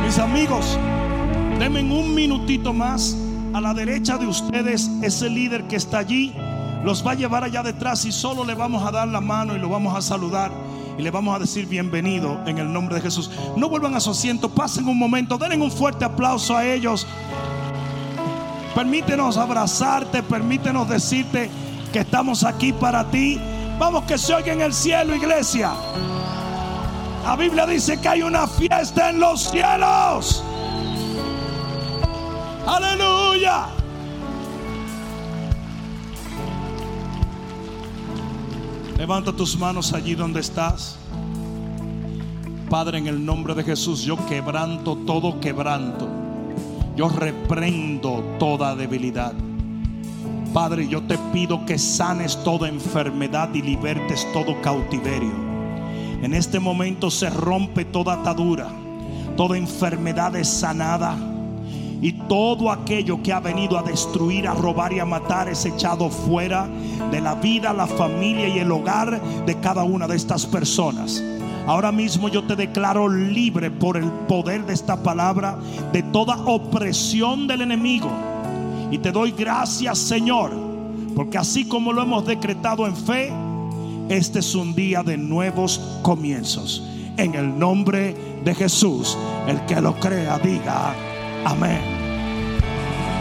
Mis 0.05 0.19
amigos, 0.19 0.79
denme 1.59 1.81
un 1.81 2.15
minutito 2.15 2.73
más. 2.73 3.17
A 3.55 3.61
la 3.61 3.73
derecha 3.73 4.19
de 4.19 4.27
ustedes, 4.27 4.91
ese 5.03 5.31
líder 5.31 5.65
que 5.65 5.77
está 5.77 5.99
allí, 5.99 6.35
los 6.85 7.07
va 7.07 7.13
a 7.13 7.15
llevar 7.15 7.43
allá 7.43 7.63
detrás 7.63 8.05
y 8.05 8.13
solo 8.13 8.45
le 8.45 8.55
vamos 8.55 8.87
a 8.87 8.91
dar 8.91 9.09
la 9.09 9.21
mano 9.21 9.57
y 9.57 9.59
lo 9.59 9.69
vamos 9.69 9.97
a 9.97 10.03
saludar 10.03 10.51
y 10.99 11.03
le 11.03 11.11
vamos 11.11 11.35
a 11.35 11.39
decir 11.39 11.67
bienvenido 11.67 12.39
en 12.47 12.59
el 12.59 12.71
nombre 12.71 12.97
de 12.97 13.01
Jesús. 13.01 13.31
No 13.57 13.69
vuelvan 13.69 13.95
a 13.95 14.01
su 14.01 14.11
asiento, 14.11 14.51
pasen 14.51 14.89
un 14.89 14.99
momento, 14.99 15.39
denle 15.39 15.57
un 15.57 15.71
fuerte 15.71 16.05
aplauso 16.05 16.57
a 16.57 16.67
ellos. 16.67 17.07
Permítenos 18.75 19.39
abrazarte, 19.39 20.23
permítenos 20.23 20.89
decirte 20.89 21.49
que 21.93 22.01
estamos 22.01 22.45
aquí 22.45 22.73
para 22.73 23.11
ti. 23.11 23.41
Vamos 23.79 24.05
que 24.05 24.19
se 24.19 24.35
oye 24.35 24.53
en 24.53 24.61
el 24.61 24.75
cielo, 24.75 25.15
iglesia. 25.15 25.73
La 27.25 27.37
Biblia 27.37 27.67
dice 27.67 27.99
que 28.01 28.09
hay 28.09 28.23
una 28.23 28.47
fiesta 28.47 29.11
en 29.11 29.21
los 29.21 29.51
cielos. 29.51 30.45
Aleluya. 32.67 33.69
Levanta 38.99 39.33
tus 39.33 39.57
manos 39.57 39.93
allí 39.93 40.17
donde 40.17 40.41
estás. 40.41 40.99
Padre, 42.69 42.99
en 42.99 43.07
el 43.07 43.25
nombre 43.25 43.55
de 43.55 43.63
Jesús, 43.63 44.03
yo 44.03 44.17
quebranto 44.27 44.97
todo 44.97 45.39
quebranto. 45.39 46.09
Yo 46.97 47.09
reprendo 47.09 48.25
toda 48.41 48.75
debilidad. 48.75 49.33
Padre, 50.53 50.89
yo 50.89 51.03
te 51.03 51.19
pido 51.33 51.65
que 51.67 51.79
sanes 51.79 52.43
toda 52.43 52.69
enfermedad 52.69 53.55
y 53.55 53.63
libertes 53.63 54.27
todo 54.33 54.61
cautiverio. 54.61 55.35
En 56.23 56.35
este 56.35 56.59
momento 56.59 57.13
se 57.13 57.31
rompe 57.31 57.85
toda 57.85 58.15
atadura, 58.15 58.69
toda 59.37 59.57
enfermedad 59.57 60.35
es 60.35 60.49
sanada 60.49 61.17
y 62.01 62.13
todo 62.13 62.71
aquello 62.71 63.23
que 63.23 63.33
ha 63.33 63.41
venido 63.41 63.79
a 63.79 63.83
destruir, 63.83 64.47
a 64.47 64.55
robar 64.55 64.93
y 64.93 65.01
a 65.01 65.05
matar 65.05 65.49
es 65.49 65.65
echado 65.65 66.11
fuera 66.11 66.69
de 67.11 67.21
la 67.21 67.35
vida, 67.37 67.73
la 67.73 67.87
familia 67.87 68.49
y 68.49 68.59
el 68.59 68.71
hogar 68.71 69.21
de 69.47 69.55
cada 69.61 69.83
una 69.85 70.07
de 70.07 70.17
estas 70.17 70.45
personas. 70.47 71.23
Ahora 71.67 71.91
mismo 71.91 72.29
yo 72.29 72.45
te 72.45 72.55
declaro 72.55 73.09
libre 73.09 73.71
por 73.71 73.97
el 73.97 74.11
poder 74.29 74.67
de 74.67 74.75
esta 74.75 75.03
palabra 75.03 75.59
de 75.93 76.03
toda 76.03 76.37
opresión 76.45 77.47
del 77.47 77.63
enemigo. 77.63 78.11
Y 78.91 78.99
te 78.99 79.11
doy 79.11 79.33
gracias 79.33 79.99
Señor, 79.99 80.53
porque 81.15 81.39
así 81.39 81.67
como 81.67 81.93
lo 81.93 82.03
hemos 82.03 82.27
decretado 82.27 82.87
en 82.87 82.97
fe, 82.97 83.33
este 84.09 84.39
es 84.39 84.55
un 84.55 84.75
día 84.75 85.03
de 85.03 85.17
nuevos 85.17 85.81
comienzos. 86.03 86.87
En 87.17 87.35
el 87.35 87.59
nombre 87.59 88.15
de 88.45 88.55
Jesús, 88.55 89.17
el 89.49 89.65
que 89.65 89.81
lo 89.81 89.95
crea, 89.95 90.39
diga 90.39 90.95
amén. 91.47 91.81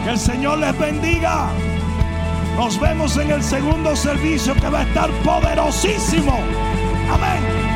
Que 0.04 0.10
el 0.10 0.18
Señor 0.18 0.58
les 0.58 0.78
bendiga. 0.78 1.48
Nos 2.56 2.78
vemos 2.80 3.16
en 3.16 3.30
el 3.30 3.42
segundo 3.42 3.94
servicio 3.94 4.54
que 4.54 4.68
va 4.68 4.80
a 4.80 4.82
estar 4.82 5.10
poderosísimo. 5.22 6.38
Amén. 7.12 7.75